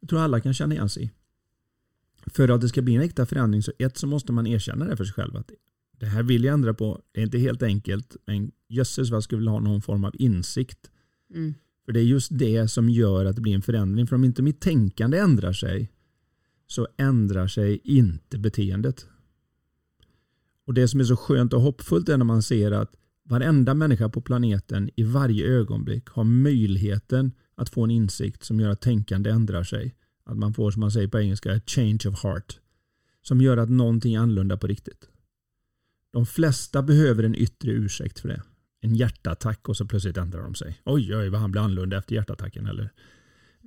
Jag 0.00 0.08
tror 0.08 0.20
alla 0.20 0.40
kan 0.40 0.54
känna 0.54 0.74
igen 0.74 0.88
sig. 0.88 1.12
För 2.26 2.48
att 2.48 2.60
det 2.60 2.68
ska 2.68 2.82
bli 2.82 2.94
en 2.94 3.02
äkta 3.02 3.26
förändring 3.26 3.62
så 3.62 3.72
ett 3.78 3.96
så 3.96 4.06
måste 4.06 4.32
man 4.32 4.46
erkänna 4.46 4.84
det 4.84 4.96
för 4.96 5.04
sig 5.04 5.14
själv 5.14 5.36
att 5.36 5.50
det 5.98 6.06
här 6.06 6.22
vill 6.22 6.44
jag 6.44 6.54
ändra 6.54 6.74
på. 6.74 7.02
Det 7.12 7.20
är 7.20 7.24
inte 7.24 7.38
helt 7.38 7.62
enkelt 7.62 8.16
men 8.26 8.50
jösses 8.68 9.10
vad 9.10 9.16
jag 9.16 9.24
skulle 9.24 9.38
vilja 9.38 9.50
ha 9.50 9.60
någon 9.60 9.82
form 9.82 10.04
av 10.04 10.12
insikt. 10.14 10.90
Mm. 11.34 11.54
För 11.84 11.92
det 11.92 12.00
är 12.00 12.04
just 12.04 12.38
det 12.38 12.68
som 12.68 12.88
gör 12.88 13.24
att 13.24 13.36
det 13.36 13.42
blir 13.42 13.54
en 13.54 13.62
förändring. 13.62 14.06
För 14.06 14.16
om 14.16 14.24
inte 14.24 14.42
mitt 14.42 14.60
tänkande 14.60 15.18
ändrar 15.18 15.52
sig 15.52 15.92
så 16.66 16.88
ändrar 16.96 17.46
sig 17.46 17.80
inte 17.84 18.38
beteendet. 18.38 19.06
Och 20.66 20.74
det 20.74 20.88
som 20.88 21.00
är 21.00 21.04
så 21.04 21.16
skönt 21.16 21.52
och 21.52 21.60
hoppfullt 21.60 22.08
är 22.08 22.16
när 22.16 22.24
man 22.24 22.42
ser 22.42 22.72
att 22.72 22.96
varenda 23.24 23.74
människa 23.74 24.08
på 24.08 24.20
planeten 24.20 24.90
i 24.96 25.02
varje 25.02 25.46
ögonblick 25.46 26.08
har 26.08 26.24
möjligheten 26.24 27.32
att 27.54 27.68
få 27.68 27.84
en 27.84 27.90
insikt 27.90 28.44
som 28.44 28.60
gör 28.60 28.70
att 28.70 28.80
tänkande 28.80 29.30
ändrar 29.30 29.64
sig. 29.64 29.94
Att 30.24 30.38
man 30.38 30.54
får, 30.54 30.70
som 30.70 30.80
man 30.80 30.90
säger 30.90 31.08
på 31.08 31.20
engelska, 31.20 31.56
a 31.56 31.60
change 31.66 32.00
of 32.06 32.22
heart. 32.22 32.60
Som 33.22 33.40
gör 33.40 33.56
att 33.56 33.70
någonting 33.70 34.14
är 34.14 34.20
annorlunda 34.20 34.56
på 34.56 34.66
riktigt. 34.66 35.08
De 36.12 36.26
flesta 36.26 36.82
behöver 36.82 37.22
en 37.22 37.34
yttre 37.34 37.70
ursäkt 37.70 38.18
för 38.18 38.28
det. 38.28 38.42
En 38.80 38.94
hjärtattack 38.94 39.68
och 39.68 39.76
så 39.76 39.86
plötsligt 39.86 40.16
ändrar 40.16 40.42
de 40.42 40.54
sig. 40.54 40.80
Oj, 40.84 41.16
oj, 41.16 41.28
vad 41.28 41.40
han 41.40 41.50
blir 41.50 41.62
annorlunda 41.62 41.98
efter 41.98 42.14
hjärtattacken. 42.14 42.66
Eller 42.66 42.90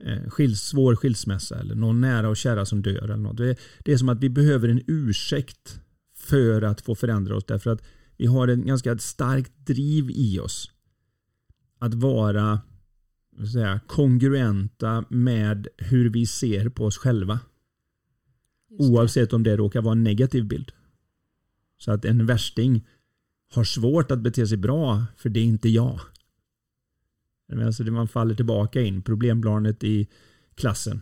eh, 0.06 0.30
skils, 0.30 0.62
svår 0.62 0.96
skilsmässa 0.96 1.60
eller 1.60 1.76
någon 1.76 2.02
nära 2.02 2.30
och 2.30 2.38
kära 2.38 2.66
som 2.66 2.82
dör. 2.82 3.04
Eller 3.04 3.18
något. 3.18 3.38
Det, 3.38 3.50
är, 3.50 3.58
det 3.86 3.94
är 3.94 3.98
som 3.98 4.10
att 4.10 4.20
vi 4.20 4.30
behöver 4.30 4.70
en 4.70 4.82
ursäkt 4.88 5.80
för 6.16 6.62
att 6.62 6.82
få 6.82 6.96
förändra 6.96 7.36
oss. 7.36 7.46
Därför 7.46 7.70
att 7.70 7.84
vi 8.18 8.26
har 8.26 8.48
en 8.48 8.66
ganska 8.66 8.98
starkt 8.98 9.52
driv 9.58 10.10
i 10.10 10.40
oss. 10.40 10.72
Att 11.80 11.94
vara 11.94 12.62
säga, 13.54 13.80
kongruenta 13.88 15.06
med 15.10 15.68
hur 15.78 16.10
vi 16.10 16.26
ser 16.26 16.70
på 16.70 16.86
oss 16.86 16.98
själva. 16.98 17.40
Oavsett 18.70 19.34
om 19.34 19.44
det 19.44 19.58
råkar 19.58 19.82
vara 19.82 19.92
en 19.92 20.04
negativ 20.04 20.46
bild. 20.46 20.72
Så 21.78 21.92
att 21.92 22.06
en 22.06 22.26
värsting 22.26 22.88
har 23.54 23.64
svårt 23.64 24.12
att 24.12 24.20
bete 24.20 24.48
sig 24.48 24.58
bra 24.58 25.06
för 25.18 25.30
det 25.30 25.40
är 25.40 25.44
inte 25.44 25.70
jag. 25.70 26.00
Alltså 27.66 27.84
det 27.84 27.92
man 27.92 28.08
faller 28.08 28.36
tillbaka 28.36 28.82
in, 28.82 29.02
problembarnet 29.02 29.84
i 29.84 30.08
klassen. 30.56 31.02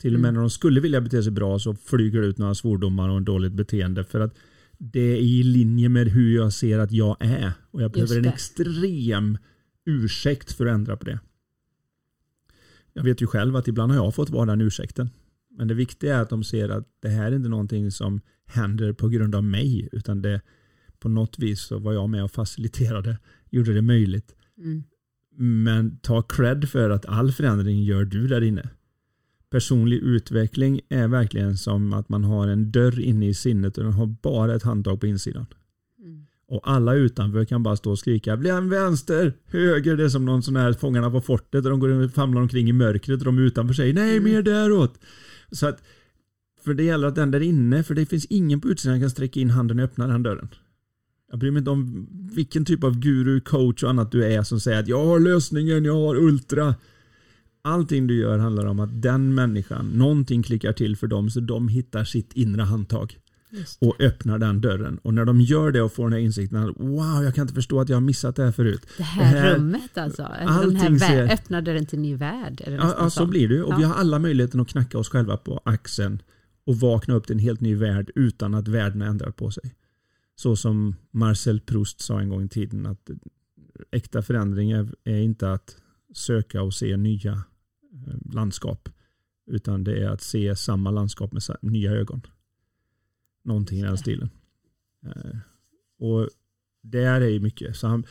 Till 0.00 0.14
och 0.14 0.20
med 0.20 0.28
Mm. 0.28 0.34
när 0.34 0.40
de 0.40 0.50
skulle 0.50 0.80
vilja 0.80 1.00
bete 1.00 1.22
sig 1.22 1.32
bra 1.32 1.58
så 1.58 1.74
flyger 1.74 2.20
det 2.20 2.26
ut 2.26 2.38
några 2.38 2.54
svordomar 2.54 3.08
och 3.08 3.16
en 3.16 3.24
dåligt 3.24 3.52
beteende 3.52 4.04
för 4.04 4.20
att 4.20 4.34
det 4.78 5.00
är 5.00 5.16
i 5.16 5.42
linje 5.42 5.88
med 5.88 6.08
hur 6.08 6.34
jag 6.36 6.52
ser 6.52 6.78
att 6.78 6.92
jag 6.92 7.16
är. 7.20 7.52
Och 7.70 7.82
jag 7.82 7.92
behöver 7.92 8.18
en 8.18 8.24
extrem 8.24 9.38
ursäkt 9.86 10.52
för 10.52 10.66
att 10.66 10.74
ändra 10.74 10.96
på 10.96 11.04
det. 11.04 11.18
Jag 12.92 13.04
vet 13.04 13.22
ju 13.22 13.26
själv 13.26 13.56
att 13.56 13.68
ibland 13.68 13.92
har 13.92 14.04
jag 14.04 14.14
fått 14.14 14.30
vara 14.30 14.46
den 14.46 14.60
ursäkten. 14.60 15.10
Men 15.50 15.68
det 15.68 15.74
viktiga 15.74 16.16
är 16.16 16.20
att 16.20 16.30
de 16.30 16.44
ser 16.44 16.68
att 16.68 16.88
det 17.00 17.08
här 17.08 17.32
är 17.32 17.36
inte 17.36 17.48
någonting 17.48 17.90
som 17.90 18.20
händer 18.46 18.92
på 18.92 19.08
grund 19.08 19.34
av 19.34 19.44
mig 19.44 19.88
utan 19.92 20.22
det 20.22 20.40
på 21.04 21.08
något 21.08 21.38
vis 21.38 21.60
så 21.60 21.78
var 21.78 21.92
jag 21.92 22.10
med 22.10 22.24
och 22.24 22.30
faciliterade, 22.30 23.18
gjorde 23.50 23.74
det 23.74 23.82
möjligt. 23.82 24.34
Mm. 24.58 24.82
Men 25.64 25.98
ta 25.98 26.22
cred 26.22 26.68
för 26.68 26.90
att 26.90 27.06
all 27.06 27.32
förändring 27.32 27.82
gör 27.82 28.04
du 28.04 28.26
där 28.26 28.40
inne. 28.40 28.68
Personlig 29.50 29.96
utveckling 29.96 30.80
är 30.88 31.08
verkligen 31.08 31.56
som 31.56 31.92
att 31.92 32.08
man 32.08 32.24
har 32.24 32.48
en 32.48 32.70
dörr 32.70 33.00
inne 33.00 33.28
i 33.28 33.34
sinnet 33.34 33.78
och 33.78 33.84
den 33.84 33.92
har 33.92 34.06
bara 34.06 34.54
ett 34.54 34.62
handtag 34.62 35.00
på 35.00 35.06
insidan. 35.06 35.46
Mm. 35.98 36.26
Och 36.48 36.70
alla 36.70 36.94
utanför 36.94 37.44
kan 37.44 37.62
bara 37.62 37.76
stå 37.76 37.90
och 37.90 37.98
skrika 37.98 38.36
bli 38.36 38.50
en 38.50 38.68
vänster, 38.68 39.32
höger. 39.46 39.96
Det 39.96 40.04
är 40.04 40.08
som 40.08 40.24
någon 40.24 40.42
sån 40.42 40.56
här 40.56 40.72
Fångarna 40.72 41.10
på 41.10 41.20
fortet 41.20 41.62
där 41.62 41.70
de 41.70 41.80
går 41.80 41.88
och 41.88 42.10
famlar 42.10 42.42
omkring 42.42 42.68
i 42.68 42.72
mörkret 42.72 43.18
och 43.18 43.24
de 43.24 43.38
utanför 43.38 43.74
säger 43.74 43.94
nej 43.94 44.16
Mm. 44.16 44.32
mer 44.32 44.42
däråt. 44.42 44.98
Så 45.50 45.66
att 45.66 45.82
För 46.64 46.74
det 46.74 46.82
gäller 46.82 47.08
att 47.08 47.14
den 47.14 47.30
där 47.30 47.40
inne, 47.40 47.82
för 47.82 47.94
det 47.94 48.06
finns 48.06 48.24
ingen 48.24 48.60
på 48.60 48.68
utsidan 48.68 48.94
som 48.94 49.00
kan 49.00 49.10
sträcka 49.10 49.40
in 49.40 49.50
handen 49.50 49.78
och 49.78 49.84
öppna 49.84 50.06
den 50.06 50.22
dörren. 50.22 50.48
Jag 51.34 51.38
bryr 51.38 51.50
mig 51.50 51.58
inte 51.58 51.70
om 51.70 52.06
vilken 52.34 52.64
typ 52.64 52.84
av 52.84 52.98
guru, 52.98 53.40
coach 53.40 53.82
och 53.82 53.90
annat 53.90 54.12
du 54.12 54.24
är 54.24 54.42
som 54.42 54.60
säger 54.60 54.80
att 54.80 54.88
jag 54.88 55.04
har 55.04 55.20
lösningen, 55.20 55.84
jag 55.84 55.94
har 55.94 56.16
ultra. 56.16 56.74
Allting 57.62 58.06
du 58.06 58.16
gör 58.20 58.38
handlar 58.38 58.66
om 58.66 58.80
att 58.80 59.02
den 59.02 59.34
människan, 59.34 59.88
någonting 59.88 60.42
klickar 60.42 60.72
till 60.72 60.96
för 60.96 61.06
dem 61.06 61.30
så 61.30 61.40
de 61.40 61.68
hittar 61.68 62.04
sitt 62.04 62.32
inre 62.32 62.62
handtag. 62.62 63.18
Och 63.80 64.00
öppnar 64.00 64.38
den 64.38 64.60
dörren. 64.60 64.98
Och 65.02 65.14
när 65.14 65.24
de 65.24 65.40
gör 65.40 65.70
det 65.70 65.82
och 65.82 65.92
får 65.92 66.04
den 66.04 66.12
här 66.12 66.20
insikten 66.20 66.58
att 66.58 66.76
wow, 66.76 67.24
jag 67.24 67.34
kan 67.34 67.42
inte 67.42 67.54
förstå 67.54 67.80
att 67.80 67.88
jag 67.88 67.96
har 67.96 68.00
missat 68.00 68.36
det 68.36 68.44
här 68.44 68.52
förut. 68.52 68.86
Det 68.96 69.02
här, 69.02 69.34
det 69.34 69.40
här 69.40 69.54
rummet 69.54 69.98
alltså? 69.98 70.22
Den 70.38 70.76
här 70.76 70.98
ser, 70.98 71.32
öppnar 71.32 71.62
dörren 71.62 71.86
till 71.86 71.98
en 71.98 72.02
ny 72.02 72.16
värld? 72.16 72.62
Ja, 72.66 72.94
ja, 72.98 73.10
så 73.10 73.26
blir 73.26 73.48
det 73.48 73.62
Och 73.62 73.72
ja. 73.72 73.76
vi 73.76 73.84
har 73.84 73.94
alla 73.94 74.18
möjligheten 74.18 74.60
att 74.60 74.68
knacka 74.68 74.98
oss 74.98 75.08
själva 75.08 75.36
på 75.36 75.60
axeln 75.64 76.22
och 76.66 76.76
vakna 76.76 77.14
upp 77.14 77.26
till 77.26 77.34
en 77.34 77.42
helt 77.42 77.60
ny 77.60 77.74
värld 77.74 78.10
utan 78.14 78.54
att 78.54 78.68
världen 78.68 79.00
har 79.00 79.08
ändrat 79.08 79.36
på 79.36 79.50
sig. 79.50 79.74
Så 80.36 80.56
som 80.56 80.96
Marcel 81.10 81.60
Proust 81.60 82.00
sa 82.00 82.20
en 82.20 82.28
gång 82.28 82.44
i 82.44 82.48
tiden 82.48 82.86
att 82.86 83.10
äkta 83.90 84.22
förändring 84.22 84.70
är 85.04 85.16
inte 85.16 85.52
att 85.52 85.76
söka 86.14 86.62
och 86.62 86.74
se 86.74 86.96
nya 86.96 87.32
eh, 88.06 88.32
landskap 88.32 88.88
utan 89.46 89.84
det 89.84 90.02
är 90.02 90.08
att 90.08 90.22
se 90.22 90.56
samma 90.56 90.90
landskap 90.90 91.32
med 91.32 91.42
nya 91.60 91.92
ögon. 91.92 92.20
Någonting 93.44 93.78
i 93.78 93.82
den 93.82 93.98
stilen. 93.98 94.30
Eh, 95.06 95.36
och 95.98 96.28
där 96.82 97.20
är 97.20 97.28
ju 97.28 97.40
mycket. 97.40 97.76
Så 97.76 97.86
han, 97.86 98.06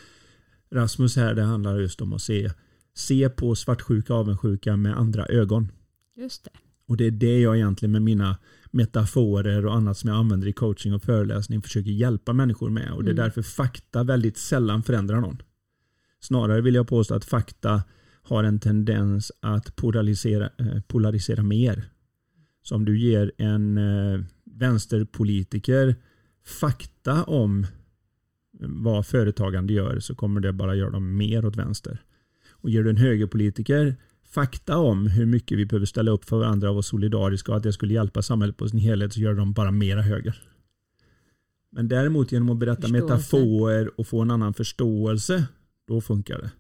Rasmus 0.72 1.16
här, 1.16 1.36
det 1.36 1.44
handlar 1.44 1.80
just 1.80 2.02
om 2.02 2.14
att 2.14 2.22
se, 2.22 2.52
se 2.94 3.30
på 3.30 3.56
svartsjuka 3.56 4.14
och 4.14 4.20
avundsjuka 4.20 4.78
med 4.78 4.98
andra 4.98 5.26
ögon. 5.26 5.72
Just 6.16 6.44
det. 6.44 6.52
Och 6.86 6.98
det 6.98 7.06
är 7.06 7.12
det 7.12 7.40
jag 7.40 7.56
egentligen 7.56 7.92
med 7.92 8.02
mina 8.02 8.38
metaforer 8.74 9.66
och 9.66 9.76
annat 9.76 9.98
som 9.98 10.10
jag 10.10 10.18
använder 10.18 10.48
i 10.48 10.54
coaching 10.54 10.94
och 10.94 11.04
föreläsning 11.04 11.62
försöker 11.62 11.92
hjälpa 11.92 12.34
människor 12.34 12.70
med. 12.70 12.92
Och 12.92 13.04
det 13.04 13.10
är 13.10 13.14
mm. 13.14 13.24
därför 13.24 13.42
fakta 13.42 14.04
väldigt 14.04 14.38
sällan 14.38 14.84
förändrar 14.84 15.22
någon. 15.22 15.42
Snarare 16.20 16.62
vill 16.62 16.76
jag 16.76 16.88
påstå 16.88 17.16
att 17.16 17.26
fakta 17.26 17.84
har 18.24 18.44
en 18.44 18.60
tendens 18.60 19.32
att 19.40 19.76
polarisera, 19.76 20.50
eh, 20.58 20.82
polarisera 20.88 21.44
mer. 21.44 21.90
Så 22.62 22.76
om 22.76 22.86
du 22.86 23.00
ger 23.00 23.32
en 23.38 23.78
eh, 23.78 24.22
vänsterpolitiker 24.44 25.96
fakta 26.46 27.24
om 27.24 27.68
vad 28.60 29.06
företagande 29.06 29.74
gör 29.74 30.00
så 30.00 30.16
kommer 30.16 30.42
det 30.42 30.54
bara 30.54 30.76
göra 30.76 30.90
dem 30.90 31.18
mer 31.18 31.46
åt 31.46 31.56
vänster. 31.56 32.02
Och 32.52 32.70
ger 32.70 32.84
du 32.84 32.90
en 32.90 32.98
högerpolitiker 32.98 33.96
fakta 34.34 34.78
om 34.78 35.08
hur 35.08 35.26
mycket 35.26 35.58
vi 35.58 35.66
behöver 35.66 35.86
ställa 35.86 36.12
upp 36.12 36.26
för 36.26 36.38
varandra 36.38 36.70
och 36.70 36.76
vara 36.76 36.84
solidariska 36.84 37.52
och 37.52 37.58
att 37.58 37.64
det 37.64 37.74
skulle 37.74 37.94
hjälpa 37.94 38.22
samhället 38.22 38.58
på 38.58 38.70
sin 38.70 38.80
helhet 38.80 39.14
så 39.14 39.20
gör 39.20 39.34
de 39.34 39.54
bara 39.54 39.72
mera 39.72 40.02
höger. 40.02 40.42
Men 41.70 41.88
däremot 41.88 42.32
genom 42.32 42.50
att 42.50 42.58
berätta 42.58 42.88
metaforer 42.88 44.00
och 44.00 44.08
få 44.08 44.22
en 44.22 44.32
annan 44.32 44.54
förståelse, 44.54 45.48
då 45.88 46.02
funkar 46.02 46.38
det. 46.38 46.52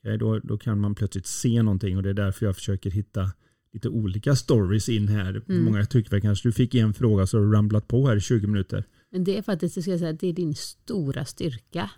Okay, 0.00 0.16
då, 0.16 0.38
då 0.38 0.58
kan 0.58 0.80
man 0.80 0.94
plötsligt 0.94 1.26
se 1.26 1.62
någonting 1.62 1.96
och 1.96 2.02
det 2.02 2.10
är 2.10 2.14
därför 2.14 2.46
jag 2.46 2.56
försöker 2.56 2.90
hitta 2.90 3.32
lite 3.72 3.88
olika 3.88 4.36
stories 4.36 4.88
in 4.88 5.08
här. 5.08 5.42
Mm. 5.48 5.64
Många 5.64 5.84
tycker 5.84 6.20
kanske 6.20 6.48
du 6.48 6.52
fick 6.52 6.74
en 6.74 6.94
fråga 6.94 7.26
så 7.26 7.38
har 7.38 7.44
du 7.44 7.52
ramlat 7.52 7.88
på 7.88 8.08
här 8.08 8.16
i 8.16 8.20
20 8.20 8.46
minuter. 8.46 8.84
Men 9.10 9.24
det 9.24 9.38
är 9.38 9.42
faktiskt, 9.42 9.82
ska 9.82 9.90
jag 9.90 10.00
säga, 10.00 10.12
det 10.12 10.26
är 10.26 10.32
din 10.32 10.54
stora 10.54 11.24
styrka. 11.24 11.90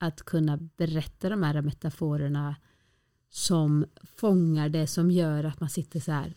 Att 0.00 0.22
kunna 0.22 0.58
berätta 0.76 1.28
de 1.28 1.42
här 1.42 1.62
metaforerna 1.62 2.56
som 3.30 3.84
fångar 4.16 4.68
det 4.68 4.86
som 4.86 5.10
gör 5.10 5.44
att 5.44 5.60
man 5.60 5.70
sitter 5.70 6.00
så 6.00 6.12
här 6.12 6.34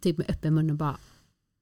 typ 0.00 0.18
med 0.18 0.30
öppen 0.30 0.54
mun 0.54 0.70
och 0.70 0.76
bara 0.76 0.98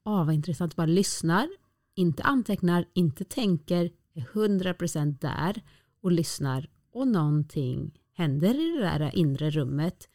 ah 0.04 0.24
vad 0.24 0.34
intressant, 0.34 0.76
bara 0.76 0.86
lyssnar, 0.86 1.48
inte 1.94 2.22
antecknar, 2.22 2.84
inte 2.92 3.24
tänker, 3.24 3.90
är 4.14 4.22
100% 4.22 5.18
där 5.20 5.62
och 6.00 6.12
lyssnar 6.12 6.68
och 6.92 7.08
någonting 7.08 8.00
händer 8.12 8.54
i 8.54 8.76
det 8.76 8.84
där 8.84 9.16
inre 9.18 9.50
rummet 9.50 10.08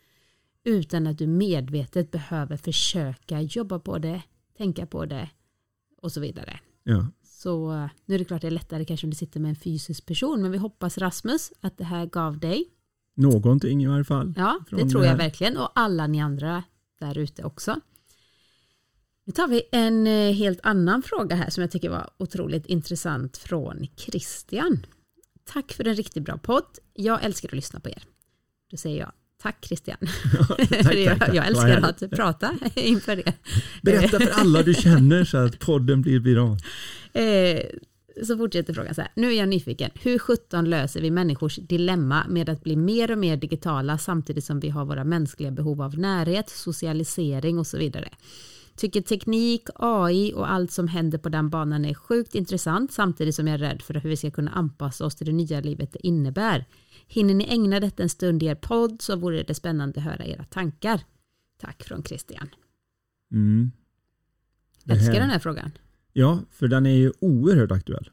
utan 0.63 1.07
att 1.07 1.17
du 1.17 1.27
medvetet 1.27 2.11
behöver 2.11 2.57
försöka 2.57 3.41
jobba 3.41 3.79
på 3.79 3.97
det, 3.97 4.21
tänka 4.57 4.85
på 4.85 5.05
det 5.05 5.29
och 5.97 6.11
så 6.11 6.19
vidare. 6.19 6.59
Ja. 6.83 7.07
Så 7.23 7.89
nu 8.05 8.15
är 8.15 8.19
det 8.19 8.25
klart 8.25 8.41
det 8.41 8.47
är 8.47 8.51
lättare 8.51 8.85
kanske 8.85 9.07
om 9.07 9.11
du 9.11 9.15
sitter 9.15 9.39
med 9.39 9.49
en 9.49 9.55
fysisk 9.55 10.05
person 10.05 10.41
men 10.41 10.51
vi 10.51 10.57
hoppas 10.57 10.97
Rasmus 10.97 11.51
att 11.59 11.77
det 11.77 11.83
här 11.83 12.05
gav 12.05 12.39
dig 12.39 12.69
någonting 13.13 13.83
i 13.83 13.87
varje 13.87 14.03
fall. 14.03 14.33
Ja, 14.37 14.59
det 14.69 14.89
tror 14.89 15.05
jag 15.05 15.17
verkligen 15.17 15.57
och 15.57 15.71
alla 15.75 16.07
ni 16.07 16.21
andra 16.21 16.63
där 16.99 17.17
ute 17.17 17.43
också. 17.43 17.79
Nu 19.25 19.33
tar 19.33 19.47
vi 19.47 19.61
en 19.71 20.07
eh, 20.07 20.33
helt 20.33 20.59
annan 20.63 21.01
fråga 21.01 21.35
här 21.35 21.49
som 21.49 21.61
jag 21.61 21.71
tycker 21.71 21.89
var 21.89 22.09
otroligt 22.17 22.65
intressant 22.65 23.37
från 23.37 23.87
Christian. 23.95 24.85
Tack 25.45 25.71
för 25.73 25.87
en 25.87 25.95
riktigt 25.95 26.23
bra 26.23 26.37
podd. 26.37 26.79
Jag 26.93 27.23
älskar 27.23 27.49
att 27.49 27.55
lyssna 27.55 27.79
på 27.79 27.89
er. 27.89 28.03
Då 28.71 28.77
säger 28.77 28.99
jag 28.99 29.11
Tack 29.43 29.65
Christian. 29.65 29.97
Ja, 30.39 30.45
tack, 30.47 30.83
tack, 30.83 31.19
tack. 31.19 31.33
Jag 31.33 31.47
älskar 31.47 31.81
att 31.81 32.11
prata 32.11 32.53
inför 32.75 33.15
det. 33.15 33.33
Berätta 33.81 34.19
för 34.19 34.31
alla 34.33 34.63
du 34.63 34.73
känner 34.73 35.23
så 35.23 35.37
att 35.37 35.59
podden 35.59 36.01
blir 36.01 36.19
viral. 36.19 36.57
Så 38.23 38.37
fortsätter 38.37 38.73
frågan 38.73 38.95
så 38.95 39.01
här. 39.01 39.11
Nu 39.15 39.27
är 39.27 39.37
jag 39.37 39.49
nyfiken. 39.49 39.91
Hur 40.03 40.19
17 40.19 40.69
löser 40.69 41.01
vi 41.01 41.11
människors 41.11 41.55
dilemma 41.55 42.25
med 42.29 42.49
att 42.49 42.63
bli 42.63 42.75
mer 42.75 43.11
och 43.11 43.17
mer 43.17 43.37
digitala 43.37 43.97
samtidigt 43.97 44.45
som 44.45 44.59
vi 44.59 44.69
har 44.69 44.85
våra 44.85 45.03
mänskliga 45.03 45.51
behov 45.51 45.81
av 45.81 45.99
närhet, 45.99 46.49
socialisering 46.49 47.59
och 47.59 47.67
så 47.67 47.77
vidare. 47.77 48.09
Tycker 48.75 49.01
teknik, 49.01 49.67
AI 49.75 50.33
och 50.33 50.51
allt 50.51 50.71
som 50.71 50.87
händer 50.87 51.17
på 51.17 51.29
den 51.29 51.49
banan 51.49 51.85
är 51.85 51.93
sjukt 51.93 52.35
intressant 52.35 52.91
samtidigt 52.91 53.35
som 53.35 53.47
jag 53.47 53.53
är 53.53 53.57
rädd 53.57 53.81
för 53.81 53.93
hur 53.93 54.09
vi 54.09 54.17
ska 54.17 54.31
kunna 54.31 54.51
anpassa 54.51 55.05
oss 55.05 55.15
till 55.15 55.27
det 55.27 55.33
nya 55.33 55.59
livet 55.59 55.93
det 55.93 56.07
innebär. 56.07 56.65
Hinner 57.07 57.33
ni 57.33 57.45
ägna 57.49 57.79
detta 57.79 58.03
en 58.03 58.09
stund 58.09 58.43
i 58.43 58.45
er 58.45 58.55
podd 58.55 59.01
så 59.01 59.15
vore 59.15 59.43
det 59.43 59.53
spännande 59.53 59.99
att 59.99 60.05
höra 60.05 60.25
era 60.25 60.43
tankar. 60.43 61.01
Tack 61.59 61.83
från 61.83 62.03
Christian. 62.03 62.49
Mm. 63.31 63.71
Älskar 64.89 65.13
den 65.13 65.29
här 65.29 65.39
frågan. 65.39 65.71
Ja, 66.13 66.39
för 66.51 66.67
den 66.67 66.85
är 66.85 66.95
ju 66.95 67.11
oerhört 67.19 67.71
aktuell. 67.71 68.09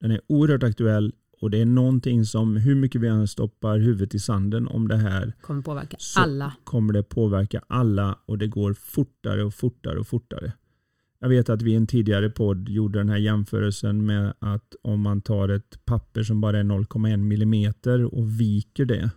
Den 0.00 0.10
är 0.10 0.20
oerhört 0.26 0.62
aktuell 0.62 1.12
och 1.40 1.50
det 1.50 1.58
är 1.58 1.66
någonting 1.66 2.24
som 2.24 2.56
hur 2.56 2.74
mycket 2.74 3.00
vi 3.00 3.08
än 3.08 3.28
stoppar 3.28 3.78
huvudet 3.78 4.14
i 4.14 4.18
sanden 4.18 4.68
om 4.68 4.88
det 4.88 4.96
här 4.96 5.32
kommer 5.40 5.62
påverka 5.62 5.96
alla. 6.16 6.52
kommer 6.64 6.92
det 6.92 7.02
påverka 7.02 7.62
alla 7.66 8.18
och 8.26 8.38
det 8.38 8.46
går 8.46 8.72
fortare 8.72 9.44
och 9.44 9.54
fortare 9.54 9.98
och 9.98 10.06
fortare. 10.06 10.52
Jag 11.18 11.28
vet 11.28 11.48
att 11.48 11.62
vi 11.62 11.72
i 11.72 11.74
en 11.74 11.86
tidigare 11.86 12.30
podd 12.30 12.68
gjorde 12.68 12.98
den 12.98 13.08
här 13.08 13.16
jämförelsen 13.16 14.06
med 14.06 14.34
att 14.38 14.74
om 14.82 15.00
man 15.00 15.20
tar 15.20 15.48
ett 15.48 15.84
papper 15.84 16.22
som 16.22 16.40
bara 16.40 16.58
är 16.58 16.64
0,1 16.64 17.16
millimeter 17.16 18.14
och 18.14 18.40
viker 18.40 18.84
det 18.84 19.10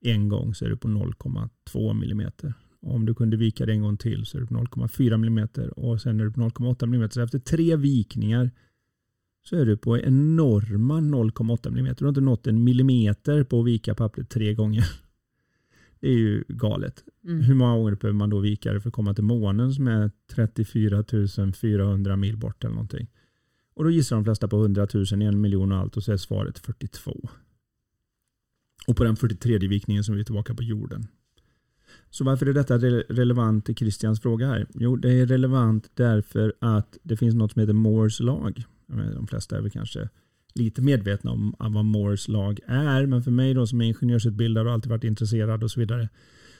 en 0.00 0.28
gång 0.28 0.54
så 0.54 0.64
är 0.64 0.68
det 0.68 0.76
på 0.76 0.88
0,2 0.88 1.94
millimeter. 1.94 2.54
Om 2.86 3.06
du 3.06 3.14
kunde 3.14 3.36
vika 3.36 3.66
det 3.66 3.72
en 3.72 3.82
gång 3.82 3.96
till 3.96 4.26
så 4.26 4.36
är 4.36 4.40
det 4.40 4.46
på 4.46 4.54
0,4 4.54 5.14
mm 5.14 5.48
och 5.76 6.00
sen 6.00 6.20
är 6.20 6.24
det 6.24 6.30
på 6.30 6.40
0,8 6.40 6.84
mm. 6.84 7.10
Så 7.10 7.20
efter 7.20 7.38
tre 7.38 7.76
vikningar 7.76 8.50
så 9.44 9.56
är 9.56 9.66
du 9.66 9.76
på 9.76 9.98
enorma 9.98 11.00
0,8 11.00 11.68
mm. 11.68 11.94
Du 11.98 12.04
har 12.04 12.08
inte 12.08 12.20
nått 12.20 12.46
en 12.46 12.64
millimeter 12.64 13.44
på 13.44 13.60
att 13.60 13.66
vika 13.66 13.94
pappret 13.94 14.28
tre 14.30 14.54
gånger. 14.54 14.84
Det 16.00 16.08
är 16.08 16.18
ju 16.18 16.44
galet. 16.48 17.04
Mm. 17.24 17.40
Hur 17.40 17.54
många 17.54 17.76
gånger 17.76 17.94
behöver 17.94 18.18
man 18.18 18.30
då 18.30 18.38
vika 18.38 18.72
det 18.72 18.80
för 18.80 18.88
att 18.88 18.94
komma 18.94 19.14
till 19.14 19.24
månen 19.24 19.74
som 19.74 19.88
är 19.88 20.10
34 20.34 21.04
400 21.54 22.16
mil 22.16 22.36
bort 22.36 22.64
eller 22.64 22.74
någonting. 22.74 23.06
Och 23.74 23.84
då 23.84 23.90
gissar 23.90 24.16
de 24.16 24.24
flesta 24.24 24.48
på 24.48 24.56
100 24.56 24.86
000, 24.94 25.22
en 25.22 25.40
miljon 25.40 25.72
och 25.72 25.78
allt 25.78 25.96
och 25.96 26.02
så 26.02 26.12
är 26.12 26.16
svaret 26.16 26.58
42. 26.58 27.28
Och 28.86 28.96
på 28.96 29.04
den 29.04 29.16
43 29.16 29.58
vikningen 29.58 30.04
som 30.04 30.14
vi 30.14 30.20
är 30.20 30.24
tillbaka 30.24 30.54
på 30.54 30.62
jorden. 30.62 31.06
Så 32.10 32.24
varför 32.24 32.46
är 32.46 32.52
detta 32.52 32.78
relevant 32.78 33.66
till 33.66 33.76
Christians 33.76 34.20
fråga 34.20 34.46
här? 34.46 34.66
Jo, 34.74 34.96
det 34.96 35.12
är 35.12 35.26
relevant 35.26 35.90
därför 35.94 36.54
att 36.58 36.98
det 37.02 37.16
finns 37.16 37.34
något 37.34 37.52
som 37.52 37.60
heter 37.60 37.72
Moores 37.72 38.20
lag. 38.20 38.64
De 39.14 39.26
flesta 39.26 39.56
är 39.56 39.60
väl 39.60 39.70
kanske 39.70 40.08
lite 40.54 40.82
medvetna 40.82 41.30
om 41.30 41.54
vad 41.58 41.84
Moores 41.84 42.28
lag 42.28 42.60
är, 42.66 43.06
men 43.06 43.22
för 43.22 43.30
mig 43.30 43.54
då 43.54 43.66
som 43.66 43.80
är 43.80 43.84
ingenjörsutbildad 43.84 44.66
och 44.66 44.72
alltid 44.72 44.90
varit 44.90 45.04
intresserad 45.04 45.64
och 45.64 45.70
så 45.70 45.80
vidare, 45.80 46.08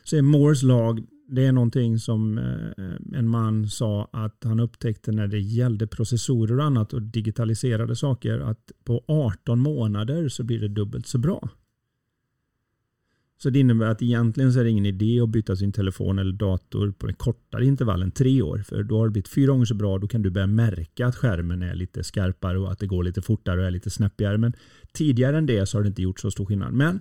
så 0.04 0.16
är 0.16 0.22
Moores 0.22 0.62
lag 0.62 1.06
det 1.28 1.46
är 1.46 1.52
någonting 1.52 1.98
som 1.98 2.38
eh, 2.38 3.18
en 3.18 3.28
man 3.28 3.68
sa 3.68 4.08
att 4.12 4.44
han 4.44 4.60
upptäckte 4.60 5.12
när 5.12 5.26
det 5.26 5.38
gällde 5.38 5.86
processorer 5.86 6.58
och 6.58 6.64
annat 6.64 6.92
och 6.92 7.02
digitaliserade 7.02 7.96
saker 7.96 8.40
att 8.40 8.72
på 8.84 9.04
18 9.08 9.60
månader 9.60 10.28
så 10.28 10.44
blir 10.44 10.60
det 10.60 10.68
dubbelt 10.68 11.06
så 11.06 11.18
bra. 11.18 11.48
Så 13.38 13.50
det 13.50 13.58
innebär 13.58 13.86
att 13.86 14.02
egentligen 14.02 14.52
så 14.52 14.60
är 14.60 14.64
det 14.64 14.70
ingen 14.70 14.86
idé 14.86 15.20
att 15.20 15.28
byta 15.28 15.56
sin 15.56 15.72
telefon 15.72 16.18
eller 16.18 16.32
dator 16.32 16.90
på 16.90 17.08
en 17.08 17.14
kortare 17.14 17.66
intervall 17.66 18.02
än 18.02 18.10
tre 18.10 18.42
år. 18.42 18.58
För 18.58 18.82
då 18.82 18.98
har 18.98 19.06
det 19.06 19.10
blivit 19.10 19.28
fyra 19.28 19.52
gånger 19.52 19.64
så 19.64 19.74
bra. 19.74 19.98
Då 19.98 20.08
kan 20.08 20.22
du 20.22 20.30
börja 20.30 20.46
märka 20.46 21.06
att 21.06 21.16
skärmen 21.16 21.62
är 21.62 21.74
lite 21.74 22.04
skarpare 22.04 22.58
och 22.58 22.72
att 22.72 22.78
det 22.78 22.86
går 22.86 23.04
lite 23.04 23.22
fortare 23.22 23.60
och 23.60 23.66
är 23.66 23.70
lite 23.70 23.90
snäppigare. 23.90 24.38
Men 24.38 24.52
tidigare 24.92 25.38
än 25.38 25.46
det 25.46 25.66
så 25.66 25.78
har 25.78 25.82
det 25.82 25.88
inte 25.88 26.02
gjort 26.02 26.20
så 26.20 26.30
stor 26.30 26.46
skillnad. 26.46 26.72
Men 26.72 27.00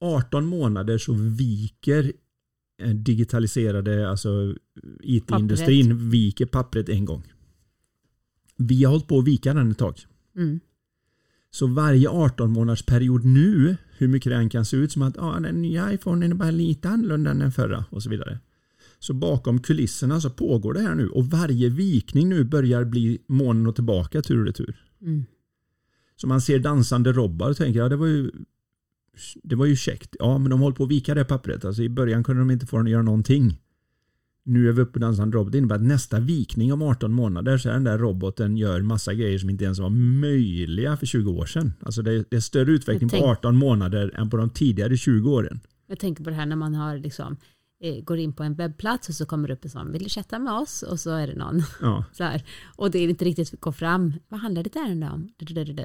18 0.00 0.46
månader 0.46 0.98
så 0.98 1.12
viker 1.12 2.12
eh, 2.82 2.90
digitaliserade, 2.90 4.10
alltså 4.10 4.54
IT-industrin 5.02 6.10
viker 6.10 6.46
pappret 6.46 6.88
en 6.88 7.04
gång. 7.04 7.32
Vi 8.56 8.84
har 8.84 8.90
hållit 8.90 9.08
på 9.08 9.18
att 9.18 9.26
vika 9.26 9.54
den 9.54 9.70
ett 9.70 9.78
tag. 9.78 10.00
Mm. 10.36 10.60
Så 11.50 11.66
varje 11.66 12.08
18 12.08 12.52
månaders 12.52 12.82
period 12.82 13.24
nu, 13.24 13.76
hur 14.02 14.08
mycket 14.08 14.32
det 14.32 14.36
än 14.36 14.48
kan 14.48 14.64
se 14.64 14.76
ut 14.76 14.92
som 14.92 15.02
att 15.02 15.18
ah, 15.18 15.40
den 15.40 15.62
nya 15.62 15.92
iPhonen 15.92 16.30
är 16.32 16.36
bara 16.36 16.50
lite 16.50 16.88
annorlunda 16.88 17.30
än 17.30 17.38
den 17.38 17.52
förra 17.52 17.84
och 17.90 18.02
så 18.02 18.10
vidare. 18.10 18.38
Så 18.98 19.14
bakom 19.14 19.60
kulisserna 19.60 20.20
så 20.20 20.30
pågår 20.30 20.74
det 20.74 20.80
här 20.80 20.94
nu 20.94 21.08
och 21.08 21.26
varje 21.26 21.68
vikning 21.68 22.28
nu 22.28 22.44
börjar 22.44 22.84
bli 22.84 23.18
månen 23.26 23.66
och 23.66 23.74
tillbaka 23.74 24.22
tur 24.22 24.40
och 24.40 24.46
retur. 24.46 24.84
Mm. 25.02 25.24
Så 26.16 26.26
man 26.26 26.40
ser 26.40 26.58
dansande 26.58 27.12
robbar 27.12 27.50
och 27.50 27.56
tänker 27.56 27.78
ja 27.78 27.88
det 27.88 27.96
var 27.96 28.06
ju 28.06 28.30
det 29.42 29.56
var 29.56 29.66
ju 29.66 29.76
käckt. 29.76 30.16
Ja 30.18 30.38
men 30.38 30.50
de 30.50 30.60
håller 30.60 30.76
på 30.76 30.84
att 30.84 30.90
vika 30.90 31.14
det 31.14 31.24
pappret. 31.24 31.64
Alltså 31.64 31.82
i 31.82 31.88
början 31.88 32.24
kunde 32.24 32.40
de 32.42 32.50
inte 32.50 32.66
få 32.66 32.76
den 32.76 32.86
att 32.86 32.92
göra 32.92 33.02
någonting. 33.02 33.61
Nu 34.44 34.68
är 34.68 34.72
vi 34.72 34.82
uppe 34.82 34.92
på 34.92 34.98
dansande 34.98 35.36
robot. 35.36 35.52
Det 35.52 35.58
innebär 35.58 35.76
att 35.76 35.82
nästa 35.82 36.20
vikning 36.20 36.72
om 36.72 36.82
18 36.82 37.12
månader 37.12 37.58
så 37.58 37.68
är 37.68 37.72
den 37.72 37.84
där 37.84 37.98
roboten 37.98 38.56
gör 38.56 38.80
massa 38.82 39.14
grejer 39.14 39.38
som 39.38 39.50
inte 39.50 39.64
ens 39.64 39.78
var 39.78 39.90
möjliga 40.20 40.96
för 40.96 41.06
20 41.06 41.30
år 41.30 41.46
sedan. 41.46 41.72
Alltså 41.80 42.02
det 42.02 42.12
är, 42.12 42.24
det 42.30 42.36
är 42.36 42.40
större 42.40 42.72
utveckling 42.72 43.08
tänk- 43.10 43.22
på 43.22 43.28
18 43.30 43.56
månader 43.56 44.14
än 44.14 44.30
på 44.30 44.36
de 44.36 44.50
tidigare 44.50 44.96
20 44.96 45.30
åren. 45.30 45.60
Jag 45.86 45.98
tänker 45.98 46.24
på 46.24 46.30
det 46.30 46.36
här 46.36 46.46
när 46.46 46.56
man 46.56 46.74
har 46.74 46.98
liksom, 46.98 47.36
går 48.04 48.18
in 48.18 48.32
på 48.32 48.42
en 48.42 48.54
webbplats 48.54 49.08
och 49.08 49.14
så 49.14 49.26
kommer 49.26 49.48
det 49.48 49.54
upp 49.54 49.64
en 49.64 49.70
sån, 49.70 49.92
vill 49.92 50.02
du 50.02 50.08
chatta 50.08 50.38
med 50.38 50.52
oss? 50.54 50.82
Och 50.82 51.00
så 51.00 51.10
är 51.10 51.26
det 51.26 51.34
någon 51.34 51.62
Ja, 51.80 52.04
så 52.12 52.24
här. 52.24 52.44
Och 52.76 52.90
det 52.90 52.98
är 52.98 53.08
inte 53.08 53.24
riktigt 53.24 53.60
går 53.60 53.72
fram, 53.72 54.12
vad 54.28 54.40
handlar 54.40 54.62
ditt 54.62 54.76
ärende 54.76 55.10
om? 55.10 55.28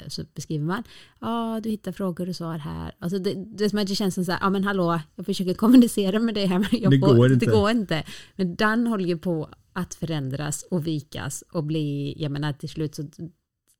Så 0.08 0.24
beskriver 0.34 0.66
man, 0.66 0.84
ja 1.20 1.60
du 1.64 1.70
hittar 1.70 1.92
frågor 1.92 2.30
och 2.30 2.36
svar 2.36 2.58
här. 2.58 2.92
Alltså 3.00 3.20
det, 3.20 3.34
det 3.34 3.66
är 3.66 3.70
som 3.70 3.80
att 3.80 3.88
det 3.88 3.96
känns 3.96 4.16
som 4.16 4.26
så 4.26 4.32
här, 4.32 4.40
ja 4.42 4.50
men 4.50 4.64
hallå, 4.64 5.00
jag 5.16 5.26
försöker 5.26 5.54
kommunicera 5.54 6.20
med 6.20 6.36
dig 6.36 6.46
här 6.46 6.60
men 6.60 6.82
jag 6.82 6.92
Det 6.92 7.00
får, 7.00 7.16
går 7.16 7.28
det 7.30 7.34
inte. 7.34 7.46
går 7.46 7.72
inte. 7.72 8.04
Men 8.36 8.56
den 8.56 8.88
håller 8.88 9.06
ju 9.06 9.18
på 9.18 9.50
att 9.74 9.94
förändras 9.94 10.66
och 10.72 10.88
vikas 10.88 11.44
och 11.52 11.64
bli, 11.64 12.14
jag 12.18 12.32
menar 12.32 12.54
till 12.54 12.70
slut 12.70 12.96
så 12.96 13.04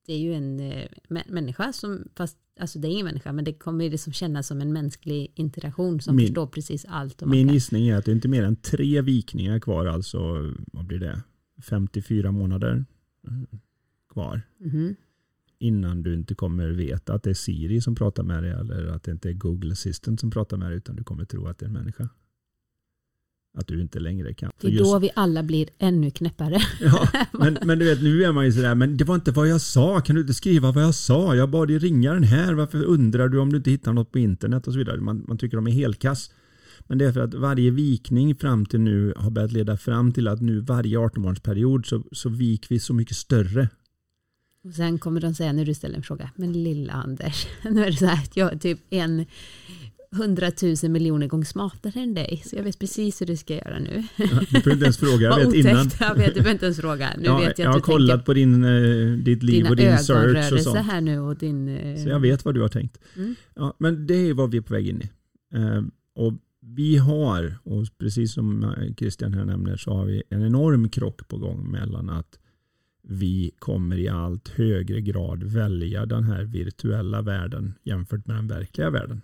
det 0.08 0.14
är 0.14 0.18
ju 0.20 0.34
en 0.34 0.60
eh, 0.60 0.88
mä- 1.10 1.32
människa 1.32 1.74
som, 1.74 2.04
fast 2.16 2.38
alltså 2.60 2.80
det 2.80 2.88
är 2.88 2.90
ingen 2.90 3.06
människa, 3.06 3.32
men 3.34 3.46
det 3.46 3.54
kommer 3.54 3.84
ju 3.86 3.92
liksom 3.92 4.14
kännas 4.14 4.48
som 4.48 4.62
en 4.62 4.74
mänsklig 4.74 5.32
interaktion 5.36 6.02
som 6.02 6.16
Min- 6.16 6.28
förstår 6.28 6.48
precis 6.48 6.86
allt. 6.90 7.26
Min 7.26 7.48
kan- 7.48 7.54
gissning 7.54 7.88
är 7.88 7.96
att 7.98 8.06
det 8.06 8.12
är 8.12 8.16
inte 8.16 8.28
mer 8.28 8.44
än 8.44 8.56
tre 8.56 9.02
vikningar 9.02 9.60
kvar, 9.60 9.86
alltså 9.86 10.20
vad 10.74 10.86
blir 10.86 11.00
det? 11.00 11.22
54 11.62 12.32
månader 12.32 12.86
eh, 13.28 13.58
kvar. 14.14 14.42
Mhm. 14.58 14.96
innan 15.60 16.04
du 16.04 16.14
inte 16.14 16.36
kommer 16.36 16.68
veta 16.68 17.14
att 17.14 17.24
det 17.24 17.30
är 17.30 17.34
Siri 17.34 17.82
som 17.82 17.96
pratar 17.96 18.24
med 18.24 18.44
dig 18.44 18.52
eller 18.52 18.88
att 18.88 19.04
det 19.04 19.12
inte 19.12 19.30
är 19.30 19.34
Google 19.34 19.72
Assistant 19.72 20.20
som 20.20 20.32
pratar 20.32 20.58
med 20.58 20.70
dig 20.72 20.78
utan 20.78 20.96
du 20.96 21.04
kommer 21.04 21.26
tro 21.26 21.48
att 21.48 21.58
det 21.60 21.66
är 21.66 21.68
en 21.68 21.74
människa. 21.74 22.10
Att 23.58 23.68
du 23.68 23.82
inte 23.82 24.00
längre 24.00 24.34
kan. 24.34 24.52
Det 24.62 24.68
är 24.68 24.72
just- 24.72 24.92
då 24.92 25.00
vi 25.00 25.10
alla 25.16 25.44
blir 25.44 25.70
ännu 25.80 26.12
knäppare. 26.12 26.62
ja, 26.82 27.08
men, 27.32 27.58
men 27.64 27.80
du 27.80 27.86
vet 27.86 28.04
nu 28.04 28.24
är 28.24 28.32
man 28.32 28.46
ju 28.46 28.52
sådär, 28.52 28.76
men 28.76 28.98
det 28.98 29.04
var 29.04 29.16
inte 29.16 29.32
vad 29.32 29.48
jag 29.48 29.62
sa, 29.62 30.02
kan 30.02 30.16
du 30.16 30.22
inte 30.22 30.34
skriva 30.34 30.72
vad 30.72 30.84
jag 30.84 30.96
sa? 30.96 31.36
Jag 31.36 31.50
bad 31.50 31.68
dig 31.68 31.78
ringa 31.80 32.14
den 32.14 32.24
här, 32.24 32.54
varför 32.54 32.84
undrar 32.84 33.30
du 33.30 33.40
om 33.40 33.52
du 33.52 33.58
inte 33.58 33.72
hittar 33.72 33.94
något 33.94 34.12
på 34.12 34.20
internet 34.20 34.68
och 34.68 34.74
så 34.74 34.80
vidare. 34.80 35.02
Man, 35.02 35.26
man 35.28 35.38
tycker 35.38 35.58
de 35.58 35.68
är 35.68 35.72
helkass. 35.72 36.32
Men 36.88 36.98
det 36.98 37.06
är 37.06 37.12
för 37.12 37.20
att 37.20 37.34
varje 37.34 37.72
vikning 37.72 38.36
fram 38.36 38.66
till 38.66 38.80
nu 38.80 39.14
har 39.18 39.32
börjat 39.32 39.52
leda 39.52 39.78
fram 39.78 40.12
till 40.12 40.28
att 40.28 40.42
nu 40.42 40.60
varje 40.60 41.00
18 41.00 41.22
månadersperiod 41.22 41.86
så, 41.86 42.04
så 42.12 42.30
vik 42.30 42.72
vi 42.72 42.80
så 42.80 42.94
mycket 42.94 43.18
större. 43.18 43.70
Och 44.64 44.74
sen 44.74 45.00
kommer 45.00 45.22
de 45.22 45.34
säga 45.34 45.54
när 45.54 45.66
du 45.66 45.74
ställer 45.74 45.96
en 45.96 46.04
fråga, 46.04 46.32
men 46.36 46.64
lilla 46.64 46.94
Anders, 46.94 47.48
nu 47.64 47.84
är 47.84 47.92
det 47.92 47.98
så 47.98 48.06
här 48.06 48.24
att 48.24 48.38
jag 48.38 48.62
typ 48.62 48.80
en 48.90 49.26
hundratusen 50.18 50.92
miljoner 50.92 51.28
gånger 51.28 51.46
smartare 51.46 52.00
än 52.02 52.14
dig, 52.14 52.42
så 52.46 52.56
jag 52.56 52.64
vet 52.64 52.80
precis 52.80 53.22
hur 53.22 53.26
du 53.26 53.38
ska 53.38 53.54
göra 53.56 53.80
nu. 53.80 54.04
Du 54.18 54.24
behöver 54.28 54.72
inte 54.74 54.84
ens 54.86 54.98
fråga, 54.98 55.22
jag 55.22 55.36
vet 55.46 55.54
innan. 55.54 55.90
jag 56.00 56.16
vet, 56.16 56.26
du 56.28 56.34
behöver 56.34 56.52
inte 56.52 56.66
ens 56.66 56.78
fråga. 56.80 57.10
Nu 57.18 57.26
Ja, 57.26 57.38
vet 57.40 57.60
jag 57.60 57.66
jag 57.66 57.72
har 57.72 57.80
du 57.80 57.82
kollat 57.84 58.26
på 58.26 58.34
din, 58.34 58.64
eh, 58.64 59.18
ditt 59.18 59.44
liv 59.44 59.66
och 59.70 59.76
din 59.76 59.98
search 59.98 60.52
och 60.54 60.60
sånt. 60.60 60.78
här 60.78 61.02
nu 61.02 61.20
och 61.20 61.36
din... 61.38 61.68
eh, 61.78 62.04
Så 62.04 62.10
jag 62.10 62.20
vet 62.20 62.46
vad 62.46 62.56
du 62.56 62.62
har 62.62 62.70
tänkt. 62.70 62.98
Mm. 63.16 63.36
Ja, 63.56 63.76
men 63.80 64.08
det 64.08 64.16
är 64.16 64.34
vad 64.34 64.52
vi 64.52 64.58
är 64.58 64.62
på 64.62 64.74
väg 64.74 64.88
in 64.88 65.02
i. 65.02 65.10
Eh, 65.58 65.82
och 66.16 66.34
vi 66.62 66.98
har, 66.98 67.56
och 67.64 67.86
precis 68.00 68.34
som 68.34 68.74
Christian 68.98 69.34
här 69.34 69.46
nämner, 69.46 69.78
så 69.78 69.94
har 69.94 70.06
vi 70.06 70.24
en 70.30 70.46
enorm 70.46 70.90
krock 70.90 71.28
på 71.28 71.38
gång 71.38 71.72
mellan 71.72 72.10
att 72.10 72.40
vi 73.10 73.52
kommer 73.60 73.98
i 73.98 74.08
allt 74.10 74.48
högre 74.50 75.02
grad 75.02 75.44
välja 75.44 76.06
den 76.06 76.24
här 76.24 76.44
virtuella 76.44 77.22
världen 77.22 77.74
jämfört 77.84 78.28
med 78.28 78.36
den 78.36 78.48
verkliga 78.48 78.90
världen. 78.90 79.22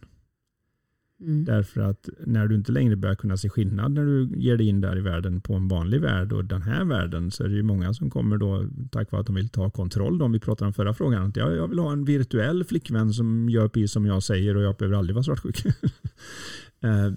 Mm. 1.23 1.45
Därför 1.45 1.81
att 1.81 2.09
när 2.25 2.47
du 2.47 2.55
inte 2.55 2.71
längre 2.71 2.95
börjar 2.95 3.15
kunna 3.15 3.37
se 3.37 3.49
skillnad 3.49 3.91
när 3.91 4.05
du 4.05 4.29
ger 4.37 4.57
dig 4.57 4.67
in 4.67 4.81
där 4.81 4.97
i 4.97 5.01
världen 5.01 5.41
på 5.41 5.53
en 5.53 5.67
vanlig 5.67 6.01
värld 6.01 6.33
och 6.33 6.45
den 6.45 6.61
här 6.61 6.85
världen 6.85 7.31
så 7.31 7.43
är 7.43 7.47
det 7.47 7.55
ju 7.55 7.63
många 7.63 7.93
som 7.93 8.09
kommer 8.09 8.37
då 8.37 8.65
tack 8.91 9.11
vare 9.11 9.19
att 9.19 9.27
de 9.27 9.35
vill 9.35 9.49
ta 9.49 9.69
kontroll. 9.69 10.21
Om 10.21 10.31
vi 10.31 10.39
pratar 10.39 10.65
om 10.65 10.73
förra 10.73 10.93
frågan. 10.93 11.23
Att 11.29 11.35
jag, 11.35 11.55
jag 11.55 11.67
vill 11.67 11.79
ha 11.79 11.91
en 11.91 12.05
virtuell 12.05 12.63
flickvän 12.63 13.13
som 13.13 13.49
gör 13.49 13.67
precis 13.67 13.91
som 13.91 14.05
jag 14.05 14.23
säger 14.23 14.57
och 14.57 14.63
jag 14.63 14.75
behöver 14.75 14.97
aldrig 14.97 15.15
vara 15.15 15.23
svartsjuk. 15.23 15.63
Eh, 16.83 17.13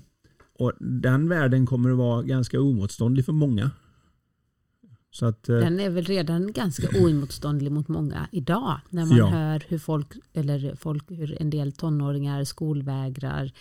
och 0.59 0.73
den 0.81 1.29
världen 1.29 1.67
kommer 1.67 1.91
att 1.91 1.97
vara 1.97 2.23
ganska 2.23 2.61
omotståndlig 2.61 3.25
för 3.25 3.33
många. 3.33 3.71
Så 5.11 5.27
att, 5.27 5.49
eh, 5.49 5.57
Den 5.59 5.81
är 5.81 5.91
väl 5.91 6.05
redan 6.05 6.53
ganska 6.53 6.89
oemotståndlig 7.03 7.73
mot 7.73 7.89
många 7.89 8.29
idag. 8.33 8.81
När 8.91 9.07
man 9.07 9.19
Ja. 9.19 9.27
hör 9.27 9.63
hur 9.69 9.79
folk, 9.79 10.07
eller 10.33 10.75
folk, 10.77 11.11
hur 11.11 11.43
en 11.43 11.51
del 11.51 11.73
tonåringar 11.73 12.45
skolvägrar, 12.45 13.53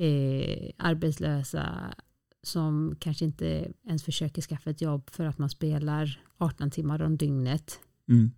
eh, 0.00 0.70
arbetslösa 0.76 1.94
som 2.42 2.96
kanske 2.98 3.24
inte 3.24 3.72
ens 3.88 4.02
försöker 4.02 4.42
skaffa 4.42 4.70
ett 4.70 4.80
jobb 4.80 5.10
för 5.10 5.24
att 5.24 5.38
man 5.38 5.50
spelar 5.50 6.20
18 6.38 6.70
timmar 6.70 7.02
om 7.02 7.16
dygnet 7.16 7.78
mm. 8.08 8.30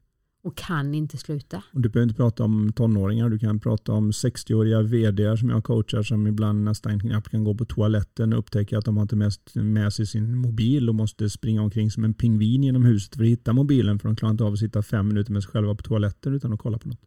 och 0.42 0.56
kan 0.56 0.94
inte 0.94 1.16
sluta. 1.16 1.62
Och 1.72 1.80
du 1.80 1.88
behöver 1.88 2.08
inte 2.08 2.16
prata 2.16 2.44
om 2.44 2.72
tonåringar, 2.72 3.28
du 3.28 3.38
kan 3.38 3.60
prata 3.60 3.92
om 3.92 4.10
60-åriga 4.10 4.82
vd 4.82 5.36
som 5.36 5.48
jag 5.48 5.64
coachar 5.64 6.02
som 6.02 6.26
ibland 6.26 6.64
nästan 6.64 7.00
knappt 7.00 7.28
kan 7.28 7.44
gå 7.44 7.54
på 7.54 7.64
toaletten 7.64 8.32
och 8.32 8.38
upptäcker 8.38 8.76
att 8.76 8.84
de 8.84 8.96
har 8.96 9.02
inte 9.02 9.16
mest 9.16 9.54
med 9.54 9.92
sig 9.92 10.06
sin 10.06 10.36
mobil 10.36 10.88
och 10.88 10.94
måste 10.94 11.30
springa 11.30 11.62
omkring 11.62 11.90
som 11.90 12.04
en 12.04 12.14
pingvin 12.14 12.64
genom 12.64 12.84
huset 12.84 13.16
för 13.16 13.22
att 13.22 13.28
hitta 13.28 13.52
mobilen 13.52 13.98
för 13.98 14.08
de 14.08 14.16
klarar 14.16 14.30
inte 14.30 14.44
av 14.44 14.52
att 14.52 14.58
sitta 14.58 14.82
fem 14.82 15.08
minuter 15.08 15.32
med 15.32 15.42
sig 15.42 15.52
själva 15.52 15.74
på 15.74 15.82
toaletten 15.82 16.34
utan 16.34 16.52
att 16.52 16.60
kolla 16.60 16.78
på 16.78 16.88
något. 16.88 17.00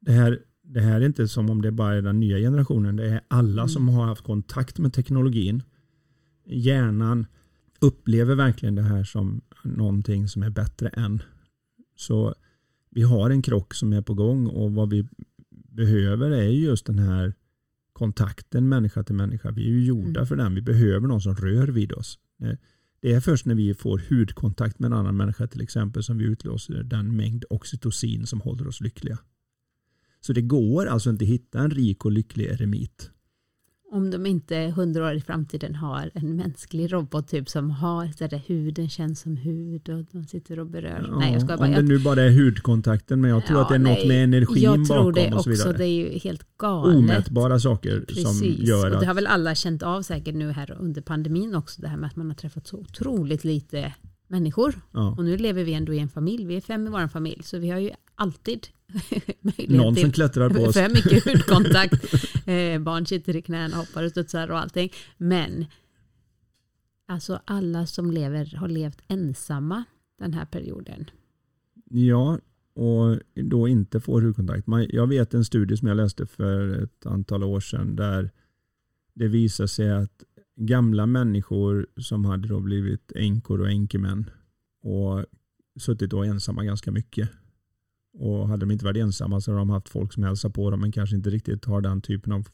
Det 0.00 0.12
här, 0.12 0.38
det 0.70 0.80
här 0.80 1.00
är 1.00 1.06
inte 1.06 1.28
som 1.28 1.50
om 1.50 1.62
det 1.62 1.72
bara 1.72 1.94
är 1.94 2.02
den 2.02 2.20
nya 2.20 2.38
generationen, 2.38 2.96
det 2.96 3.08
är 3.08 3.20
alla 3.28 3.62
Mm. 3.62 3.68
som 3.68 3.88
har 3.88 4.06
haft 4.06 4.22
kontakt 4.24 4.78
med 4.78 4.92
teknologin. 4.92 5.62
Hjärnan 6.46 7.26
upplever 7.80 8.34
verkligen 8.34 8.74
det 8.74 8.82
här 8.82 9.04
som 9.04 9.40
någonting 9.64 10.28
som 10.28 10.42
är 10.42 10.50
bättre 10.50 10.88
än. 10.88 11.22
Så 11.96 12.34
vi 12.90 13.02
har 13.02 13.30
en 13.30 13.42
krock 13.42 13.74
som 13.74 13.92
är 13.92 14.02
på 14.02 14.14
gång 14.14 14.46
och 14.46 14.72
vad 14.72 14.90
vi 14.90 15.08
behöver 15.50 16.30
är 16.30 16.48
just 16.48 16.86
den 16.86 16.98
här 16.98 17.34
kontakten 17.92 18.68
människa 18.68 19.02
till 19.02 19.14
människa. 19.14 19.50
Vi 19.50 19.64
är 19.64 19.68
ju 19.70 19.84
gjorda 19.84 20.20
Mm. 20.20 20.26
för 20.26 20.36
den. 20.36 20.54
Vi 20.54 20.62
behöver 20.62 21.08
någon 21.08 21.20
som 21.20 21.34
rör 21.34 21.68
vid 21.68 21.92
oss. 21.92 22.18
Eh, 22.42 22.52
Det 23.00 23.12
är 23.12 23.20
först 23.20 23.46
när 23.46 23.54
vi 23.54 23.74
får 23.74 24.02
hudkontakt 24.10 24.78
med 24.78 24.86
en 24.86 24.92
annan 24.98 25.16
människa 25.16 25.46
till 25.46 25.60
exempel 25.60 26.02
som 26.02 26.18
vi 26.18 26.24
utlöser 26.24 26.82
den 26.82 27.16
mängd 27.16 27.44
oxytocin 27.50 28.26
som 28.26 28.40
håller 28.40 28.68
oss 28.68 28.80
lyckliga. 28.80 29.18
Så 30.20 30.32
det 30.32 30.42
går 30.42 30.86
alltså 30.86 31.10
inte 31.10 31.24
att 31.24 31.28
hitta 31.30 31.58
en 31.58 31.70
rik 31.70 32.04
och 32.04 32.12
lycklig 32.12 32.44
eremit. 32.46 33.10
Om 33.92 34.10
de 34.10 34.26
inte 34.26 34.56
hundra 34.76 35.06
år 35.06 35.12
i 35.14 35.20
framtiden 35.20 35.74
har 35.74 36.10
en 36.14 36.36
mänsklig 36.36 36.92
robot 36.92 37.28
typ 37.28 37.48
som 37.48 37.70
har 37.70 38.06
så 38.18 38.26
där 38.26 38.42
huden 38.46 38.88
känns 38.88 39.20
som 39.20 39.36
hud 39.36 39.88
och 39.88 40.04
de 40.12 40.24
sitter 40.26 40.58
och 40.58 40.66
berör. 40.66 41.16
nej 41.20 41.32
jag 41.32 41.42
ska 41.42 41.56
bara. 41.56 41.66
om 41.68 41.72
det 41.74 41.82
nu 41.82 41.98
bara 41.98 42.22
är 42.22 42.30
hudkontakten 42.30 43.20
men 43.20 43.30
jag 43.30 43.46
tror 43.46 43.58
Ja, 43.58 43.62
att 43.62 43.68
det 43.68 43.74
är 43.74 43.78
något 43.78 43.98
nej. 43.98 44.08
med 44.08 44.24
energin 44.24 44.62
jag 44.62 44.86
tror 44.86 44.96
bakom 44.98 45.12
det 45.12 45.26
och 45.26 45.32
så 45.32 45.38
också. 45.38 45.50
vidare. 45.50 45.76
Det 45.78 45.84
är 45.84 46.12
ju 46.12 46.18
helt 46.18 46.56
galet. 46.58 46.96
Omätbara 46.96 47.60
saker 47.60 47.90
som 48.08 48.24
Precis, 48.24 48.68
gör 48.68 48.86
och 48.90 48.94
att 48.94 49.00
det 49.00 49.06
har 49.06 49.14
väl 49.14 49.26
alla 49.26 49.54
känt 49.54 49.82
av 49.82 50.02
säkert 50.02 50.34
nu 50.34 50.50
här 50.52 50.76
under 50.80 51.02
pandemin 51.02 51.54
också, 51.54 51.82
det 51.82 51.88
här 51.88 51.96
med 51.96 52.06
att 52.08 52.16
man 52.16 52.26
har 52.26 52.34
träffat 52.34 52.66
så 52.66 52.76
otroligt 52.78 53.44
lite 53.44 53.94
människor. 54.28 54.74
ja, 54.92 55.14
Och 55.18 55.24
nu 55.24 55.36
lever 55.36 55.64
vi 55.64 55.74
ändå 55.74 55.94
i 55.94 55.98
en 55.98 56.08
familj, 56.08 56.44
vi 56.44 56.56
är 56.56 56.60
fem 56.60 56.86
i 56.86 56.90
vår 56.90 57.08
familj, 57.08 57.42
så 57.44 57.58
vi 57.58 57.70
har 57.70 57.78
ju 57.78 57.90
alltid 58.14 58.66
någon 59.68 59.96
som 59.96 60.12
klättrar 60.12 60.50
på 60.50 60.62
oss. 60.62 60.74
för 60.74 60.88
mycket 60.88 61.24
hudkontakt. 61.24 61.94
eh, 62.46 62.80
barn 62.80 63.06
sitter 63.06 63.36
i 63.36 63.42
knäna, 63.42 63.76
hoppar 63.76 64.04
och 64.04 64.10
studsar 64.10 64.50
och 64.50 64.58
allting. 64.58 64.92
Men 65.16 65.66
alltså 67.06 67.40
alla 67.44 67.86
som 67.86 68.10
lever 68.10 68.56
har 68.56 68.68
levt 68.68 69.02
ensamma 69.08 69.84
den 70.18 70.34
här 70.34 70.44
perioden. 70.44 71.10
Ja, 71.90 72.38
och 72.74 73.18
då 73.34 73.68
inte 73.68 74.00
får 74.00 74.22
hudkontakt. 74.22 74.64
Jag 74.88 75.06
vet 75.06 75.34
en 75.34 75.44
studie 75.44 75.76
som 75.76 75.88
jag 75.88 75.96
läste 75.96 76.26
för 76.26 76.82
ett 76.82 77.06
antal 77.06 77.44
år 77.44 77.60
sedan 77.60 77.96
där 77.96 78.30
det 79.14 79.28
visar 79.28 79.66
sig 79.66 79.90
att 79.90 80.22
gamla 80.56 81.06
människor 81.06 81.86
som 81.96 82.24
hade 82.24 82.48
då 82.48 82.60
blivit 82.60 83.12
änkor 83.14 83.60
och 83.60 83.70
änkemän 83.70 84.30
och 84.82 85.24
suttit 85.80 86.10
då 86.10 86.22
ensamma 86.22 86.64
ganska 86.64 86.90
mycket. 86.90 87.30
Och 88.18 88.48
hade 88.48 88.60
de 88.60 88.70
inte 88.70 88.84
varit 88.84 88.96
ensamma 89.02 89.40
så 89.40 89.50
hade 89.50 89.60
de 89.60 89.70
haft 89.70 89.88
folk 89.88 90.12
som 90.12 90.22
hälsar 90.22 90.48
på 90.48 90.70
dem 90.70 90.80
men 90.80 90.92
kanske 90.92 91.16
inte 91.16 91.30
riktigt 91.30 91.64
har 91.64 91.80
den 91.80 92.00
typen 92.00 92.32
av 92.32 92.48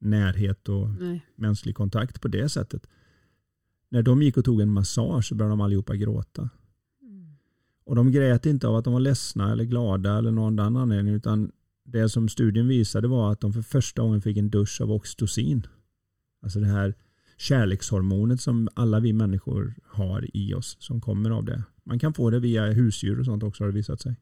närhet 0.00 0.68
och 0.68 0.88
Nej. 1.00 1.26
mänsklig 1.36 1.74
kontakt 1.74 2.20
på 2.20 2.28
det 2.28 2.48
sättet. 2.48 2.86
När 3.88 4.02
de 4.02 4.22
gick 4.22 4.36
och 4.36 4.44
tog 4.44 4.60
en 4.60 4.72
massage 4.72 5.24
så 5.24 5.34
började 5.34 5.52
de 5.52 5.60
allihopa 5.60 5.96
gråta. 5.96 6.50
Och 7.84 7.96
de 7.96 8.12
grät 8.12 8.46
inte 8.46 8.68
av 8.68 8.76
att 8.76 8.84
de 8.84 8.92
var 8.92 9.00
ledsna 9.00 9.52
eller 9.52 9.64
glada 9.64 10.18
eller 10.18 10.30
någon 10.30 10.58
annan 10.58 10.82
anledning 10.82 11.14
utan 11.14 11.52
det 11.84 12.08
som 12.08 12.28
studien 12.28 12.68
visade 12.68 13.08
var 13.08 13.32
att 13.32 13.40
de 13.40 13.52
för 13.52 13.62
första 13.62 14.02
gången 14.02 14.22
fick 14.22 14.36
en 14.36 14.50
dusch 14.50 14.80
av 14.80 14.92
oxytocin. 14.92 15.66
Alltså 16.42 16.60
det 16.60 16.66
här 16.66 16.94
kärlekshormonet 17.38 18.40
som 18.40 18.68
alla 18.74 19.00
vi 19.00 19.12
människor 19.12 19.74
har 19.84 20.36
i 20.36 20.54
oss 20.54 20.76
som 20.80 21.00
kommer 21.00 21.30
av 21.30 21.44
det. 21.44 21.62
Man 21.84 21.98
kan 21.98 22.14
få 22.14 22.30
det 22.30 22.40
via 22.40 22.66
husdjur 22.66 23.18
och 23.20 23.24
sånt 23.24 23.42
också 23.42 23.64
har 23.64 23.68
det 23.68 23.74
visat 23.74 24.00
sig. 24.00 24.16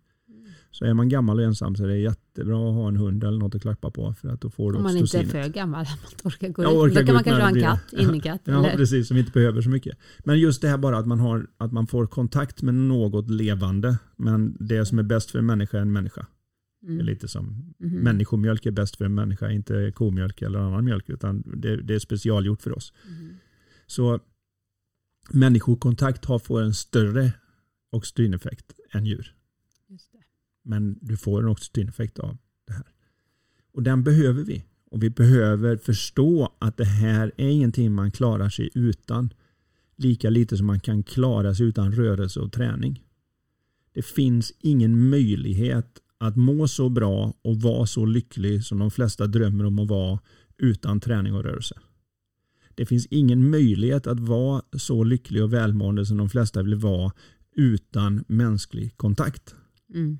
Så 0.70 0.84
är 0.84 0.94
man 0.94 1.08
gammal 1.08 1.38
och 1.38 1.44
ensam 1.44 1.76
så 1.76 1.84
är 1.84 1.88
det 1.88 1.98
jättebra 1.98 2.68
att 2.68 2.74
ha 2.74 2.88
en 2.88 2.96
hund 2.96 3.24
eller 3.24 3.38
något 3.38 3.54
att 3.54 3.62
klappa 3.62 3.90
på. 3.90 4.14
För 4.14 4.28
att 4.28 4.40
då 4.40 4.50
får 4.50 4.72
du 4.72 4.78
Om 4.78 4.84
man 4.84 4.96
inte 4.96 5.18
är 5.18 5.24
för 5.24 5.48
gammal, 5.48 5.86
man 6.24 6.32
orkar 6.32 6.48
gå 6.48 6.62
Ja, 6.62 6.68
ut. 6.70 6.76
orkar 6.92 6.94
Då 6.94 7.00
gå 7.00 7.06
kan 7.06 7.14
man 7.14 7.20
ut 7.20 7.24
kanske 7.24 7.42
ha 7.42 7.48
en 7.74 7.78
katt, 7.90 7.92
innekatt. 7.92 8.40
Ja, 8.44 8.58
eller? 8.66 8.76
precis. 8.76 9.08
Som 9.08 9.16
inte 9.16 9.32
behöver 9.32 9.62
så 9.62 9.70
mycket. 9.70 9.98
Men 10.24 10.38
just 10.38 10.62
det 10.62 10.68
här 10.68 10.78
bara 10.78 10.98
att 10.98 11.06
man, 11.06 11.20
har, 11.20 11.46
att 11.56 11.72
man 11.72 11.86
får 11.86 12.06
kontakt 12.06 12.62
med 12.62 12.74
något 12.74 13.30
levande. 13.30 13.98
Men 14.16 14.56
det 14.60 14.86
som 14.86 14.98
är 14.98 15.02
bäst 15.02 15.30
för 15.30 15.38
en 15.38 15.46
människa 15.46 15.76
är 15.78 15.82
en 15.82 15.92
människa. 15.92 16.26
Det 16.80 16.86
är 16.88 16.92
Mm. 16.92 17.06
lite 17.06 17.28
som 17.28 17.74
Mhm. 17.78 17.98
människomjölk 17.98 18.66
är 18.66 18.70
bäst 18.70 18.96
för 18.96 19.04
en 19.04 19.14
människa, 19.14 19.50
inte 19.50 19.92
komjölk 19.94 20.42
eller 20.42 20.58
annan 20.58 20.84
mjölk. 20.84 21.10
Utan 21.10 21.42
det, 21.56 21.76
det 21.82 21.94
är 21.94 21.98
specialgjort 21.98 22.62
för 22.62 22.76
oss. 22.76 22.92
Mhm. 23.08 23.34
Så 23.86 24.20
människokontakt 25.30 26.24
har 26.24 26.38
får 26.38 26.62
en 26.62 26.74
större 26.74 27.32
oxytocineffekt 27.92 28.72
än 28.92 29.06
djur. 29.06 29.34
Men 30.68 30.98
du 31.00 31.16
får 31.16 31.42
en 31.42 31.48
oxytocineffekt 31.48 32.18
av 32.18 32.38
det 32.66 32.72
här. 32.72 32.86
Och 33.72 33.82
den 33.82 34.04
behöver 34.04 34.42
vi. 34.42 34.64
Och 34.90 35.02
vi 35.02 35.10
behöver 35.10 35.76
förstå 35.76 36.56
att 36.58 36.76
det 36.76 36.84
här 36.84 37.32
är 37.36 37.48
ingenting 37.48 37.92
man 37.92 38.10
klarar 38.10 38.48
sig 38.48 38.70
utan. 38.74 39.32
Lika 39.96 40.30
lite 40.30 40.56
som 40.56 40.66
man 40.66 40.80
kan 40.80 41.02
klara 41.02 41.54
sig 41.54 41.66
utan 41.66 41.92
rörelse 41.92 42.40
och 42.40 42.52
träning. 42.52 43.04
Det 43.92 44.02
finns 44.02 44.52
ingen 44.60 45.08
möjlighet 45.08 45.98
att 46.18 46.36
må 46.36 46.68
så 46.68 46.88
bra 46.88 47.34
och 47.42 47.60
vara 47.60 47.86
så 47.86 48.04
lycklig 48.04 48.64
som 48.64 48.78
de 48.78 48.90
flesta 48.90 49.26
drömmer 49.26 49.64
om 49.64 49.78
att 49.78 49.88
vara 49.88 50.18
utan 50.58 51.00
träning 51.00 51.34
och 51.34 51.44
rörelse. 51.44 51.74
Det 52.74 52.86
finns 52.86 53.06
ingen 53.06 53.50
möjlighet 53.50 54.06
att 54.06 54.20
vara 54.20 54.62
så 54.72 55.04
lycklig 55.04 55.42
och 55.42 55.52
välmående 55.52 56.06
som 56.06 56.16
de 56.16 56.28
flesta 56.28 56.62
vill 56.62 56.74
vara 56.74 57.12
utan 57.56 58.24
mänsklig 58.28 58.96
kontakt. 58.96 59.54
Mm. 59.94 60.18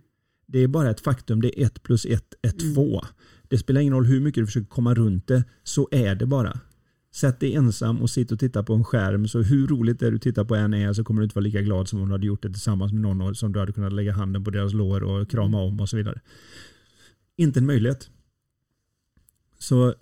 Det 0.48 0.58
är 0.58 0.68
bara 0.68 0.90
ett 0.90 1.00
faktum. 1.00 1.40
Det 1.40 1.60
är 1.60 1.66
ett 1.66 1.82
plus 1.82 2.04
ett 2.04 2.34
är 2.42 2.62
Mm. 2.62 2.74
två. 2.74 3.00
Det 3.48 3.58
spelar 3.58 3.80
ingen 3.80 3.94
roll 3.94 4.06
hur 4.06 4.20
mycket 4.20 4.42
du 4.42 4.46
försöker 4.46 4.66
komma 4.68 4.94
runt 4.94 5.26
det. 5.26 5.44
Så 5.62 5.88
är 5.90 6.14
det 6.14 6.26
bara. 6.26 6.60
Sätt 7.14 7.40
dig 7.40 7.54
ensam 7.54 8.02
och 8.02 8.10
sitt 8.10 8.32
och 8.32 8.38
titta 8.38 8.62
på 8.62 8.74
en 8.74 8.84
skärm. 8.84 9.28
Så 9.28 9.42
hur 9.42 9.66
roligt 9.66 10.00
det 10.00 10.10
du 10.10 10.18
tittar 10.18 10.44
på 10.44 10.54
än 10.54 10.74
är 10.74 10.92
så 10.92 11.04
kommer 11.04 11.20
du 11.20 11.24
inte 11.24 11.34
vara 11.34 11.42
lika 11.42 11.62
glad 11.62 11.88
som 11.88 12.00
om 12.00 12.08
du 12.08 12.14
hade 12.14 12.26
gjort 12.26 12.42
det 12.42 12.48
tillsammans 12.48 12.92
med 12.92 13.02
någon 13.02 13.34
som 13.34 13.52
du 13.52 13.60
hade 13.60 13.72
kunnat 13.72 13.92
lägga 13.92 14.12
handen 14.12 14.44
på 14.44 14.50
deras 14.50 14.72
lår 14.72 15.02
och 15.02 15.30
krama 15.30 15.60
om 15.60 15.80
och 15.80 15.88
så 15.88 15.96
vidare. 15.96 16.20
Inte 17.36 17.60
en 17.60 17.66
möjlighet. 17.66 18.10
Så 19.58 19.94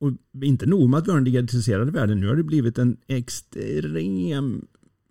och 0.00 0.12
inte 0.42 0.66
nog 0.66 0.88
med 0.90 0.98
att 0.98 1.06
vi 1.06 1.10
har 1.10 1.18
en 1.18 1.24
digitaliserad 1.24 1.90
värld. 1.90 2.16
Nu 2.16 2.28
har 2.28 2.36
det 2.36 2.42
blivit 2.42 2.78
en 2.78 2.96
extrem 3.06 4.66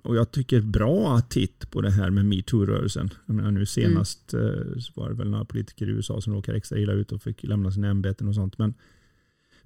och 0.09 0.15
jag 0.15 0.31
tycker 0.31 0.61
bra 0.61 1.21
titt 1.21 1.71
på 1.71 1.81
det 1.81 1.91
här 1.91 2.09
med 2.09 2.25
metoo-rörelsen. 2.25 3.09
Nu 3.25 3.65
senast 3.65 4.33
eh, 4.33 4.39
så 4.79 4.91
var 5.01 5.09
det 5.09 5.15
väl 5.15 5.29
några 5.29 5.45
politiker 5.45 5.87
i 5.87 5.89
USA 5.89 6.21
som 6.21 6.33
råkade 6.33 6.57
extra 6.57 6.79
illa 6.79 6.93
ut 6.93 7.11
och 7.11 7.21
fick 7.21 7.43
lämna 7.43 7.71
sina 7.71 7.87
ämbeten 7.87 8.27
och 8.27 8.35
sånt. 8.35 8.57
Men 8.57 8.73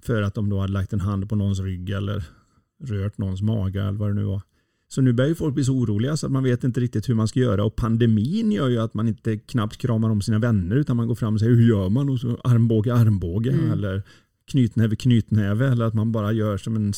för 0.00 0.22
att 0.22 0.34
de 0.34 0.50
då 0.50 0.60
hade 0.60 0.72
lagt 0.72 0.92
en 0.92 1.00
hand 1.00 1.28
på 1.28 1.36
någons 1.36 1.60
rygg 1.60 1.90
eller 1.90 2.24
rört 2.84 3.18
någons 3.18 3.42
mage 3.42 3.80
eller 3.82 3.98
vad 3.98 4.10
det 4.10 4.14
nu 4.14 4.24
var. 4.24 4.42
Så 4.88 5.00
nu 5.00 5.12
börjar 5.12 5.28
ju 5.28 5.34
folk 5.34 5.54
bli 5.54 5.64
så 5.64 5.72
oroliga 5.72 6.16
så 6.16 6.26
att 6.26 6.32
man 6.32 6.44
vet 6.44 6.64
inte 6.64 6.80
riktigt 6.80 7.08
hur 7.08 7.14
man 7.14 7.28
ska 7.28 7.40
göra 7.40 7.64
och 7.64 7.76
pandemin 7.76 8.52
gör 8.52 8.68
ju 8.68 8.78
att 8.78 8.94
man 8.94 9.08
inte 9.08 9.38
knappt 9.38 9.76
kramar 9.76 10.10
om 10.10 10.22
sina 10.22 10.38
vänner 10.38 10.76
utan 10.76 10.96
man 10.96 11.08
går 11.08 11.14
fram 11.14 11.34
och 11.34 11.40
säger 11.40 11.54
hur 11.54 11.68
gör 11.68 11.88
man 11.88 12.08
och 12.08 12.20
så 12.20 12.40
armbåge 12.44 12.94
armbåge 12.94 13.50
Mm. 13.52 13.70
eller 13.70 14.02
knytnäve 14.50 14.96
knytnäve 14.96 15.68
eller 15.68 15.84
att 15.84 15.94
man 15.94 16.12
bara 16.12 16.32
gör 16.32 16.56
som 16.56 16.76
en, 16.76 16.92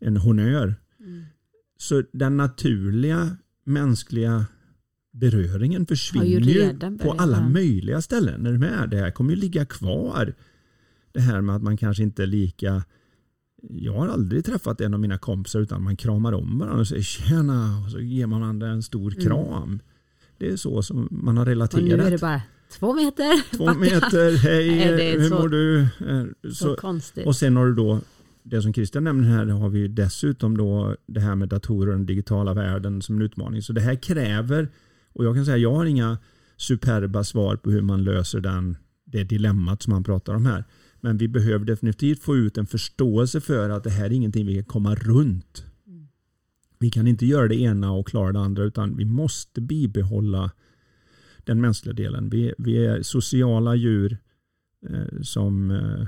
en 0.00 0.16
honör. 0.16 0.74
Mm. 1.00 1.24
Så 1.82 2.02
den 2.12 2.36
naturliga 2.36 3.36
mänskliga 3.64 4.46
beröringen 5.12 5.86
försvinner 5.86 6.26
ju 6.26 6.40
ju 6.40 6.98
på 6.98 7.12
alla 7.12 7.48
möjliga 7.48 8.02
ställen. 8.02 8.40
När 8.40 8.52
de 8.52 8.62
är. 8.62 8.86
Det 8.86 8.96
här 8.96 9.10
kommer 9.10 9.30
ju 9.30 9.36
ligga 9.36 9.64
kvar. 9.64 10.34
Det 11.12 11.20
här 11.20 11.40
med 11.40 11.56
att 11.56 11.62
man 11.62 11.76
kanske 11.76 12.02
inte 12.02 12.22
är 12.22 12.26
lika 12.26 12.82
jag 13.70 13.92
har 13.92 14.08
aldrig 14.08 14.44
träffat 14.44 14.80
en 14.80 14.94
av 14.94 15.00
mina 15.00 15.18
kompisar 15.18 15.60
utan 15.60 15.82
man 15.82 15.96
kramar 15.96 16.32
om 16.32 16.58
varandra 16.58 16.80
och 16.80 16.88
säger 16.88 17.02
tjena 17.02 17.82
och 17.84 17.90
så 17.90 18.00
ger 18.00 18.26
man 18.26 18.40
varandra 18.40 18.68
en 18.68 18.82
stor 18.82 19.12
Mm. 19.12 19.24
kram. 19.24 19.80
Det 20.38 20.48
är 20.52 20.56
så 20.56 20.82
som 20.82 21.08
man 21.10 21.36
har 21.36 21.42
Och 21.42 21.46
nu 21.46 21.52
är 21.52 21.54
relaterat. 21.54 22.10
det 22.10 22.20
bara 22.20 22.42
två 22.78 22.94
meter. 22.94 23.56
Två 23.56 23.74
meter, 23.74 24.36
hej, 24.36 24.68
Nej, 24.68 25.10
är 25.14 25.18
hur 25.20 25.28
så- 25.28 25.34
mår 25.34 25.48
du? 25.48 25.80
Eh, 25.80 26.24
Så, 26.42 26.54
Så, 26.54 26.76
konstigt. 26.76 27.26
och 27.26 27.36
sen 27.36 27.56
har 27.56 27.66
du 27.66 27.74
då 27.74 28.00
det 28.42 28.62
som 28.62 28.72
Christian 28.72 29.04
nämner 29.04 29.28
här 29.28 29.46
har 29.46 29.68
vi 29.68 29.88
dessutom 29.88 30.56
då 30.56 30.96
det 31.06 31.20
här 31.20 31.34
med 31.34 31.48
datorer 31.48 31.92
och 31.92 31.98
den 31.98 32.06
digitala 32.06 32.54
världen 32.54 33.02
som 33.02 33.16
en 33.16 33.22
utmaning. 33.22 33.62
Så 33.62 33.72
det 33.72 33.80
här 33.80 33.94
kräver, 33.94 34.68
och 35.12 35.24
jag 35.24 35.34
kan 35.34 35.44
säga 35.44 35.56
jag 35.56 35.74
har 35.74 35.84
inga 35.84 36.18
superba 36.56 37.24
svar 37.24 37.56
på 37.56 37.70
hur 37.70 37.82
man 37.82 38.04
löser 38.04 38.40
den, 38.40 38.76
det 39.04 39.24
dilemmat 39.24 39.82
som 39.82 39.92
han 39.92 40.04
pratar 40.04 40.34
om 40.34 40.46
här. 40.46 40.64
Men 41.00 41.18
vi 41.18 41.28
behöver 41.28 41.64
definitivt 41.64 42.22
få 42.22 42.36
ut 42.36 42.58
en 42.58 42.66
förståelse 42.66 43.40
för 43.40 43.70
att 43.70 43.84
det 43.84 43.90
här 43.90 44.04
är 44.04 44.12
ingenting 44.12 44.46
vi 44.46 44.54
kan 44.54 44.64
komma 44.64 44.94
runt. 44.94 45.64
Vi 46.78 46.90
kan 46.90 47.06
inte 47.06 47.26
göra 47.26 47.48
det 47.48 47.60
ena 47.60 47.92
och 47.92 48.06
klara 48.06 48.32
det 48.32 48.40
andra 48.40 48.62
utan 48.62 48.96
vi 48.96 49.04
måste 49.04 49.60
bibehålla 49.60 50.50
den 51.44 51.60
mänskliga 51.60 51.94
delen. 51.94 52.28
Vi, 52.30 52.54
vi 52.58 52.86
är 52.86 53.02
sociala 53.02 53.74
djur 53.74 54.18
eh, 54.90 55.20
som 55.22 55.70
eh, 55.70 56.06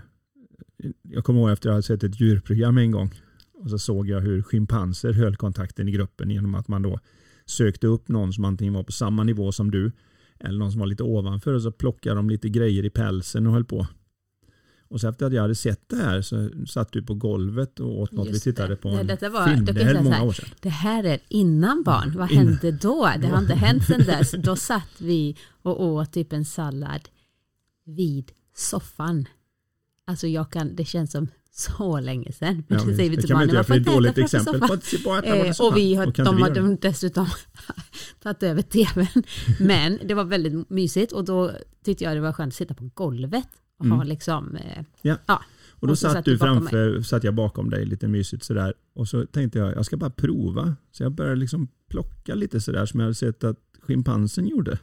jag 1.03 1.25
kommer 1.25 1.41
ihåg 1.41 1.51
efter 1.51 1.69
att 1.69 1.71
jag 1.71 1.73
hade 1.73 1.83
sett 1.83 2.05
ett 2.05 2.21
djurprogram 2.21 2.79
en 2.79 2.91
gång 2.91 3.11
och 3.55 3.71
så 3.71 3.79
såg 3.79 4.09
jag 4.09 4.21
hur 4.21 4.43
schimpanser 4.43 5.13
höll 5.13 5.37
kontakten 5.37 5.89
i 5.89 5.93
gruppen 5.93 6.31
genom 6.31 6.55
att 6.55 6.69
man 6.69 6.83
då 6.83 6.99
sökte 7.47 7.87
upp 7.87 8.09
någon 8.09 8.33
som 8.33 8.45
antingen 8.45 8.75
var 8.75 8.83
på 8.83 8.93
samma 8.93 9.25
nivå 9.25 9.53
som 9.53 9.71
du 9.71 9.93
eller 10.41 10.59
någon 10.59 10.71
som 10.73 10.81
var 10.81 10.87
lite 10.87 11.03
ovanför 11.03 11.53
och 11.55 11.63
så 11.63 11.73
plockade 11.73 12.17
de 12.17 12.31
lite 12.31 12.49
grejer 12.49 12.85
i 12.85 12.91
pälsen 12.91 13.47
och 13.47 13.53
höll 13.53 13.65
på. 13.65 13.87
Och 14.89 15.01
så 15.01 15.09
efter 15.09 15.27
att 15.27 15.33
jag 15.33 15.43
hade 15.43 15.55
sett 15.55 15.89
det 15.89 15.97
här 15.97 16.23
så 16.23 16.51
satt 16.67 16.93
du 16.93 17.03
på 17.03 17.15
golvet 17.15 17.81
och 17.81 18.01
åt 18.01 18.13
något. 18.13 18.29
Just 18.29 18.47
vi 18.47 18.53
tittade 18.53 18.77
på 18.77 18.89
en 18.89 19.07
detta 19.07 19.29
var- 19.31 19.47
film. 19.49 19.65
Det 19.65 19.85
här 19.85 19.95
är 19.95 20.03
många 20.03 20.15
här. 20.17 20.27
år 20.27 20.33
sedan. 20.33 20.49
Det 20.61 20.69
här 20.69 21.05
är 21.05 21.21
innan 21.29 21.83
barn. 21.83 22.13
Vad 22.17 22.31
Innan. 22.33 22.47
hände 22.49 22.71
då? 22.71 23.11
Det 23.21 23.27
har 23.27 23.39
inte 23.39 23.55
hänt 23.55 23.85
sedan 23.85 24.01
dess. 24.07 24.35
Då 24.39 24.57
satt 24.57 25.01
vi 25.01 25.37
och 25.63 25.83
åt 25.85 26.13
typ 26.13 26.33
en 26.33 26.45
sallad 26.45 27.09
vid 27.85 28.33
soffan. 28.57 29.27
Alltså 30.07 30.27
jag 30.27 30.51
kan, 30.53 30.77
det 30.77 30.85
känns 30.85 31.13
som 31.13 31.29
så 31.53 32.01
länge 32.01 32.33
sedan. 32.33 32.65
Men 32.69 32.79
Ja, 32.79 32.85
det 32.85 32.97
säger 32.97 33.11
vi 33.11 33.17
till 33.17 33.29
kan 33.29 33.39
man 33.39 33.49
barnen. 33.49 33.49
inte 33.49 33.55
göra 33.55 33.59
"Vad 33.63 33.67
för 33.67 33.75
det 33.75 33.79
är 33.79 33.81
ett 33.81 33.87
fan 33.87 33.95
dåligt 33.95 34.19
exempel 34.19 34.55
soffan?" 34.55 34.69
på 34.69 34.75
att 34.75 34.85
se 34.85 34.99
på 34.99 35.13
att 35.13 35.25
äta 35.25 35.37
Eh, 35.37 35.61
och 35.71 35.77
vi 35.77 35.95
har, 35.95 36.13
kan 36.13 36.25
de 36.25 36.43
har 36.43 36.51
de 36.55 36.77
dessutom 36.77 37.27
tagit 38.23 38.43
över 38.43 38.63
tvn. 38.63 39.07
Men 39.61 39.99
det 40.05 40.15
var 40.15 40.25
väldigt 40.25 40.71
mysigt 40.71 41.13
och 41.13 41.25
då 41.25 41.51
tyckte 41.85 42.05
jag 42.05 42.17
det 42.17 42.21
var 42.21 42.33
skönt 42.33 42.51
att 42.51 42.55
sitta 42.57 42.75
på 42.75 42.91
golvet 42.95 43.49
och 43.79 43.87
ha 43.87 43.95
Mm. 43.95 44.09
liksom, 44.09 44.57
eh, 44.57 44.85
Ja. 45.03 45.17
ja. 45.27 45.43
Och 45.71 45.87
då 45.87 45.93
Och 45.93 45.99
satt 45.99 46.13
satt 46.13 46.25
du 46.25 46.39
framför, 46.39 47.01
satt 47.03 47.25
jag 47.25 47.35
bakom 47.35 47.71
dig 47.71 47.85
lite 47.87 48.09
mysigt 48.09 48.45
sådär. 48.45 48.75
Och 48.95 49.09
så 49.09 49.27
tänkte 49.27 49.59
jag, 49.59 49.75
jag 49.77 49.87
ska 49.87 49.97
bara 49.97 50.11
prova. 50.11 50.77
Så 50.93 51.03
jag 51.03 51.13
började 51.13 51.37
liksom 51.37 51.69
plocka 51.91 52.35
lite 52.35 52.61
sådär 52.61 52.87
som 52.87 53.01
jag 53.01 53.05
hade 53.05 53.15
sett 53.15 53.45
att 53.45 53.57
schimpansen 53.83 54.47
gjorde. 54.47 54.79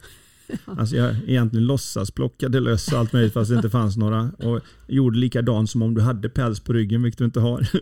Alltså 0.64 0.96
jag 0.96 1.16
egentligen 1.26 1.66
låtsas 1.66 2.10
plockade 2.10 2.60
löss 2.60 2.92
allt 2.92 3.12
möjligt 3.12 3.32
fast 3.32 3.50
det 3.50 3.56
inte 3.56 3.70
fanns 3.70 3.96
några. 3.96 4.30
Och 4.30 4.60
gjorde 4.86 5.18
likadant 5.18 5.70
som 5.70 5.82
om 5.82 5.94
du 5.94 6.00
hade 6.00 6.28
päls 6.28 6.60
på 6.60 6.72
ryggen, 6.72 7.02
vilket 7.02 7.18
du 7.18 7.24
inte 7.24 7.40
har. 7.40 7.68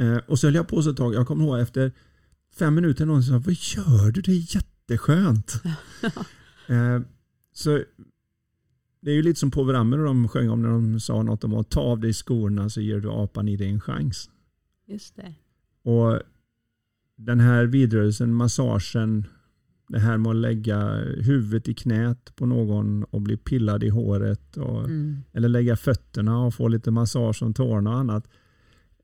Eh, 0.00 0.16
och 0.26 0.38
så 0.38 0.46
höll 0.46 0.54
jag 0.54 0.68
på 0.68 0.82
så 0.82 0.90
ett 0.90 0.96
tag. 0.96 1.14
Jag 1.14 1.26
kommer 1.26 1.44
ihåg 1.44 1.60
efter 1.60 1.92
fem 2.58 2.74
minuter 2.74 3.06
någon 3.06 3.22
sa, 3.22 3.32
vad 3.32 3.54
gör 3.54 4.10
du? 4.10 4.20
Det 4.20 4.32
är 4.32 4.54
jätteskönt. 4.56 5.62
Eh, 6.70 7.00
så 7.52 7.82
det 9.00 9.10
är 9.10 9.14
ju 9.14 9.22
lite 9.22 9.40
som 9.40 9.50
på 9.50 9.64
Rammer 9.64 9.98
och 9.98 10.04
de 10.04 10.28
sjöng 10.28 10.50
om 10.50 10.62
när 10.62 10.68
de 10.68 11.00
sa 11.00 11.22
något 11.22 11.44
om 11.44 11.54
att 11.54 11.70
ta 11.70 11.80
av 11.80 12.00
dig 12.00 12.12
skorna 12.12 12.70
så 12.70 12.80
ger 12.80 13.00
du 13.00 13.10
apan 13.10 13.48
i 13.48 13.56
dig 13.56 13.68
en 13.68 13.80
chans. 13.80 14.30
Just 14.86 15.16
det. 15.16 15.34
Och 15.82 16.22
den 17.16 17.40
här 17.40 17.64
vidrörelsen, 17.64 18.34
massagen, 18.34 19.26
det 19.88 19.98
här 19.98 20.18
med 20.18 20.30
att 20.30 20.36
lägga 20.36 20.94
huvudet 21.20 21.68
i 21.68 21.74
knät 21.74 22.32
på 22.36 22.46
någon 22.46 23.04
och 23.04 23.20
bli 23.20 23.36
pillad 23.36 23.84
i 23.84 23.88
håret 23.88 24.56
och, 24.56 24.84
Mm. 24.84 25.16
eller 25.32 25.48
lägga 25.48 25.76
fötterna 25.76 26.38
och 26.44 26.54
få 26.54 26.68
lite 26.68 26.90
massage 26.90 27.42
om 27.42 27.54
tårna 27.54 27.90
och 27.90 27.96
annat. 27.98 28.28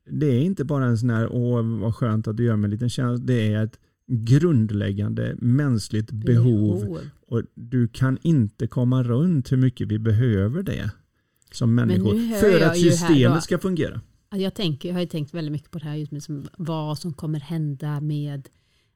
Det 0.09 0.25
är 0.25 0.41
inte 0.41 0.63
bara 0.65 0.85
en 0.85 0.97
sån 0.97 1.09
här, 1.09 1.27
åh 1.31 1.79
vad 1.79 1.95
skönt 1.95 2.27
att 2.27 2.37
du 2.37 2.43
gör 2.43 2.55
mig 2.55 2.65
en 2.67 2.71
liten 2.71 2.89
tjänst. 2.89 3.27
Det 3.27 3.53
är 3.53 3.63
ett 3.63 3.79
grundläggande 4.07 5.35
mänskligt 5.39 6.11
behov 6.11 6.99
och 7.27 7.41
du 7.53 7.87
kan 7.87 8.17
inte 8.21 8.67
komma 8.67 9.03
runt 9.03 9.51
hur 9.51 9.57
mycket 9.57 9.87
vi 9.87 9.99
behöver 9.99 10.63
det 10.63 10.91
som 11.51 11.75
människor 11.75 12.39
för 12.39 12.65
att 12.65 12.77
systemet 12.77 13.43
ska 13.43 13.57
fungera. 13.59 14.01
Ja, 14.31 14.37
Jag, 14.37 14.53
tänker, 14.53 14.89
jag 14.89 14.95
har 14.95 15.01
ju 15.01 15.07
tänkt 15.07 15.33
väldigt 15.33 15.51
mycket 15.51 15.71
på 15.71 15.79
det 15.79 15.85
här 15.85 15.95
just 15.95 16.11
med 16.11 16.23
som, 16.23 16.43
vad 16.57 16.97
som 16.99 17.13
kommer 17.13 17.39
hända 17.39 18.01
med, 18.01 18.49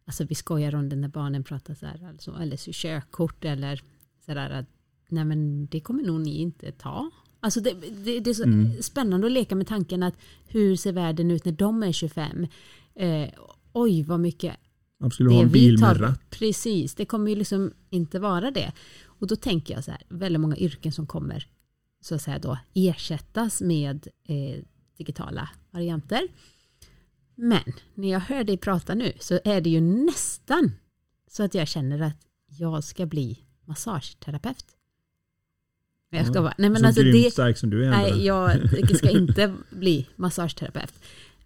alltså 0.10 0.24
vi 0.24 0.36
skojar 0.36 0.76
om 0.76 0.90
det 0.90 0.96
när 0.96 1.08
barnen 1.08 1.44
pratar 1.44 1.74
så 1.74 1.86
här, 1.86 2.08
alltså, 2.10 2.32
eller 2.42 2.58
så 2.58 2.72
körkort 2.74 3.46
eller 3.46 3.82
så 4.26 4.34
där 4.34 4.50
att 4.50 4.66
nej 5.10 5.26
men 5.26 5.66
det 5.66 5.80
kommer 5.80 6.04
nog 6.04 6.22
ni 6.22 6.38
inte 6.38 6.72
ta. 6.72 7.12
Alltså 7.40 7.60
det, 7.60 7.74
det, 8.04 8.20
det 8.20 8.30
är 8.30 8.34
så 8.34 8.44
Mm. 8.44 8.82
spännande 8.82 9.28
att 9.28 9.34
leka 9.34 9.56
med 9.56 9.68
tanken 9.68 10.04
att 10.04 10.14
hur 10.48 10.76
ser 10.76 10.92
världen 10.92 11.32
ut 11.32 11.46
när 11.46 11.52
de 11.52 11.84
är 11.84 11.92
25? 11.92 12.48
Eh, 12.96 13.30
oj 13.74 14.04
vad 14.04 14.20
mycket 14.20 14.56
Man 15.00 15.12
skulle 15.12 15.30
ha 15.30 15.42
en 15.42 15.50
bil 15.50 15.80
med 15.80 16.02
ratt. 16.02 16.30
Precis, 16.30 16.96
det 16.96 17.06
kommer 17.06 17.30
ju 17.30 17.36
liksom 17.36 17.72
inte 17.90 18.20
vara 18.20 18.52
det. 18.52 18.72
Och 19.06 19.28
då 19.28 19.36
tänker 19.36 19.74
jag 19.74 19.84
så 19.84 19.92
här, 19.92 20.02
väldigt 20.10 20.42
många 20.42 20.58
yrken 20.58 20.92
som 20.92 21.08
kommer 21.08 21.48
så 22.02 22.16
att 22.16 22.22
säga 22.22 22.40
då 22.40 22.58
ersättas 22.74 23.62
med 23.62 24.08
eh, 24.28 24.64
digitala 24.98 25.50
varianter. 25.72 26.22
Men 27.42 27.74
när 27.94 28.12
jag 28.12 28.20
hör 28.20 28.44
dig 28.44 28.58
prata 28.58 28.96
nu 28.96 29.14
så 29.20 29.40
är 29.46 29.62
det 29.62 29.70
ju 29.70 29.82
nästan 29.82 30.72
så 31.28 31.44
att 31.44 31.54
jag 31.54 31.68
känner 31.68 32.00
att 32.00 32.28
jag 32.48 32.84
ska 32.84 33.06
bli 33.06 33.40
massageterapeut. 33.66 34.66
Jag 36.10 36.28
ska 36.28 36.42
vara, 36.42 36.54
nej 36.58 36.70
men 36.70 36.82
så 36.82 36.88
alltså 36.88 37.04
det, 37.04 37.32
stark 37.32 37.58
som 37.58 37.70
du 37.70 37.86
är. 37.86 37.90
Nej, 37.90 38.26
jag 38.26 38.98
ska 38.98 39.10
inte 39.10 39.56
bli 39.70 40.08
massageterapeut. 40.16 40.94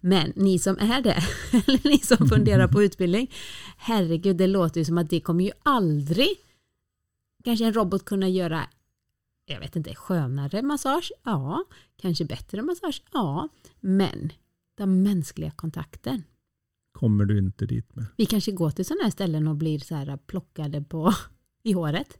Men 0.00 0.32
ni 0.36 0.58
som 0.58 0.78
är 0.78 1.00
det, 1.02 1.22
eller 1.66 1.88
ni 1.88 1.98
som 1.98 2.28
funderar 2.28 2.68
på 2.68 2.82
utbildning, 2.82 3.30
herregud, 3.76 4.36
det 4.36 4.46
låter 4.46 4.80
ju 4.80 4.84
som 4.84 4.98
att 4.98 5.10
det 5.10 5.20
kommer 5.20 5.44
ju 5.44 5.50
aldrig 5.62 6.36
kanske 7.44 7.64
en 7.64 7.72
robot 7.72 8.04
kunna 8.04 8.28
göra, 8.28 8.68
jag 9.46 9.60
vet 9.60 9.76
inte, 9.76 9.94
skönare 9.94 10.62
massage? 10.62 11.12
Ja. 11.24 11.64
Kanske 11.96 12.24
bättre 12.24 12.62
massage? 12.62 13.02
Ja. 13.12 13.48
Men 13.80 14.32
den 14.74 15.02
mänskliga 15.02 15.50
kontakten. 15.50 16.22
Kommer 16.92 17.24
du 17.24 17.38
inte 17.38 17.66
dit 17.66 17.96
med. 17.96 18.06
Vi 18.16 18.26
kanske 18.26 18.52
går 18.52 18.70
till 18.70 18.84
sådana 18.84 19.02
här 19.02 19.10
ställen 19.10 19.48
och 19.48 19.56
blir 19.56 19.78
så 19.78 19.94
här 19.94 20.16
plockade 20.16 20.82
på 20.82 21.12
i 21.62 21.72
håret. 21.72 22.18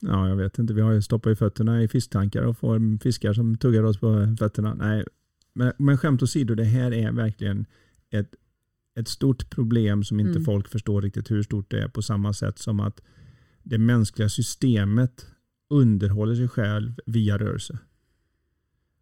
Ja, 0.00 0.28
jag 0.28 0.36
vet 0.36 0.58
inte. 0.58 0.74
Vi 0.74 0.80
har 0.80 0.92
ju 0.92 1.02
stoppat 1.02 1.32
i 1.32 1.36
fötterna 1.36 1.82
i 1.82 1.88
fisktankar 1.88 2.42
och 2.42 2.58
får 2.58 2.98
fiskar 2.98 3.32
som 3.32 3.56
tuggar 3.56 3.82
oss 3.82 3.98
på 4.00 4.36
fötterna. 4.38 4.74
Nej, 4.74 5.04
men, 5.52 5.72
men 5.78 5.98
skämt 5.98 6.22
åsido, 6.22 6.54
det 6.54 6.64
här 6.64 6.92
är 6.92 7.12
verkligen 7.12 7.66
ett, 8.10 8.34
ett 8.94 9.08
stort 9.08 9.50
problem 9.50 10.04
som 10.04 10.20
inte 10.20 10.30
Mm. 10.30 10.44
folk 10.44 10.68
förstår 10.68 11.02
riktigt 11.02 11.30
hur 11.30 11.42
stort 11.42 11.70
det 11.70 11.82
är 11.82 11.88
på 11.88 12.02
samma 12.02 12.32
sätt 12.32 12.58
som 12.58 12.80
att 12.80 13.02
det 13.62 13.78
mänskliga 13.78 14.28
systemet 14.28 15.26
underhåller 15.70 16.34
sig 16.34 16.48
själv 16.48 17.00
via 17.06 17.38
rörelse. 17.38 17.78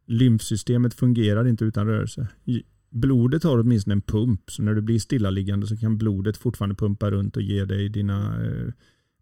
Lymfsystemet 0.07 0.95
fungerar 0.95 1.47
inte 1.47 1.65
utan 1.65 1.87
rörelse. 1.87 2.29
Blodet 2.91 3.45
har 3.45 3.59
åtminstone 3.59 3.95
en 3.95 4.01
pump, 4.01 4.51
så 4.51 4.63
när 4.63 4.75
du 4.75 4.81
blir 4.81 4.99
stillaliggande 4.99 5.67
så 5.67 5.77
kan 5.77 5.99
blodet 5.99 6.37
fortfarande 6.37 6.75
pumpa 6.75 7.11
runt 7.11 7.37
och 7.37 7.43
ge 7.43 7.65
dig 7.65 7.89
dina 7.89 8.45
eh, 8.45 8.73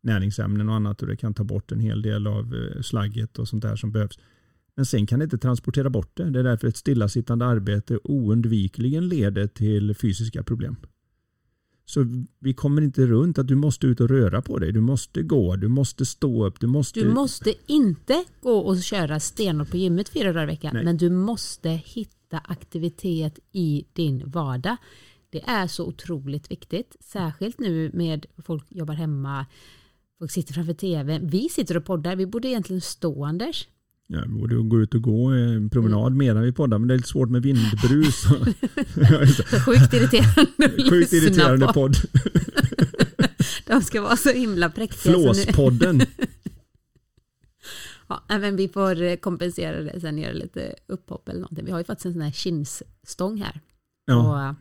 näringsämnen 0.00 0.68
och 0.68 0.74
annat 0.74 1.02
och 1.02 1.08
det 1.08 1.16
kan 1.16 1.34
ta 1.34 1.44
bort 1.44 1.72
en 1.72 1.80
hel 1.80 2.02
del 2.02 2.26
av 2.26 2.54
eh, 2.54 2.82
slagget 2.82 3.38
och 3.38 3.48
sånt 3.48 3.62
där 3.62 3.76
som 3.76 3.92
behövs. 3.92 4.18
Men 4.76 4.86
sen 4.86 5.06
kan 5.06 5.18
det 5.18 5.24
inte 5.24 5.38
transportera 5.38 5.90
bort 5.90 6.16
det. 6.16 6.30
Det 6.30 6.38
är 6.38 6.44
därför 6.44 6.68
ett 6.68 6.76
stillasittande 6.76 7.46
arbete 7.46 7.98
oundvikligen 8.04 9.08
leder 9.08 9.46
till 9.46 9.94
fysiska 9.94 10.42
problem. 10.42 10.76
Så 11.88 12.06
vi 12.38 12.54
kommer 12.54 12.82
inte 12.82 13.06
runt 13.06 13.38
att 13.38 13.48
du 13.48 13.54
måste 13.54 13.86
ut 13.86 14.00
och 14.00 14.08
röra 14.08 14.42
på 14.42 14.58
dig. 14.58 14.72
Du 14.72 14.80
måste 14.80 15.22
gå, 15.22 15.56
du 15.56 15.68
måste 15.68 16.06
stå 16.06 16.46
upp, 16.46 16.60
du 16.60 16.66
måste... 16.66 17.00
Du 17.00 17.12
måste 17.12 17.54
inte 17.66 18.24
gå 18.40 18.58
och 18.58 18.82
köra 18.82 19.20
stenhårt 19.20 19.70
på 19.70 19.76
gymmet 19.76 20.08
fyra 20.08 20.32
dagar 20.32 20.42
i 20.42 20.46
veckan, 20.46 20.70
Nej. 20.74 20.84
men 20.84 20.96
du 20.96 21.10
måste 21.10 21.68
hitta 21.68 22.38
aktivitet 22.38 23.38
i 23.52 23.84
din 23.92 24.22
vardag. 24.26 24.76
Det 25.30 25.42
är 25.46 25.66
så 25.66 25.86
otroligt 25.86 26.50
viktigt, 26.50 26.96
särskilt 27.00 27.58
nu 27.60 27.90
med 27.94 28.26
folk 28.44 28.64
jobbar 28.68 28.94
hemma, 28.94 29.46
folk 30.18 30.30
sitter 30.30 30.54
framför 30.54 30.74
tv. 30.74 31.20
Vi 31.22 31.48
sitter 31.48 31.76
och 31.76 31.84
poddar, 31.84 32.16
vi 32.16 32.26
borde 32.26 32.48
egentligen 32.48 32.80
stå 32.80 33.24
Anders. 33.24 33.68
Ja, 34.08 34.22
vi 34.26 34.32
borde 34.32 34.56
gå 34.56 34.80
ut 34.80 34.94
och 34.94 35.02
gå 35.02 35.26
en 35.26 35.70
promenad 35.70 36.06
Mm. 36.06 36.18
medan 36.18 36.42
vi 36.42 36.52
poddar, 36.52 36.78
men 36.78 36.88
det 36.88 36.94
är 36.94 36.96
lite 36.96 37.08
svårt 37.08 37.30
med 37.30 37.42
vindbrus. 37.42 38.24
Sjukt 39.66 39.92
irriterande 39.94 40.90
Sjukt 40.90 41.12
irriterande 41.12 41.66
podd. 41.74 41.96
De 43.66 43.82
ska 43.82 44.00
vara 44.02 44.16
så 44.16 44.30
himla 44.32 44.70
präktiga. 44.70 45.12
Flåspodden. 45.12 46.00
Ja, 48.08 48.22
men 48.28 48.56
vi 48.56 48.68
får 48.68 49.02
eh, 49.02 49.16
kompensera 49.16 49.82
det 49.82 50.00
sen, 50.00 50.18
göra 50.18 50.32
lite 50.32 50.74
upphopp 50.86 51.28
eller 51.28 51.40
någonting. 51.40 51.64
Vi 51.64 51.70
har 51.70 51.78
ju 51.78 51.84
faktiskt 51.84 52.06
en 52.06 52.12
sån 52.12 52.22
här 52.22 52.30
kinsstång 52.30 53.40
här 53.40 53.60
Ja. 54.06 54.22
på 54.22 54.36
eh, 54.36 54.52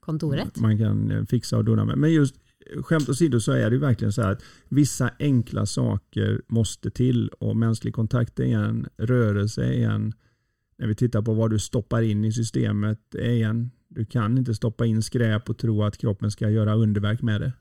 kontoret. 0.00 0.56
man 0.56 0.78
kan 0.78 1.10
eh, 1.10 1.24
fixa 1.24 1.56
och 1.56 1.64
dona 1.64 1.84
med. 1.84 1.98
Men 1.98 2.12
just 2.12 2.34
skämt 2.82 3.08
åsido 3.08 3.40
så 3.40 3.52
är 3.52 3.70
det 3.70 3.74
ju 3.74 3.80
verkligen 3.80 4.12
så 4.12 4.22
här 4.22 4.32
att 4.32 4.42
vissa 4.68 5.10
enkla 5.18 5.66
saker 5.66 6.42
måste 6.46 6.90
till 6.90 7.28
och 7.28 7.56
mänsklig 7.56 7.94
kontakt 7.94 8.40
är 8.40 8.44
en, 8.44 8.88
rörelse 8.96 9.64
är 9.64 9.88
en, 9.88 10.12
när 10.78 10.86
vi 10.86 10.94
tittar 10.94 11.22
på 11.22 11.34
vad 11.34 11.50
du 11.50 11.58
stoppar 11.58 12.02
in 12.02 12.24
i 12.24 12.32
systemet 12.32 13.14
är 13.14 13.44
en, 13.44 13.70
du 13.88 14.04
kan 14.04 14.38
inte 14.38 14.54
stoppa 14.54 14.86
in 14.86 15.02
skräp 15.02 15.50
och 15.50 15.58
tro 15.58 15.82
att 15.82 15.96
kroppen 15.96 16.30
ska 16.30 16.50
göra 16.50 16.74
underverk 16.74 17.22
med 17.22 17.40
det. 17.40 17.52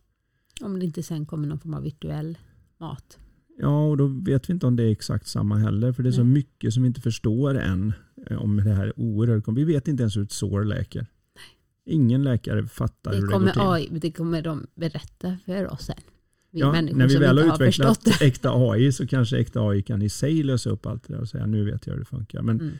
Om 0.61 0.79
det 0.79 0.85
inte 0.85 1.03
sen 1.03 1.25
kommer 1.25 1.47
någon 1.47 1.59
form 1.59 1.73
av 1.73 1.83
virtuell 1.83 2.37
mat. 2.79 3.19
Ja, 3.57 3.85
och 3.85 3.97
då 3.97 4.07
vet 4.07 4.49
vi 4.49 4.53
inte 4.53 4.67
om 4.67 4.75
det 4.75 4.83
är 4.83 4.91
exakt 4.91 5.27
samma 5.27 5.57
heller, 5.57 5.93
för 5.93 6.03
det 6.03 6.09
är 6.09 6.11
så 6.11 6.23
mycket 6.23 6.73
som 6.73 6.83
vi 6.83 6.87
inte 6.87 7.01
förstår 7.01 7.59
än 7.59 7.93
eh, 8.29 8.37
om 8.37 8.57
det 8.57 8.73
här 8.73 8.99
oerhört. 8.99 9.43
Vi 9.47 9.63
vet 9.63 9.87
inte 9.87 10.03
ens 10.03 10.17
hur 10.17 10.23
ett 10.23 10.31
sår 10.31 10.63
läker. 10.63 11.07
Ingen 11.85 12.23
läkare 12.23 12.67
fattar 12.67 13.11
Det 13.11 13.17
hur 13.17 13.21
det 13.21 13.27
går 13.27 13.33
kommer, 13.39 13.51
till. 13.51 13.61
AI, 13.61 13.99
det 13.99 14.11
kommer 14.11 14.41
de 14.41 14.67
berätta 14.75 15.37
för 15.45 15.73
oss 15.73 15.81
sen. 15.85 15.95
Vi 16.51 16.59
Ja, 16.59 16.71
när 16.81 17.07
vi 17.07 17.17
väl 17.17 17.37
har 17.37 17.45
har 17.45 17.55
utvecklat 17.55 18.01
det. 18.05 18.21
äkta 18.25 18.49
AI 18.53 18.91
så 18.91 19.07
kanske 19.07 19.37
äkta 19.37 19.61
AI 19.61 19.81
kan 19.81 20.01
i 20.01 20.09
sig 20.09 20.43
lösa 20.43 20.69
upp 20.69 20.85
allt 20.85 21.07
det 21.07 21.13
där 21.13 21.21
och 21.21 21.29
säga 21.29 21.45
nu 21.45 21.65
vet 21.71 21.87
jag 21.87 21.93
hur 21.93 21.99
det 21.99 22.05
funkar. 22.05 22.41
Men 22.41 22.59
Mm. 22.61 22.73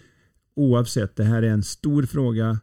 oavsett, 0.56 1.16
det 1.16 1.24
här 1.24 1.43
är 1.43 1.49
en 1.49 1.64
stor 1.64 2.04
fråga. 2.04 2.60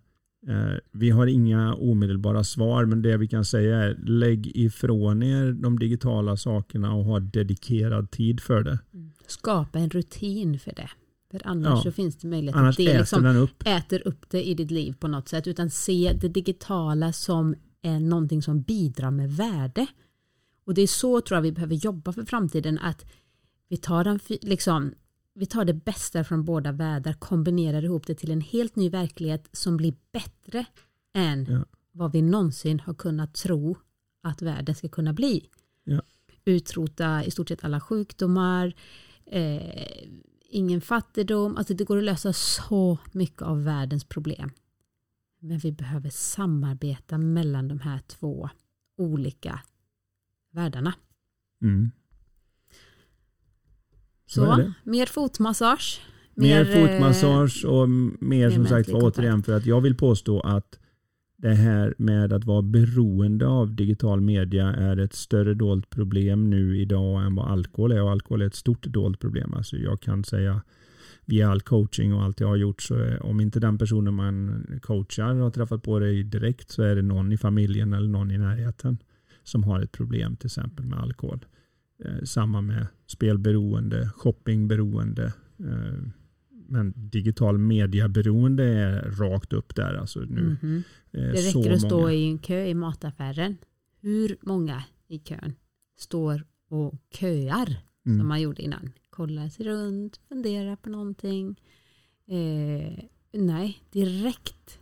Eh, 0.48 0.72
Vi 0.92 1.10
har 1.10 1.26
inga 1.26 1.74
omedelbara 1.74 2.44
svar 2.44 2.84
men 2.84 3.02
det 3.02 3.16
vi 3.16 3.28
kan 3.28 3.44
säga 3.44 3.76
är 3.76 3.96
lägg 4.06 4.46
ifrån 4.56 5.22
er 5.22 5.52
de 5.52 5.78
digitala 5.78 6.36
sakerna 6.36 6.94
och 6.94 7.04
ha 7.04 7.20
dedikerad 7.20 8.10
tid 8.10 8.40
för 8.40 8.62
det. 8.62 8.78
Skapa 9.26 9.78
en 9.78 9.90
rutin 9.90 10.58
för 10.58 10.72
det. 10.76 10.90
För 11.30 11.40
annars 11.44 11.66
Ja. 11.78 11.82
så 11.82 11.92
finns 11.92 12.16
det 12.16 12.28
möjlighet 12.28 12.56
Annars 12.56 12.72
att 12.74 12.76
det 12.76 12.86
äter 12.90 12.98
liksom 12.98 13.22
den 13.22 13.36
upp. 13.36 13.62
äter 13.66 14.08
upp 14.08 14.30
det 14.30 14.44
i 14.48 14.54
ditt 14.54 14.70
liv 14.70 14.92
på 15.00 15.08
något 15.08 15.28
sätt. 15.28 15.46
Utan 15.46 15.70
se 15.70 16.12
det 16.20 16.28
digitala 16.28 17.12
som 17.12 17.54
är 17.82 18.00
någonting 18.00 18.42
som 18.42 18.62
bidrar 18.62 19.10
med 19.10 19.32
värde. 19.32 19.86
Och 20.64 20.74
det 20.74 20.82
är 20.82 20.86
så 20.86 21.20
tror 21.20 21.36
jag 21.36 21.42
vi 21.42 21.52
behöver 21.52 21.74
jobba 21.74 22.12
för 22.12 22.24
framtiden. 22.24 22.78
Att 22.78 23.04
vi 23.68 23.76
tar, 23.76 24.04
en, 24.04 24.18
fi- 24.18 24.38
liksom, 24.42 24.94
vi 25.34 25.46
tar 25.46 25.64
det 25.64 25.74
bästa 25.74 26.24
från 26.24 26.44
båda 26.44 26.72
världar, 26.72 27.12
kombinerar 27.12 27.84
ihop 27.84 28.06
det 28.06 28.14
till 28.14 28.30
en 28.30 28.40
helt 28.40 28.76
ny 28.76 28.90
verklighet 28.90 29.48
som 29.52 29.76
blir 29.76 29.94
bättre 30.12 30.64
än 31.14 31.46
Ja. 31.50 31.64
vad 31.92 32.12
vi 32.12 32.22
någonsin 32.22 32.80
har 32.80 32.94
kunnat 32.94 33.34
tro 33.34 33.76
att 34.22 34.42
världen 34.42 34.74
ska 34.74 34.88
kunna 34.88 35.12
bli. 35.12 35.48
Ja. 35.84 36.02
Utrota 36.44 37.24
i 37.24 37.30
stort 37.30 37.48
sett 37.48 37.64
alla 37.64 37.80
sjukdomar, 37.80 38.74
eh, 39.26 40.08
ingen 40.50 40.80
fattigdom. 40.80 41.56
Alltså 41.56 41.74
det 41.74 41.84
går 41.84 41.98
att 41.98 42.04
lösa 42.04 42.32
så 42.32 42.98
mycket 43.12 43.42
av 43.42 43.64
världens 43.64 44.04
problem. 44.04 44.50
Men 45.40 45.58
vi 45.58 45.72
behöver 45.72 46.10
samarbeta 46.10 47.18
mellan 47.18 47.68
de 47.68 47.80
här 47.80 47.98
två 47.98 48.48
olika 48.98 49.60
världarna. 50.50 50.94
Mm. 51.62 51.90
Så 54.26 54.44
Så, 54.44 54.72
mer 54.84 55.06
fotmassage. 55.06 56.00
Mer 56.34 56.60
eh, 56.60 56.88
fotmassage 56.88 57.64
och 57.64 57.88
mer 57.88 58.16
mer 58.20 58.50
som 58.50 58.66
sagt 58.66 58.88
var 58.88 59.02
återigen 59.02 59.42
för 59.42 59.52
att 59.52 59.66
jag 59.66 59.80
vill 59.80 59.96
påstå 59.96 60.40
att 60.40 60.78
det 61.42 61.54
här 61.54 61.94
med 61.98 62.32
att 62.32 62.44
vara 62.44 62.62
beroende 62.62 63.46
av 63.46 63.74
digital 63.74 64.20
media 64.20 64.66
är 64.66 64.96
ett 64.96 65.14
större 65.14 65.54
dolt 65.54 65.90
problem 65.90 66.50
nu 66.50 66.78
idag 66.78 67.24
än 67.24 67.34
vad 67.34 67.50
alkohol 67.50 67.92
är 67.92 68.02
och 68.02 68.10
alkohol 68.10 68.42
är 68.42 68.46
ett 68.46 68.54
stort 68.54 68.86
dolt 68.86 69.20
problem. 69.20 69.54
Alltså 69.54 69.76
jag 69.76 70.00
kan 70.00 70.24
säga 70.24 70.62
via 71.24 71.50
all 71.50 71.60
coaching 71.60 72.14
och 72.14 72.22
allt 72.22 72.40
jag 72.40 72.48
har 72.48 72.56
gjort 72.56 72.82
så 72.82 72.94
är, 72.94 73.22
om 73.22 73.40
inte 73.40 73.60
den 73.60 73.78
personen 73.78 74.14
man 74.14 74.66
coachar 74.82 75.34
har 75.34 75.50
träffat 75.50 75.82
på 75.82 75.98
dig 75.98 76.22
direkt 76.22 76.70
så 76.70 76.82
är 76.82 76.96
det 76.96 77.02
någon 77.02 77.32
i 77.32 77.36
familjen 77.36 77.92
eller 77.92 78.08
någon 78.08 78.30
i 78.30 78.38
närheten 78.38 78.98
som 79.44 79.64
har 79.64 79.80
ett 79.80 79.92
problem 79.92 80.36
till 80.36 80.46
exempel 80.46 80.84
med 80.84 80.98
alkohol. 80.98 81.44
Eh, 82.04 82.24
samma 82.24 82.60
med 82.60 82.86
spelberoende, 83.06 84.10
shoppingberoende. 84.16 85.32
Eh, 85.58 86.02
men 86.70 86.92
digital 86.96 87.58
mediaberoende 87.58 88.64
är 88.64 89.10
rakt 89.10 89.52
upp 89.52 89.74
där. 89.76 89.94
Alltså 89.94 90.20
nu, 90.20 90.56
mhm. 90.62 90.82
eh, 91.12 91.20
Det 91.22 91.36
så 91.36 91.58
räcker 91.60 91.72
att 91.72 91.80
stå 91.80 92.10
i 92.10 92.24
en 92.26 92.38
kö 92.38 92.64
i 92.66 92.74
mataffären. 92.74 93.56
Hur 94.00 94.36
många 94.42 94.84
i 95.08 95.18
kön 95.18 95.52
står 95.98 96.44
och 96.68 96.94
köar 97.14 97.76
Mm. 98.06 98.18
som 98.18 98.28
man 98.28 98.40
gjorde 98.40 98.62
innan? 98.62 98.92
Kollar 99.10 99.48
sig 99.48 99.66
runt, 99.66 100.20
funderar 100.28 100.76
på 100.76 100.90
någonting. 100.90 101.60
Eh, 102.28 103.04
Nej, 103.32 103.82
direkt. 103.90 104.78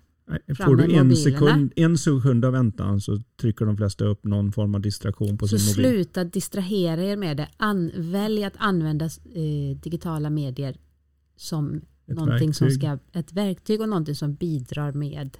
Får 0.57 0.77
du 0.77 0.95
en 0.95 1.17
sekund, 1.17 1.73
en 1.77 1.99
sekund 1.99 2.45
av 2.45 2.53
väntan 2.53 3.01
så 3.01 3.19
trycker 3.41 3.65
de 3.65 3.77
flesta 3.77 4.05
upp 4.05 4.25
någon 4.25 4.53
form 4.53 4.75
av 4.75 4.81
distraktion 4.81 5.39
på 5.39 5.49
Så 5.49 5.59
sin 5.59 5.83
mobil. 5.85 5.95
sluta 5.95 6.25
distrahera 6.25 7.03
er 7.03 7.17
med 7.17 7.37
det. 7.37 7.49
An, 7.57 7.91
välj 7.97 8.45
att 8.45 8.55
använda 8.57 9.05
eh, 9.05 9.77
digitala 9.83 10.31
medier 10.31 10.77
som 11.41 11.81
Ett 12.07 12.17
någonting 12.17 12.55
som 12.55 12.65
verktyg. 12.67 12.81
ska, 12.83 12.99
ett 13.19 13.33
verktyg 13.33 13.81
och 13.81 13.89
någonting 13.89 14.15
som 14.15 14.35
bidrar 14.35 14.93
med. 14.93 15.37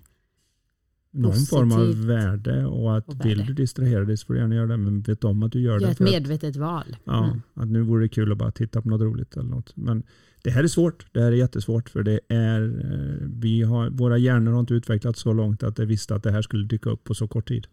Någon 1.11 1.35
form 1.37 1.73
av 1.73 2.07
värde 2.07 2.67
och 2.67 2.97
att 2.97 3.09
och 3.09 3.25
vill 3.27 3.37
värde. 3.39 3.49
du 3.49 3.55
distrahera 3.55 4.05
dig 4.05 4.17
så 4.17 4.27
får 4.27 4.35
du 4.35 4.41
gärna 4.41 4.55
göra 4.55 4.67
det 4.67 4.77
men 4.77 5.01
vet 5.03 5.25
om 5.25 5.43
att 5.43 5.53
du 5.53 5.61
gör 5.61 5.73
Gör 5.73 5.81
det. 5.81 5.87
ett 5.93 5.97
för 5.99 6.05
att- 6.05 6.11
medvetet 6.11 6.57
val. 6.57 6.97
Ja, 7.05 7.25
Mm. 7.27 7.41
att 7.55 7.69
nu 7.69 7.83
vore 7.83 8.05
det 8.05 8.09
kul 8.09 8.33
att 8.33 8.39
bara 8.39 8.51
titta 8.51 8.83
på 8.83 8.89
något 8.89 9.01
roligt 9.01 9.37
eller 9.37 9.51
något. 9.51 9.77
Men 9.77 10.03
det 10.43 10.51
här 10.51 10.65
är 10.65 10.69
svårt. 10.69 11.07
Det 11.13 11.21
här 11.21 11.33
är 11.33 11.37
jättesvårt 11.37 11.89
för 11.89 12.03
det 12.03 12.21
är, 12.29 12.63
eh, 12.63 13.29
vi 13.41 13.63
har, 13.63 13.91
våra 13.91 14.19
hjärnor 14.19 14.53
har 14.53 14.61
inte 14.61 14.75
utvecklats 14.75 15.21
så 15.21 15.33
långt 15.33 15.63
att 15.63 15.77
det 15.77 15.85
visste 15.87 16.15
att 16.15 16.23
det 16.23 16.31
här 16.31 16.43
skulle 16.43 16.67
dyka 16.67 16.91
upp 16.91 17.05
på 17.05 17.15
så 17.15 17.29
kort 17.29 17.49
tid. 17.49 17.67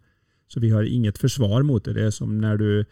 Så 0.47 0.59
vi 0.59 0.69
har 0.69 0.84
inget 0.84 1.17
försvar 1.17 1.63
mot 1.63 1.86
det. 1.86 1.93
Det 1.93 2.03
är 2.05 2.11
som 2.11 2.38
när 2.38 2.57
du 2.57 2.86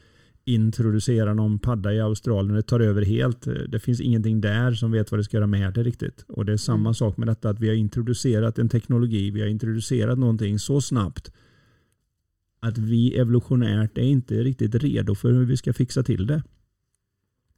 introducerar 0.45 1.33
någon 1.33 1.59
padda 1.59 1.93
i 1.93 1.99
Australien 1.99 2.51
och 2.51 2.55
det 2.57 2.61
tar 2.67 2.79
över 2.79 3.01
helt. 3.01 3.47
Det 3.69 3.79
finns 3.79 4.01
ingenting 4.01 4.41
där 4.41 4.71
som 4.71 4.91
vet 4.91 5.11
vad 5.11 5.19
det 5.19 5.23
ska 5.23 5.37
göra 5.37 5.47
med 5.47 5.73
det 5.73 5.83
riktigt. 5.83 6.25
Och 6.27 6.45
det 6.45 6.53
är 6.53 6.57
samma 6.57 6.79
Mm. 6.79 6.93
sak 6.93 7.17
med 7.17 7.27
detta 7.27 7.49
att 7.49 7.59
vi 7.59 7.67
har 7.67 7.75
introducerat 7.75 8.59
en 8.59 8.69
teknologi, 8.69 9.31
vi 9.31 9.41
har 9.41 9.47
introducerat 9.47 10.19
någonting 10.19 10.59
så 10.59 10.81
snabbt 10.81 11.31
att 12.59 12.77
vi 12.77 13.17
evolutionärt 13.17 13.97
är 13.97 14.01
inte 14.01 14.43
riktigt 14.43 14.75
redo 14.75 15.15
för 15.15 15.31
hur 15.31 15.45
vi 15.45 15.57
ska 15.57 15.73
fixa 15.73 16.03
till 16.03 16.27
det. 16.27 16.43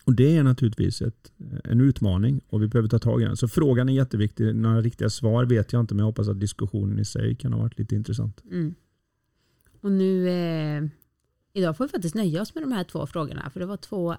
Och 0.03 0.13
det 0.15 0.37
är 0.37 0.43
naturligtvis 0.43 1.01
ett, 1.01 1.31
en 1.63 1.81
utmaning 1.81 2.41
och 2.49 2.61
vi 2.61 2.67
behöver 2.67 2.89
ta 2.89 2.99
tag 2.99 3.21
i 3.21 3.25
den. 3.25 3.37
Så 3.37 3.47
frågan 3.47 3.89
är 3.89 3.93
jätteviktig. 3.93 4.55
Några 4.55 4.81
riktiga 4.81 5.09
svar 5.09 5.45
vet 5.45 5.73
jag 5.73 5.79
inte 5.79 5.93
men 5.93 5.99
jag 5.99 6.05
hoppas 6.05 6.27
att 6.27 6.39
diskussionen 6.39 6.99
i 6.99 7.05
sig 7.05 7.35
kan 7.35 7.53
ha 7.53 7.59
varit 7.61 7.79
lite 7.79 7.95
intressant. 7.95 8.41
Mm. 8.51 8.75
Och 9.81 9.91
nu, 9.91 10.27
eh, 10.29 10.83
idag 11.55 11.77
får 11.77 11.85
vi 11.85 11.89
faktiskt 11.91 12.15
nöja 12.15 12.41
oss 12.41 12.55
med 12.55 12.63
de 12.63 12.71
här 12.71 12.83
två 12.83 13.07
frågorna. 13.07 13.49
För 13.49 13.59
det 13.59 13.65
var 13.65 13.77
två 13.77 14.15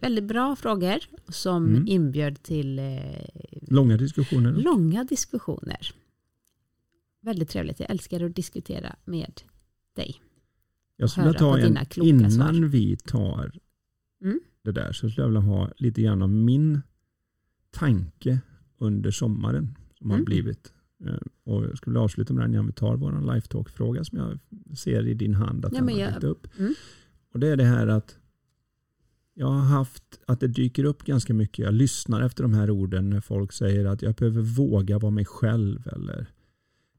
väldigt 0.00 0.24
bra 0.24 0.56
frågor 0.56 0.98
som 1.28 1.66
Mm. 1.68 1.84
inbjöd 1.88 2.42
till 2.42 2.78
eh, 2.78 2.84
Långa 3.62 3.96
diskussioner. 3.96 4.52
långa 4.52 5.04
diskussioner. 5.04 5.92
Väldigt 7.20 7.48
trevligt. 7.48 7.80
Jag 7.80 7.90
älskar 7.90 8.24
att 8.24 8.36
diskutera 8.36 8.96
med 9.04 9.40
dig. 9.96 10.20
Jag 10.96 11.10
skulle 11.10 11.26
vilja 11.26 11.38
ta 11.38 11.58
en, 11.58 11.78
innan 11.96 12.30
svar. 12.30 12.52
vi 12.52 12.96
tar 12.96 13.52
Mm. 14.24 14.40
det 14.62 14.72
där 14.72 14.92
så 14.92 15.10
skulle 15.10 15.22
jag 15.22 15.28
vilja 15.28 15.40
ha 15.40 15.70
lite 15.76 16.02
grann 16.02 16.22
om 16.22 16.44
min 16.44 16.82
tanke 17.70 18.40
under 18.78 19.10
sommaren 19.10 19.78
som 19.98 20.10
har 20.10 20.16
Mm. 20.16 20.24
blivit. 20.24 20.72
Eh, 21.06 21.14
Och 21.44 21.64
jag 21.64 21.76
skulle 21.76 21.92
vilja 21.94 22.04
avsluta 22.04 22.34
med 22.34 22.44
den 22.44 22.52
innan 22.54 22.66
vi 22.66 22.72
tar 22.72 22.96
vår 22.96 23.34
lifetalk-fråga 23.34 24.04
som 24.04 24.18
jag 24.18 24.38
ser 24.78 25.06
i 25.06 25.14
din 25.14 25.34
hand 25.34 25.64
att 25.64 25.72
Ja, 25.72 25.78
den 25.80 25.88
har 25.88 26.00
jag- 26.00 26.12
dykt 26.12 26.24
upp. 26.24 26.46
Mm. 26.58 26.74
Och 27.32 27.40
det 27.40 27.48
är 27.48 27.56
det 27.56 27.64
här 27.64 27.86
att 27.86 28.18
jag 29.34 29.46
har 29.46 29.60
haft 29.60 30.20
att 30.26 30.40
det 30.40 30.48
dyker 30.48 30.84
upp 30.84 31.02
ganska 31.04 31.34
mycket. 31.34 31.64
Jag 31.64 31.74
lyssnar 31.74 32.20
efter 32.20 32.42
de 32.42 32.54
här 32.54 32.70
orden 32.70 33.10
när 33.10 33.20
folk 33.20 33.52
säger 33.52 33.84
att 33.84 34.02
jag 34.02 34.14
behöver 34.14 34.42
våga 34.42 34.98
vara 34.98 35.10
mig 35.10 35.24
själv 35.24 35.88
eller 35.92 36.26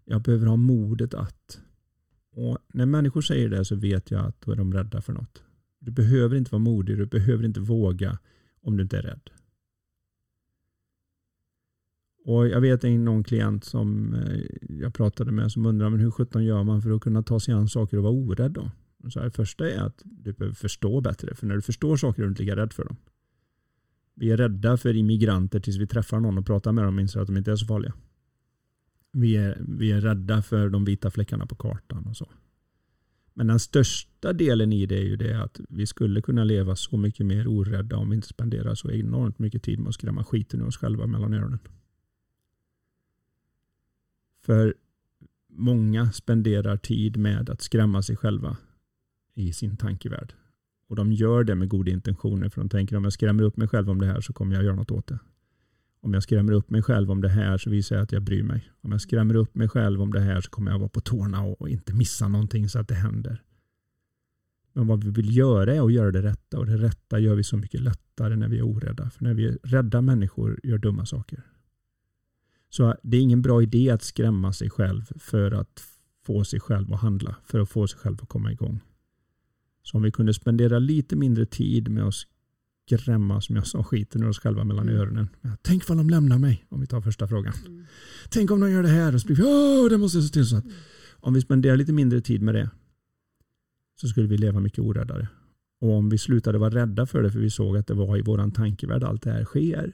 jag 0.06 0.22
behöver 0.22 0.46
ha 0.48 0.56
modet 0.56 1.14
att. 1.14 1.60
Och 2.36 2.58
när 2.74 2.86
människor 2.86 3.22
säger 3.22 3.50
det 3.50 3.66
så 3.66 3.76
vet 3.76 4.12
jag 4.12 4.26
att 4.26 4.42
då 4.42 4.52
är 4.52 4.56
de 4.56 4.74
rädda 4.74 5.02
för 5.02 5.14
något. 5.14 5.44
Du 5.80 5.92
behöver 5.92 6.36
inte 6.36 6.52
vara 6.52 6.60
modig, 6.64 6.98
du 6.98 7.06
behöver 7.06 7.46
inte 7.46 7.60
våga 7.60 8.18
om 8.62 8.78
du 8.78 8.84
inte 8.84 8.98
är 8.98 9.02
rädd. 9.02 9.30
Och 12.26 12.48
Jag 12.48 12.62
vet 12.62 12.84
en 12.84 13.06
någon 13.06 13.24
klient 13.24 13.64
som 13.64 14.14
eh, 14.14 14.42
jag 14.80 14.94
pratade 14.94 15.32
med 15.32 15.52
som 15.52 15.66
undrar 15.66 15.90
men 15.90 16.00
hur 16.00 16.12
sjutton 16.12 16.44
gör 16.44 16.64
man 16.64 16.82
för 16.82 16.92
att 16.92 17.02
kunna 17.02 17.24
ta 17.24 17.40
sig 17.40 17.54
an 17.54 17.68
saker 17.68 17.98
och 17.98 18.04
vara 18.04 18.14
orädd 18.14 18.52
då? 18.52 18.72
Så 19.10 19.20
här, 19.20 19.26
det 19.26 19.32
första 19.32 19.70
är 19.70 19.80
att 19.80 20.02
du 20.04 20.34
behöver 20.34 20.56
förstå 20.56 21.02
bättre 21.02 21.36
för 21.36 21.48
när 21.48 21.56
du 21.56 21.62
förstår 21.62 21.98
saker 21.98 22.22
är 22.22 22.26
du 22.26 22.30
inte 22.30 22.44
lika 22.44 22.56
rädd 22.56 22.74
för 22.74 22.86
dem. 22.86 22.98
Vi 24.16 24.32
är 24.32 24.38
rädda 24.38 24.78
för 24.78 24.96
immigranter 24.96 25.60
tills 25.60 25.78
vi 25.78 25.88
träffar 25.88 26.20
någon 26.20 26.38
och 26.38 26.46
pratar 26.46 26.72
med 26.72 26.84
dem 26.84 26.96
och 26.96 27.02
inser 27.02 27.20
att 27.20 27.28
de 27.28 27.38
inte 27.38 27.52
är 27.52 27.56
så 27.56 27.66
farliga. 27.66 27.94
Vi 29.12 29.36
är, 29.36 29.62
vi 29.68 29.92
är 29.92 30.02
rädda 30.02 30.42
för 30.42 30.70
de 30.70 30.86
vita 30.86 31.12
fläckarna 31.12 31.46
på 31.46 31.56
kartan 31.56 32.08
och 32.08 32.18
så. 32.18 32.30
Men 33.34 33.48
den 33.48 33.60
största 33.60 34.34
delen 34.34 34.74
i 34.74 34.86
det 34.86 34.98
är 34.98 35.04
ju 35.04 35.16
det 35.16 35.44
att 35.44 35.60
vi 35.70 35.86
skulle 35.86 36.22
kunna 36.22 36.44
leva 36.44 36.76
så 36.76 36.98
mycket 36.98 37.26
mer 37.26 37.48
orädda 37.48 37.98
om 37.98 38.10
vi 38.10 38.16
inte 38.16 38.28
spenderar 38.28 38.76
så 38.76 38.92
enormt 38.92 39.40
mycket 39.40 39.64
tid 39.64 39.80
med 39.80 39.88
att 39.88 39.96
skrämma 39.96 40.24
skiten 40.24 40.62
ur 40.62 40.68
oss 40.68 40.78
själva 40.78 41.08
mellan 41.08 41.34
öronen. 41.34 41.60
För 44.46 44.74
många 45.50 46.12
spenderar 46.12 46.78
tid 46.78 47.18
med 47.18 47.50
att 47.50 47.62
skrämma 47.62 48.02
sig 48.02 48.16
själva 48.16 48.58
i 49.34 49.54
sin 49.54 49.78
tankevärld. 49.78 50.34
Och 50.88 50.96
de 50.96 51.12
gör 51.12 51.44
det 51.44 51.56
med 51.56 51.70
goda 51.70 51.92
intentioner 51.92 52.50
för 52.50 52.62
de 52.62 52.70
tänker 52.70 52.96
om 52.96 53.04
jag 53.04 53.14
skrämmer 53.14 53.44
upp 53.44 53.58
mig 53.58 53.68
själv 53.68 53.90
om 53.90 54.00
det 54.00 54.06
här 54.06 54.22
så 54.22 54.34
kommer 54.34 54.56
jag 54.56 54.64
göra 54.64 54.76
något 54.76 54.92
åt 54.92 55.08
det. 55.08 55.20
Om 56.02 56.14
jag 56.14 56.24
skrämmer 56.24 56.54
upp 56.54 56.70
mig 56.70 56.82
själv 56.82 57.12
om 57.12 57.22
det 57.22 57.30
här 57.30 57.58
så 57.58 57.70
visar 57.70 57.96
jag 57.96 58.04
att 58.04 58.12
jag 58.12 58.22
bryr 58.22 58.44
mig. 58.44 58.72
Om 58.82 58.92
jag 58.92 59.02
skrämmer 59.02 59.36
upp 59.36 59.56
mig 59.56 59.70
själv 59.70 60.02
om 60.02 60.14
det 60.14 60.20
här 60.20 60.42
så 60.42 60.50
kommer 60.50 60.72
jag 60.72 60.80
vara 60.80 60.90
på 60.90 61.02
tårna 61.02 61.42
och 61.42 61.62
och 61.62 61.70
inte 61.70 61.94
missa 61.94 62.28
någonting 62.28 62.70
så 62.70 62.80
att 62.80 62.88
det 62.88 62.96
händer. 62.96 63.44
Men 64.74 64.88
vad 64.88 65.04
vi 65.04 65.10
vill 65.10 65.38
göra 65.38 65.74
är 65.74 65.86
att 65.86 65.94
göra 65.94 66.12
det 66.12 66.22
rätta 66.22 66.60
och 66.60 66.66
det 66.66 66.78
rätta 66.78 67.20
gör 67.20 67.36
vi 67.36 67.44
så 67.44 67.58
mycket 67.58 67.82
lättare 67.82 68.36
när 68.36 68.48
vi 68.48 68.58
är 68.58 68.64
orädda. 68.64 69.10
För 69.10 69.24
när 69.24 69.34
vi 69.34 69.48
är 69.48 69.58
rädda 69.64 70.02
människor 70.02 70.60
gör 70.64 70.78
dumma 70.78 71.06
saker. 71.06 71.44
Så 72.76 72.96
det 73.04 73.18
är 73.18 73.22
ingen 73.22 73.42
bra 73.42 73.62
idé 73.62 73.90
att 73.90 74.04
skrämma 74.04 74.54
sig 74.54 74.70
själv 74.70 75.02
för 75.20 75.52
att 75.52 75.84
få 76.26 76.44
sig 76.44 76.60
själv 76.60 76.94
att 76.94 77.00
handla, 77.00 77.36
för 77.46 77.60
att 77.60 77.70
få 77.70 77.88
sig 77.88 78.00
själv 78.00 78.18
att 78.22 78.30
komma 78.30 78.52
igång. 78.52 78.80
Så 79.84 79.98
om 79.98 80.04
vi 80.04 80.12
kunde 80.12 80.34
spendera 80.34 80.80
lite 80.80 81.16
mindre 81.16 81.46
tid 81.46 81.92
med 81.92 82.04
att 82.04 82.14
skrämma, 82.90 83.42
som 83.42 83.56
jag 83.56 83.68
sa, 83.68 83.84
skiten 83.84 84.24
ur 84.24 84.30
oss 84.30 84.40
själva 84.40 84.64
mellan 84.64 84.90
Mm. 84.90 85.02
öronen. 85.02 85.30
Tänk 85.62 85.90
vad 85.90 85.98
de 85.98 86.10
lämnar 86.10 86.40
mig, 86.40 86.66
om 86.70 86.82
vi 86.82 86.88
tar 86.88 87.02
första 87.02 87.28
frågan. 87.28 87.54
Mm. 87.66 87.86
Tänk 88.30 88.52
om 88.52 88.60
de 88.60 88.72
gör 88.72 88.84
det 88.84 88.90
här 88.90 89.14
och 89.16 89.22
så 89.22 89.28
blir 89.28 89.36
vi, 89.38 89.44
åh, 89.44 89.90
det 89.90 89.98
måste 89.98 90.18
jag 90.18 90.26
se 90.26 90.34
till 90.34 90.46
så 90.46 90.58
att. 90.58 90.66
Om 91.12 91.34
vi 91.34 91.42
spenderar 91.42 91.78
lite 91.78 91.94
mindre 91.94 92.22
tid 92.22 92.42
med 92.42 92.56
det 92.56 92.70
så 94.02 94.08
skulle 94.08 94.28
vi 94.28 94.38
leva 94.38 94.60
mycket 94.60 94.80
oräddare. 94.80 95.28
Och 95.82 95.92
om 95.92 96.10
vi 96.10 96.18
slutade 96.18 96.58
vara 96.58 96.76
rädda 96.76 97.06
för 97.06 97.24
det 97.24 97.32
för 97.32 97.40
vi 97.40 97.50
såg 97.50 97.78
att 97.78 97.88
det 97.88 97.94
var 97.94 98.18
i 98.18 98.22
våran 98.22 98.52
tankevärld 98.52 99.04
allt 99.04 99.22
det 99.22 99.32
här 99.32 99.46
sker 99.46 99.94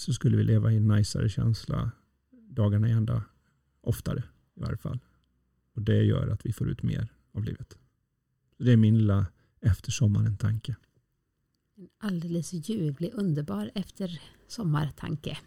så 0.00 0.12
skulle 0.12 0.36
vi 0.36 0.44
leva 0.44 0.72
i 0.72 0.76
en 0.76 0.86
najsare 0.86 1.28
känsla 1.28 1.90
dagarna 2.30 2.88
i 2.88 2.92
ända 2.92 3.24
oftare 3.80 4.22
i 4.54 4.60
varje 4.60 4.76
fall. 4.76 4.98
Och 5.74 5.82
det 5.82 6.04
gör 6.04 6.28
att 6.28 6.46
vi 6.46 6.52
får 6.52 6.70
ut 6.70 6.82
mer 6.82 7.12
av 7.32 7.44
livet. 7.44 7.78
Det 8.58 8.72
är 8.72 8.76
min 8.76 8.98
lilla 8.98 9.26
efter 9.60 9.90
sommaren 9.90 10.36
tanke. 10.36 10.76
En 11.76 11.88
alldeles 11.98 12.52
ljuvlig, 12.52 13.10
underbar 13.14 13.70
efter 13.74 14.20
sommartanke. 14.48 15.38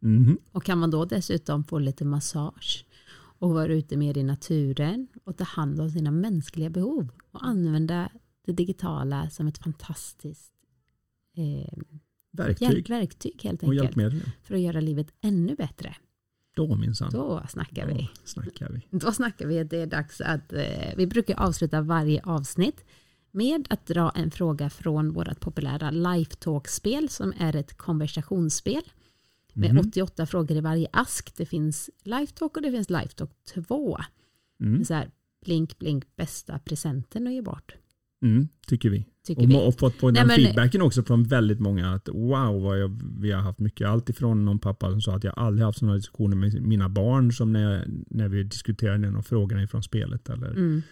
Mhm. 0.00 0.38
Och 0.52 0.64
kan 0.64 0.78
man 0.78 0.90
då 0.90 1.04
dessutom 1.04 1.64
få 1.64 1.78
lite 1.78 2.04
massage 2.04 2.86
och 3.38 3.50
vara 3.50 3.72
ute 3.72 3.96
mer 3.96 4.18
i 4.18 4.22
naturen 4.22 5.08
och 5.24 5.36
ta 5.36 5.44
hand 5.44 5.80
om 5.80 5.90
sina 5.90 6.10
mänskliga 6.10 6.70
behov 6.70 7.08
och 7.30 7.46
använda 7.46 8.10
det 8.44 8.52
digitala 8.52 9.30
som 9.30 9.46
ett 9.46 9.58
fantastiskt 9.58 10.52
eh, 11.36 11.78
Verktyg 12.36 12.68
hjälp, 12.70 12.90
verktyg 12.90 13.40
helt 13.42 13.62
och 13.62 13.68
enkelt 13.68 13.82
hjälpmedel. 13.84 14.20
för 14.42 14.54
att 14.54 14.60
göra 14.60 14.80
livet 14.80 15.06
ännu 15.20 15.54
bättre. 15.54 15.94
Då 16.56 16.74
minsann. 16.76 17.10
Då 17.12 17.42
snackar 17.48 17.86
vi. 17.86 17.94
Då 17.94 18.08
snackar 18.24 18.68
vi. 18.68 18.98
Då 18.98 19.12
snackar 19.12 19.46
vi 19.46 19.60
att 19.60 19.70
det 19.70 19.76
är 19.78 19.86
dags 19.86 20.20
att 20.20 20.52
eh, 20.52 20.94
vi 20.96 21.06
brukar 21.06 21.40
avsluta 21.40 21.80
varje 21.80 22.22
avsnitt 22.24 22.84
med 23.30 23.66
att 23.70 23.86
dra 23.86 24.10
en 24.10 24.30
fråga 24.30 24.70
från 24.70 25.12
vårt 25.12 25.40
populära 25.40 25.90
Lifetalk-spel 25.90 27.08
som 27.08 27.32
är 27.38 27.56
ett 27.56 27.76
konversationsspel 27.76 28.82
med 29.52 29.70
Mhm. 29.74 29.78
88 29.88 30.26
frågor 30.26 30.56
i 30.56 30.60
varje 30.60 30.88
ask. 30.92 31.36
Det 31.36 31.46
finns 31.46 31.90
Lifetalk 32.02 32.56
och 32.56 32.62
det 32.62 32.70
finns 32.70 32.90
Lifetalk 32.90 33.30
2. 33.54 33.98
Mm. 34.60 34.84
Så 34.84 34.94
här, 34.94 35.10
blink, 35.44 35.78
blink, 35.78 36.16
bästa 36.16 36.58
presenten 36.58 37.26
att 37.26 37.32
ge 37.32 37.42
bort. 37.42 37.74
Mm, 38.24 38.48
tycker 38.66 38.90
vi. 38.90 39.06
Tycker 39.26 39.42
Och, 39.42 39.50
vi. 39.50 39.54
och 39.56 39.78
fått 39.78 39.98
på 39.98 40.10
Nej, 40.10 40.14
den 40.20 40.26
men- 40.26 40.36
feedbacken 40.36 40.82
också 40.82 41.02
från 41.02 41.24
väldigt 41.24 41.60
många 41.60 41.92
att 41.94 42.08
wow 42.08 42.62
vad 42.62 42.80
jag, 42.80 43.00
vi 43.20 43.32
har 43.32 43.40
haft 43.42 43.58
mycket. 43.58 43.88
Allt 43.88 44.10
ifrån 44.10 44.44
någon 44.44 44.58
pappa 44.58 44.90
som 44.90 45.00
sa 45.00 45.16
att 45.16 45.24
jag 45.24 45.34
aldrig 45.36 45.64
haft 45.66 45.78
sådana 45.78 45.96
diskussioner 45.96 46.36
med 46.36 46.62
mina 46.62 46.88
barn 46.88 47.32
som 47.32 47.52
när, 47.52 47.86
när 48.10 48.28
vi 48.28 48.42
diskuterade 48.42 49.10
någon 49.10 49.22
frågorna 49.22 49.62
ifrån 49.62 49.82
spelet. 49.82 50.28
Eller 50.28 50.50
Mm. 50.50 50.82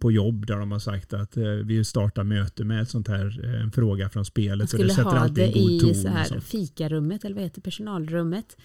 på 0.00 0.12
jobb 0.12 0.46
där 0.46 0.58
de 0.58 0.72
har 0.72 0.78
sagt 0.78 1.12
att 1.12 1.36
eh, 1.36 1.42
vi 1.44 1.84
startar 1.84 2.24
möte 2.24 2.64
med 2.64 2.82
ett 2.82 2.88
sånt 2.90 3.08
här, 3.08 3.40
eh, 3.54 3.62
en 3.62 3.72
fråga 3.72 4.08
från 4.08 4.20
Man 4.20 4.24
spelet. 4.24 4.70
Så 4.70 4.76
skulle 4.76 4.88
det 4.88 4.94
sätter 4.94 5.10
ha 5.10 5.18
alltid 5.18 5.34
det 5.34 5.46
en 5.46 5.52
god 5.62 5.70
i 5.72 5.80
ton. 5.80 5.94
så 5.94 6.08
här 6.08 6.24
så. 6.24 6.40
fikarummet 6.40 7.24
eller 7.24 7.34
vad 7.34 7.44
heter 7.44 7.60
personalrummet. 7.60 8.56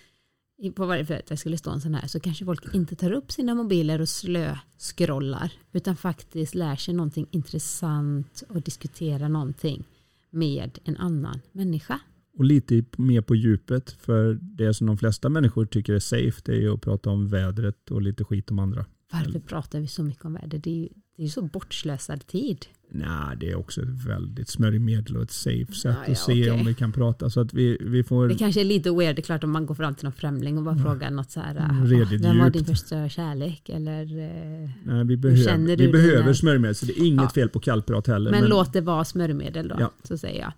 På 0.76 0.86
varje 0.86 1.20
att 1.20 1.26
det 1.26 1.38
skulle 1.38 1.58
stå 1.58 1.72
en 1.72 1.82
sån 1.82 1.96
här 1.96 2.08
så 2.08 2.20
kanske 2.20 2.46
folk 2.46 2.76
inte 2.76 2.96
tar 2.96 3.12
upp 3.12 3.32
sina 3.32 3.56
mobiler 3.56 4.02
och 4.02 4.10
slö-scrollar 4.10 5.52
utan 5.72 5.96
faktiskt 5.96 6.56
lär 6.56 6.76
sig 6.76 6.94
någonting 6.94 7.28
intressant 7.32 8.44
och 8.50 8.62
diskuterar 8.62 9.30
någonting 9.30 9.84
med 10.30 10.80
en 10.84 10.98
annan 10.98 11.42
människa 11.52 12.00
och 12.38 12.44
lite 12.44 12.84
mer 12.98 13.22
på 13.22 13.36
djupet. 13.36 13.92
För 13.92 14.40
det 14.42 14.74
som 14.74 14.88
de 14.88 14.98
flesta 14.98 15.30
människor 15.30 15.66
tycker 15.66 15.94
är 15.94 16.00
safe 16.00 16.42
det 16.46 16.52
är 16.52 16.60
ju 16.60 16.74
att 16.74 16.82
prata 16.82 17.10
om 17.10 17.28
vädret 17.28 17.92
och 17.92 18.02
lite 18.02 18.24
skit 18.24 18.52
om 18.52 18.60
andra. 18.60 18.86
Varför 19.12 19.40
pratar 19.40 19.80
vi 19.80 19.88
så 19.88 20.04
mycket 20.04 20.26
om 20.26 20.34
väder? 20.34 20.58
Det 20.58 20.70
är 20.70 20.76
ju 20.76 20.90
det 21.18 21.24
är 21.24 21.28
så 21.28 21.42
bortslösad 21.42 22.28
tid. 22.28 22.66
Nej, 22.90 23.38
det 23.40 23.52
är 23.52 23.56
också 23.56 23.82
ett 23.82 24.06
väldigt 24.08 24.50
smörjmedel 24.50 25.18
och 25.18 25.24
ett 25.24 25.32
safe 25.32 25.72
sätt 25.74 25.96
Ja, 25.98 26.04
ja, 26.06 26.12
att 26.12 26.18
se 26.18 26.32
okej. 26.32 26.52
om 26.52 26.66
vi 26.66 26.74
kan 26.74 26.92
prata. 26.92 27.30
Så 27.30 27.40
att 27.40 27.54
vi, 27.54 27.78
vi 27.82 28.04
får... 28.04 28.28
Det 28.28 28.36
kanske 28.36 28.62
är 28.62 28.66
lite 28.66 28.92
weird, 28.92 29.16
det 29.16 29.20
är 29.20 29.24
klart 29.24 29.44
om 29.44 29.52
man 29.52 29.66
går 29.66 29.76
fram 29.76 29.96
till 29.96 30.04
någon 30.04 30.14
främling 30.14 30.58
och 30.58 30.64
bara 30.64 30.78
frågar 30.78 31.12
något 31.12 31.32
så 31.32 31.40
här, 31.40 31.56
Mm, 31.56 31.82
"Ah, 31.82 31.86
redigt 31.86 32.26
vem 32.26 32.38
var 32.38 32.46
djupt." 32.46 32.54
din 32.58 32.66
första 32.66 33.10
kärlek? 33.10 33.70
Eller, 33.70 34.02
eh, 34.04 34.70
Nej, 34.84 35.04
vi 35.06 35.18
känner 35.18 35.18
behöver, 35.18 35.78
du 35.78 35.86
vi 35.86 35.92
behöver 35.92 36.24
dina- 36.24 36.34
smörjmedel 36.34 36.76
så 36.76 36.86
det 36.86 37.00
är 37.00 37.06
inget 37.08 37.22
Ja. 37.22 37.30
fel 37.30 37.50
på 37.50 37.60
kallprat 37.60 38.08
heller. 38.08 38.32
men, 38.32 38.46
låt 38.46 38.74
det 38.74 38.82
vara 38.82 39.06
smörjmedel 39.06 39.68
då, 39.68 39.76
Ja. 39.80 39.92
så 40.04 40.18
säger 40.18 40.42
jag. 40.42 40.52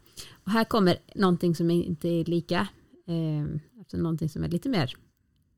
Och 0.43 0.51
här 0.51 0.63
kommer 0.63 0.95
någonting 1.15 1.55
som 1.55 1.71
inte 1.71 2.07
är 2.07 2.25
lika, 2.25 2.67
eh, 3.07 3.55
alltså 3.79 3.97
någonting 3.97 4.29
som 4.29 4.43
är 4.43 4.49
lite 4.49 4.69
mer 4.69 4.93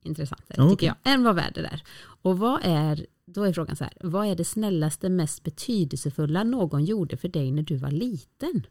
intressant 0.04 0.42
Ja, 0.48 0.54
tycker 0.56 0.74
okej. 0.74 0.94
jag, 1.04 1.14
än 1.14 1.24
vad 1.24 1.36
väder 1.36 1.64
är. 1.64 1.84
Och 2.22 2.38
vad 2.40 2.60
är, 2.64 3.06
då 3.34 3.44
är 3.44 3.54
frågan 3.54 3.76
så 3.76 3.84
här, 3.84 3.94
vad 4.02 4.28
är 4.28 4.36
det 4.36 4.44
snällaste, 4.44 5.10
mest 5.10 5.44
betydelsefulla 5.44 6.44
någon 6.44 6.86
gjorde 6.86 7.18
för 7.18 7.28
dig 7.28 7.52
när 7.52 7.64
du 7.64 7.78
var 7.78 7.92
liten? 7.92 8.68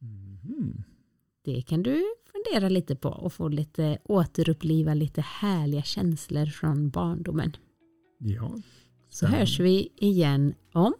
Mhm. 0.00 0.84
Det 1.44 1.62
kan 1.62 1.82
du 1.82 2.04
fundera 2.32 2.68
lite 2.68 2.96
på 2.96 3.08
och 3.08 3.32
få 3.32 3.48
lite 3.48 3.98
återuppliva 4.04 4.94
lite 4.94 5.20
härliga 5.20 5.82
känslor 5.82 6.46
från 6.46 6.90
barndomen. 6.90 7.56
Ja. 8.18 8.56
Så 9.08 9.26
hörs 9.26 9.60
vi 9.60 9.92
igen 9.96 10.54
om 10.72 10.94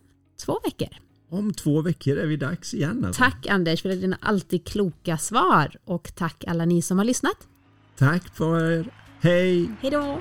två 0.44 0.60
veckor. 0.64 0.88
Om 1.28 1.52
två 1.52 1.82
veckor 1.82 2.16
är 2.16 2.26
vi 2.26 2.36
dags 2.36 2.74
igen. 2.74 3.04
Alltså. 3.04 3.22
Tack 3.22 3.46
Anders 3.46 3.82
för 3.82 3.88
dina 3.88 4.18
alltid 4.20 4.64
kloka 4.64 5.18
svar 5.18 5.76
och 5.84 6.14
tack 6.14 6.44
alla 6.46 6.64
ni 6.64 6.82
som 6.82 6.98
har 6.98 7.04
lyssnat. 7.04 7.48
Tack 7.96 8.36
för 8.36 8.70
er. 8.70 8.90
Hej! 9.20 9.70
Hej 9.80 9.90
då! 9.90 10.20